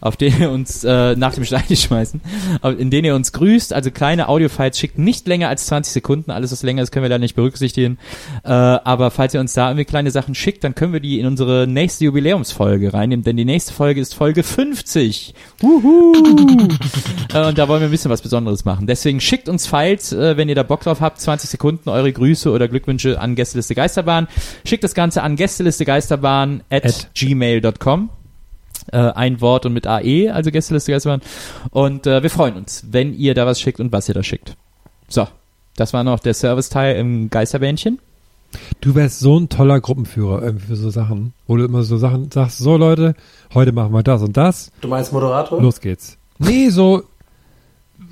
Auf 0.00 0.16
den 0.16 0.40
ihr 0.40 0.50
uns 0.50 0.84
äh, 0.84 1.16
nach 1.16 1.34
dem 1.34 1.44
Stein 1.44 1.64
schmeißen, 1.76 2.20
in 2.78 2.90
denen 2.90 3.04
ihr 3.04 3.14
uns 3.14 3.32
grüßt, 3.32 3.72
also 3.72 3.90
kleine 3.90 4.28
Audiofiles 4.28 4.78
schickt, 4.78 4.98
nicht 4.98 5.26
länger 5.26 5.48
als 5.48 5.66
20 5.66 5.92
Sekunden, 5.92 6.30
alles 6.30 6.52
was 6.52 6.62
länger 6.62 6.82
ist, 6.82 6.90
können 6.90 7.04
wir 7.04 7.10
leider 7.10 7.20
nicht 7.20 7.36
berücksichtigen, 7.36 7.98
äh, 8.44 8.48
aber 8.50 9.10
falls 9.10 9.34
ihr 9.34 9.40
uns 9.40 9.54
da 9.54 9.68
irgendwie 9.68 9.84
kleine 9.84 10.10
Sachen 10.10 10.34
schickt, 10.34 10.64
dann 10.64 10.74
können 10.74 10.92
wir 10.92 11.00
die 11.00 11.18
in 11.18 11.26
unsere 11.26 11.66
nächste 11.66 12.04
Jubiläumsfolge 12.04 12.92
reinnehmen, 12.92 13.24
denn 13.24 13.36
die 13.36 13.44
nächste 13.44 13.72
Folge 13.72 14.00
ist 14.00 14.14
Folge 14.14 14.42
50. 14.42 15.34
Wuhu! 15.60 16.12
äh, 17.32 17.46
und 17.46 17.58
da 17.58 17.68
wollen 17.68 17.80
wir 17.80 17.88
ein 17.88 17.90
bisschen 17.90 18.10
was 18.10 18.22
Besonderes 18.22 18.64
machen. 18.64 18.86
Deswegen 18.86 19.20
schickt 19.20 19.48
uns 19.48 19.66
Files, 19.66 20.12
äh, 20.12 20.36
wenn 20.36 20.48
ihr 20.48 20.54
da 20.54 20.62
Bock 20.62 20.80
drauf 20.80 21.00
habt, 21.00 21.20
20 21.20 21.50
Sekunden, 21.50 21.88
eure 21.88 22.12
Grüße 22.12 22.50
oder 22.50 22.68
Glückwünsche 22.68 23.20
an 23.20 23.34
Gästeliste 23.34 23.74
Geisterbahn. 23.74 24.28
Schickt 24.64 24.84
das 24.84 24.94
Ganze 24.94 25.22
an 25.22 25.36
gästelistegeisterbahn 25.36 26.62
at, 26.70 26.84
At. 26.84 27.10
gmail.com 27.14 28.10
äh, 28.92 28.96
ein 28.98 29.40
Wort 29.40 29.66
und 29.66 29.72
mit 29.72 29.86
AE, 29.86 30.30
also 30.32 30.50
Gästeliste 30.50 30.92
Geisterbahn. 30.92 31.20
Und 31.70 32.06
äh, 32.06 32.22
wir 32.22 32.30
freuen 32.30 32.56
uns, 32.56 32.84
wenn 32.90 33.14
ihr 33.14 33.34
da 33.34 33.46
was 33.46 33.60
schickt 33.60 33.80
und 33.80 33.92
was 33.92 34.08
ihr 34.08 34.14
da 34.14 34.22
schickt. 34.22 34.56
So, 35.08 35.26
das 35.76 35.92
war 35.92 36.04
noch 36.04 36.20
der 36.20 36.34
Serviceteil 36.34 36.96
im 36.96 37.30
Geisterbähnchen. 37.30 37.98
Du 38.80 38.94
wärst 38.94 39.20
so 39.20 39.38
ein 39.38 39.48
toller 39.50 39.80
Gruppenführer 39.80 40.42
irgendwie 40.42 40.66
für 40.68 40.76
so 40.76 40.88
Sachen, 40.90 41.34
wo 41.46 41.56
du 41.56 41.64
immer 41.64 41.82
so 41.82 41.98
Sachen 41.98 42.30
sagst, 42.30 42.58
so 42.58 42.76
Leute, 42.78 43.14
heute 43.52 43.72
machen 43.72 43.92
wir 43.92 44.02
das 44.02 44.22
und 44.22 44.36
das, 44.36 44.70
Du 44.80 44.88
meinst 44.88 45.12
Moderator? 45.12 45.60
los 45.60 45.80
geht's. 45.80 46.16
Nee, 46.38 46.70
so, 46.70 47.02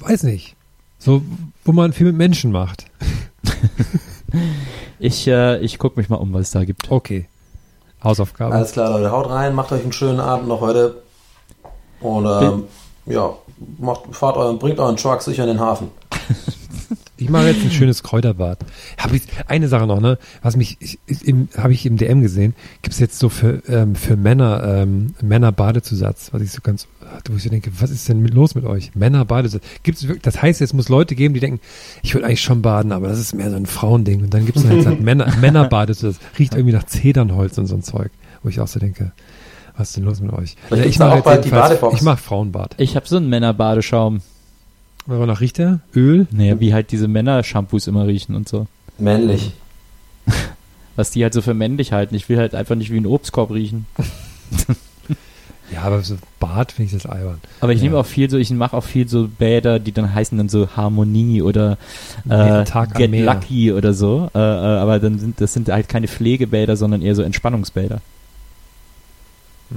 weiß 0.00 0.24
nicht. 0.24 0.54
So, 0.98 1.22
wo 1.64 1.72
man 1.72 1.92
viel 1.92 2.06
mit 2.06 2.16
Menschen 2.16 2.52
macht. 2.52 2.86
Ich, 4.98 5.26
äh, 5.28 5.58
ich 5.60 5.78
guck 5.78 5.96
mich 5.96 6.08
mal 6.08 6.16
um, 6.16 6.32
was 6.32 6.42
es 6.42 6.50
da 6.52 6.64
gibt. 6.64 6.90
Okay. 6.90 7.26
Hausaufgabe. 8.06 8.54
Alles 8.54 8.72
klar, 8.72 8.90
Leute, 8.90 9.10
haut 9.10 9.28
rein, 9.28 9.54
macht 9.54 9.72
euch 9.72 9.82
einen 9.82 9.92
schönen 9.92 10.20
Abend 10.20 10.48
noch 10.48 10.60
heute. 10.60 11.02
Und 12.00 12.26
ähm, 12.26 12.64
ja, 13.06 13.34
macht, 13.78 14.02
fahrt 14.12 14.36
euren, 14.36 14.58
bringt 14.58 14.78
euren 14.78 14.96
Truck 14.96 15.22
sicher 15.22 15.42
in 15.42 15.48
den 15.48 15.60
Hafen. 15.60 15.90
Ich 17.16 17.30
mache 17.30 17.48
jetzt 17.48 17.62
ein 17.62 17.70
schönes 17.70 18.02
Kräuterbad. 18.02 18.58
Hab 18.98 19.12
ich 19.12 19.22
eine 19.46 19.68
Sache 19.68 19.86
noch, 19.86 20.00
ne? 20.00 20.18
Was 20.42 20.56
mich 20.56 20.76
ich, 20.80 20.98
ich, 21.06 21.26
im 21.26 21.48
habe 21.56 21.72
ich 21.72 21.86
im 21.86 21.96
DM 21.96 22.20
gesehen, 22.20 22.54
gibt's 22.82 22.98
jetzt 22.98 23.18
so 23.18 23.28
für 23.28 23.62
ähm, 23.68 23.94
für 23.94 24.16
Männer 24.16 24.62
ähm, 24.64 25.14
Männer 25.22 25.52
Badezusatz, 25.52 26.32
was 26.32 26.42
ich 26.42 26.52
so 26.52 26.60
ganz 26.62 26.86
wo 27.30 27.36
ich 27.36 27.42
so 27.42 27.50
denke, 27.50 27.70
was 27.78 27.90
ist 27.90 28.08
denn 28.08 28.20
mit, 28.20 28.34
los 28.34 28.54
mit 28.54 28.64
euch? 28.64 28.94
Männer 28.94 29.24
Badezusatz. 29.24 29.64
Gibt's 29.82 30.02
wirklich, 30.04 30.22
das 30.22 30.42
heißt, 30.42 30.60
es 30.60 30.72
muss 30.72 30.88
Leute 30.88 31.14
geben, 31.14 31.34
die 31.34 31.40
denken, 31.40 31.60
ich 32.02 32.14
würde 32.14 32.26
eigentlich 32.26 32.42
schon 32.42 32.62
baden, 32.62 32.92
aber 32.92 33.08
das 33.08 33.18
ist 33.18 33.34
mehr 33.34 33.50
so 33.50 33.56
ein 33.56 33.66
Frauending 33.66 34.22
und 34.22 34.34
dann 34.34 34.44
gibt's 34.44 34.64
halt, 34.64 34.86
halt 34.86 35.00
Männer 35.00 35.34
Männer 35.40 35.68
Badezusatz. 35.68 36.20
Riecht 36.38 36.54
irgendwie 36.54 36.74
nach 36.74 36.84
Zedernholz 36.84 37.56
und 37.58 37.66
so 37.66 37.74
ein 37.74 37.82
Zeug, 37.82 38.10
wo 38.42 38.48
ich 38.48 38.60
auch 38.60 38.68
so 38.68 38.78
denke, 38.78 39.12
was 39.76 39.88
ist 39.88 39.96
denn 39.96 40.04
los 40.04 40.20
mit 40.20 40.32
euch? 40.32 40.56
Gibt's 40.68 40.86
ich 40.86 40.98
mache 40.98 41.40
ich 41.94 42.02
mache 42.02 42.16
Frauenbad. 42.18 42.74
Ich 42.78 42.96
habe 42.96 43.06
so 43.06 43.16
einen 43.16 43.28
Männerbadeschaum. 43.28 44.20
Wonach 45.06 45.40
riecht 45.40 45.58
der? 45.58 45.80
Öl? 45.94 46.26
Naja, 46.30 46.58
wie 46.60 46.74
halt 46.74 46.90
diese 46.92 47.06
Männer-Shampoos 47.08 47.86
immer 47.86 48.06
riechen 48.06 48.34
und 48.34 48.48
so. 48.48 48.66
Männlich. 48.98 49.52
Was 50.96 51.10
die 51.10 51.22
halt 51.22 51.34
so 51.34 51.42
für 51.42 51.54
männlich 51.54 51.92
halten. 51.92 52.14
Ich 52.14 52.28
will 52.28 52.38
halt 52.38 52.54
einfach 52.54 52.74
nicht 52.74 52.90
wie 52.90 52.96
ein 52.98 53.06
Obstkorb 53.06 53.50
riechen. 53.52 53.86
Ja, 55.72 55.82
aber 55.82 56.00
so 56.00 56.14
Bad 56.38 56.70
finde 56.70 56.94
ich 56.94 57.02
das 57.02 57.10
albern. 57.10 57.40
Aber 57.60 57.72
ich 57.72 57.78
Ja. 57.80 57.84
nehme 57.86 57.98
auch 57.98 58.06
viel 58.06 58.30
so, 58.30 58.36
ich 58.36 58.50
mache 58.52 58.76
auch 58.76 58.84
viel 58.84 59.08
so 59.08 59.26
Bäder, 59.26 59.80
die 59.80 59.90
dann 59.90 60.14
heißen 60.14 60.38
dann 60.38 60.48
so 60.48 60.68
Harmonie 60.76 61.42
oder 61.42 61.76
äh, 62.28 62.64
Get. 62.94 63.24
Lucky 63.24 63.72
oder 63.72 63.92
so. 63.92 64.30
Äh, 64.32 64.38
äh, 64.38 64.40
aber 64.40 65.00
dann 65.00 65.18
sind 65.18 65.40
das 65.40 65.52
sind 65.54 65.68
halt 65.68 65.88
keine 65.88 66.06
Pflegebäder, 66.06 66.76
sondern 66.76 67.02
eher 67.02 67.16
so 67.16 67.22
Entspannungsbäder. 67.22 68.00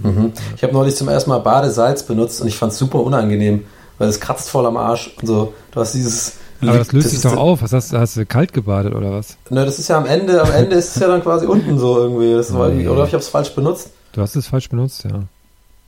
Mhm. 0.03 0.31
Ich 0.55 0.61
habe 0.61 0.73
neulich 0.73 0.95
zum 0.95 1.07
ersten 1.07 1.31
Mal 1.31 1.39
Badesalz 1.39 2.03
benutzt 2.03 2.39
und 2.41 2.47
ich 2.47 2.55
fand 2.55 2.71
es 2.71 2.77
super 2.77 2.99
unangenehm, 2.99 3.63
weil 3.99 4.09
es 4.09 4.19
kratzt 4.19 4.49
voll 4.49 4.65
am 4.65 4.77
Arsch 4.77 5.11
und 5.21 5.27
so. 5.27 5.53
Du 5.71 5.79
hast 5.79 5.93
dieses. 5.93 6.33
Aber 6.61 6.77
das 6.79 6.91
löst 6.91 7.11
sich 7.11 7.21
doch 7.21 7.37
auf. 7.37 7.61
Was 7.61 7.71
hast, 7.71 7.93
du- 7.93 7.99
hast 7.99 8.17
du 8.17 8.25
kalt 8.25 8.51
gebadet 8.51 8.93
oder 8.95 9.11
was? 9.11 9.37
Ne, 9.49 9.63
das 9.65 9.77
ist 9.79 9.87
ja 9.87 9.97
am 9.97 10.05
Ende, 10.05 10.41
am 10.41 10.51
Ende 10.51 10.75
ist 10.75 10.95
es 10.95 11.01
ja 11.01 11.07
dann 11.07 11.21
quasi 11.21 11.45
unten 11.45 11.77
so 11.79 11.97
irgendwie. 11.99 12.33
Das 12.33 12.53
war 12.53 12.69
Nee. 12.69 12.87
oder 12.87 13.03
ich 13.05 13.13
habe 13.13 13.21
es 13.21 13.29
falsch 13.29 13.53
benutzt. 13.55 13.91
Du 14.13 14.21
hast 14.21 14.35
es 14.35 14.47
falsch 14.47 14.67
benutzt, 14.69 15.03
ja. 15.05 15.21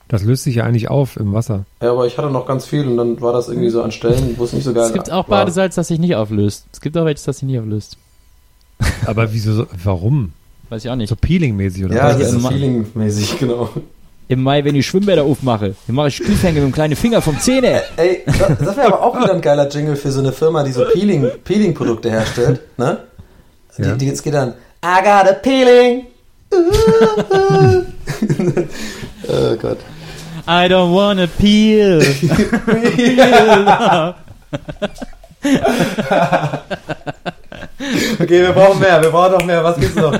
Das 0.08 0.22
löst 0.24 0.44
sich 0.44 0.56
ja 0.56 0.64
eigentlich 0.64 0.88
auf 0.90 1.16
im 1.16 1.32
Wasser. 1.32 1.64
Ja, 1.82 1.90
aber 1.92 2.06
ich 2.06 2.16
hatte 2.18 2.30
noch 2.30 2.46
ganz 2.46 2.66
viel 2.66 2.86
und 2.86 2.96
dann 2.98 3.20
war 3.20 3.32
das 3.32 3.48
irgendwie 3.48 3.70
so 3.70 3.82
an 3.82 3.92
Stellen, 3.92 4.34
wo 4.38 4.44
es 4.44 4.52
nicht 4.52 4.64
so 4.64 4.72
geil 4.74 4.84
Es 4.86 4.92
gibt 4.92 5.10
auch 5.10 5.28
war. 5.28 5.40
Badesalz, 5.40 5.74
das 5.74 5.88
sich 5.88 5.98
nicht 5.98 6.14
auflöst. 6.16 6.66
Es 6.72 6.80
gibt 6.80 6.96
auch 6.98 7.04
welches, 7.04 7.24
das 7.24 7.38
sich 7.38 7.46
nicht 7.46 7.58
auflöst. 7.58 7.96
Aber 9.06 9.32
wieso, 9.32 9.54
so- 9.54 9.66
warum? 9.82 10.32
Weiß 10.70 10.84
ich 10.84 10.90
auch 10.90 10.96
nicht. 10.96 11.08
So 11.08 11.16
Peeling-mäßig 11.16 11.84
oder 11.84 11.94
Ja, 11.96 12.04
was? 12.08 12.18
das 12.18 12.28
ist 12.28 12.32
im 12.34 12.40
so 12.40 12.42
Ma- 12.44 12.48
feelingmäßig, 12.50 13.38
genau. 13.38 13.68
Im 14.28 14.42
Mai, 14.42 14.64
wenn 14.64 14.74
ich 14.76 14.86
Schwimmbäder 14.86 15.24
aufmache, 15.24 15.74
dann 15.86 15.96
mache 15.96 16.08
ich 16.08 16.16
Spielfänge 16.16 16.60
mit 16.60 16.70
dem 16.70 16.72
kleinen 16.72 16.96
Finger 16.96 17.20
vom 17.20 17.38
Zähne. 17.38 17.82
Ey, 17.96 18.22
das, 18.26 18.38
das 18.58 18.76
wäre 18.76 18.86
aber 18.86 19.02
auch 19.02 19.14
wieder 19.20 19.32
ein 19.34 19.40
geiler 19.42 19.68
Jingle 19.68 19.96
für 19.96 20.10
so 20.10 20.20
eine 20.20 20.32
Firma, 20.32 20.62
die 20.62 20.72
so 20.72 20.84
Peeling, 20.92 21.28
Peeling-Produkte 21.44 22.10
herstellt, 22.10 22.60
ne? 22.78 22.98
Die, 23.76 23.82
Ja. 23.82 23.94
die, 23.94 24.08
es 24.08 24.22
geht 24.22 24.32
dann, 24.34 24.54
I 24.84 25.02
got 25.02 25.28
a 25.28 25.32
peeling. 25.34 26.06
oh 29.28 29.56
Gott. 29.60 29.78
I 30.46 30.66
don't 30.68 30.94
wanna 30.94 31.26
peel. 31.26 32.00
Okay, 38.20 38.42
wir 38.42 38.52
brauchen 38.52 38.78
mehr, 38.80 39.02
wir 39.02 39.10
brauchen 39.10 39.32
noch 39.32 39.44
mehr. 39.44 39.64
Was 39.64 39.76
gibt's 39.78 39.96
noch? 39.96 40.12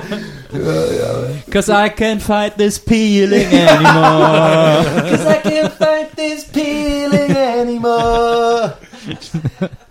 Cause 1.49 1.69
I 1.69 1.89
can't 1.89 2.21
fight 2.21 2.57
this 2.57 2.77
peeling 2.77 3.47
anymore. 3.47 4.83
Cause 5.09 5.25
I 5.25 5.39
can't 5.41 5.73
fight 5.73 6.11
this 6.15 6.43
peeling 6.45 7.31
anymore. 7.31 8.75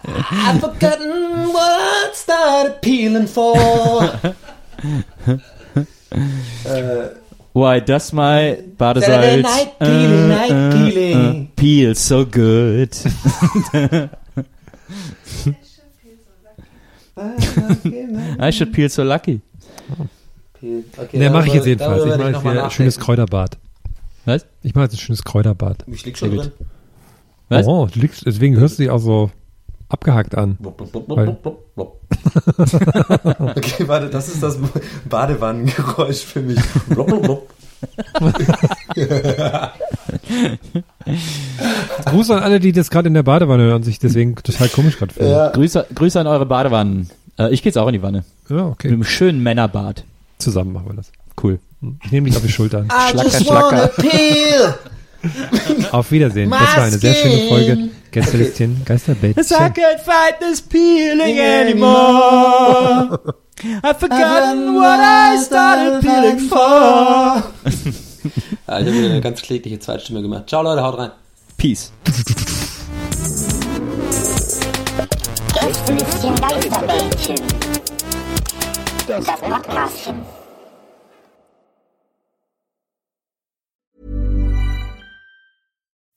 I've 0.06 0.60
forgotten 0.60 1.52
what 1.52 2.14
started 2.16 2.80
peeling 2.80 3.26
for. 3.26 3.56
äh, 6.64 7.08
Why 7.52 7.80
does 7.80 8.12
my 8.12 8.62
Badesalz 8.78 9.42
night 9.42 9.78
peeling, 9.80 10.28
night 10.28 10.72
peeling. 10.72 11.46
peel 11.56 11.94
so 11.94 12.24
good? 12.24 12.96
I 18.38 18.50
should 18.50 18.72
peel 18.72 18.88
so 18.88 19.02
lucky. 19.04 19.40
Okay, 20.62 21.18
Ne, 21.18 21.30
mache 21.30 21.48
ich 21.48 21.54
jetzt 21.54 21.66
jedenfalls. 21.66 22.04
Ich 22.04 22.16
mache 22.42 22.54
jetzt 22.54 22.64
ein 22.64 22.70
schönes. 22.70 22.98
Kräuterbad. 22.98 23.58
Was? 24.24 24.46
Ich 24.62 24.74
mache 24.74 24.84
jetzt 24.84 24.94
ein 24.94 24.98
schönes 24.98 25.24
Kräuterbad. 25.24 25.84
Ich 25.88 26.04
lieg 26.04 26.16
schon 26.16 26.30
Sehr 26.30 26.38
drin. 26.42 26.52
Was? 27.48 27.66
Oh, 27.66 27.88
du 27.92 27.98
liegst, 27.98 28.24
deswegen 28.24 28.56
hörst 28.56 28.78
du 28.78 28.84
dich 28.84 28.90
auch 28.90 28.98
so 29.00 29.30
abgehackt 29.88 30.36
an. 30.36 30.56
Blub, 30.56 30.76
blub, 30.76 31.06
blub, 31.06 31.98
okay, 33.56 33.88
warte, 33.88 34.08
das 34.08 34.28
ist 34.28 34.42
das 34.42 34.58
Badewannengeräusch 35.08 36.20
für 36.24 36.40
mich. 36.40 36.60
Gruß 42.04 42.30
an 42.30 42.42
alle, 42.42 42.60
die 42.60 42.72
das 42.72 42.90
gerade 42.90 43.08
in 43.08 43.14
der 43.14 43.22
Badewanne 43.22 43.64
hören 43.64 43.76
und 43.76 43.82
sich 43.82 43.98
deswegen 43.98 44.34
total 44.36 44.68
komisch 44.68 44.98
gerade 44.98 45.12
fühlen. 45.14 45.30
Ja. 45.30 45.48
Grüße, 45.50 45.86
Grüße 45.94 46.20
an 46.20 46.26
eure 46.26 46.46
Badewannen. 46.46 47.10
Äh, 47.38 47.52
ich 47.52 47.62
gehe 47.62 47.70
jetzt 47.70 47.78
auch 47.78 47.88
in 47.88 47.94
die 47.94 48.02
Wanne. 48.02 48.24
Ja, 48.48 48.56
Mit 48.56 48.64
okay. 48.64 48.88
einem 48.88 49.04
schönen 49.04 49.42
Männerbad. 49.42 50.04
Zusammen 50.42 50.72
machen 50.72 50.88
wir 50.88 50.96
das. 50.96 51.12
Cool. 51.42 51.60
Ich 52.04 52.12
nehme 52.12 52.28
dich 52.28 52.36
auf 52.36 52.42
die 52.42 52.50
Schultern. 52.52 52.86
I 52.86 53.14
wanna 53.48 53.86
peel. 53.88 54.74
Auf 55.92 56.10
Wiedersehen. 56.10 56.50
Das 56.50 56.76
war 56.76 56.84
eine 56.84 56.98
sehr 56.98 57.14
schöne 57.14 57.48
Folge. 57.48 57.90
Gästelistchen, 58.10 58.82
Geisterbällchen. 58.84 59.42
can't 59.44 60.00
fight 60.00 60.40
this 60.40 60.60
peeling 60.60 61.38
anymore. 61.38 63.20
I've 63.82 64.00
forgotten 64.00 64.74
what 64.74 64.98
I 64.98 65.38
started 65.42 66.00
peeling 66.02 66.40
for. 66.48 67.42
Ja, 68.68 68.80
ich 68.80 68.86
habe 68.86 68.92
wieder 68.92 69.10
eine 69.10 69.20
ganz 69.20 69.42
klägliche 69.42 69.78
Zweitstimme 69.78 70.22
gemacht. 70.22 70.48
Ciao 70.48 70.62
Leute, 70.62 70.82
haut 70.82 70.98
rein. 70.98 71.10
Peace. 71.56 71.92
Gästelistchen 75.54 76.34
Geisterbällchen. 76.36 77.71
Das 79.12 79.26
Podcastchen. 79.26 80.24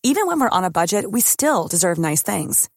Even 0.04 0.28
when 0.28 0.40
we're 0.40 0.48
on 0.50 0.64
a 0.64 0.72
budget, 0.72 1.12
we 1.12 1.20
still 1.20 1.68
deserve 1.68 1.98
nice 1.98 2.22
things. 2.22 2.70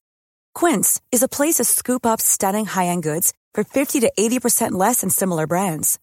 Quince 0.56 1.00
is 1.12 1.22
a 1.22 1.28
place 1.28 1.58
to 1.58 1.64
scoop 1.64 2.04
up 2.04 2.20
stunning 2.20 2.66
high-end 2.66 3.04
goods 3.04 3.32
for 3.54 3.62
50 3.62 4.00
to 4.00 4.12
80% 4.18 4.72
less 4.72 5.02
than 5.02 5.10
similar 5.10 5.46
brands. 5.46 6.00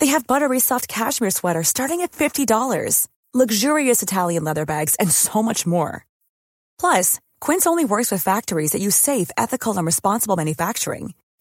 They 0.00 0.06
have 0.06 0.26
buttery 0.26 0.58
soft 0.58 0.88
cashmere 0.88 1.30
sweaters 1.30 1.68
starting 1.68 2.00
at 2.00 2.10
$50, 2.10 3.06
luxurious 3.34 4.02
Italian 4.02 4.42
leather 4.42 4.66
bags, 4.66 4.96
and 4.96 5.12
so 5.12 5.44
much 5.44 5.64
more. 5.64 6.04
Plus, 6.80 7.20
Quince 7.40 7.68
only 7.68 7.84
works 7.84 8.10
with 8.10 8.20
factories 8.20 8.72
that 8.72 8.82
use 8.82 8.96
safe, 8.96 9.30
ethical, 9.36 9.76
and 9.76 9.86
responsible 9.86 10.34
manufacturing. 10.34 11.14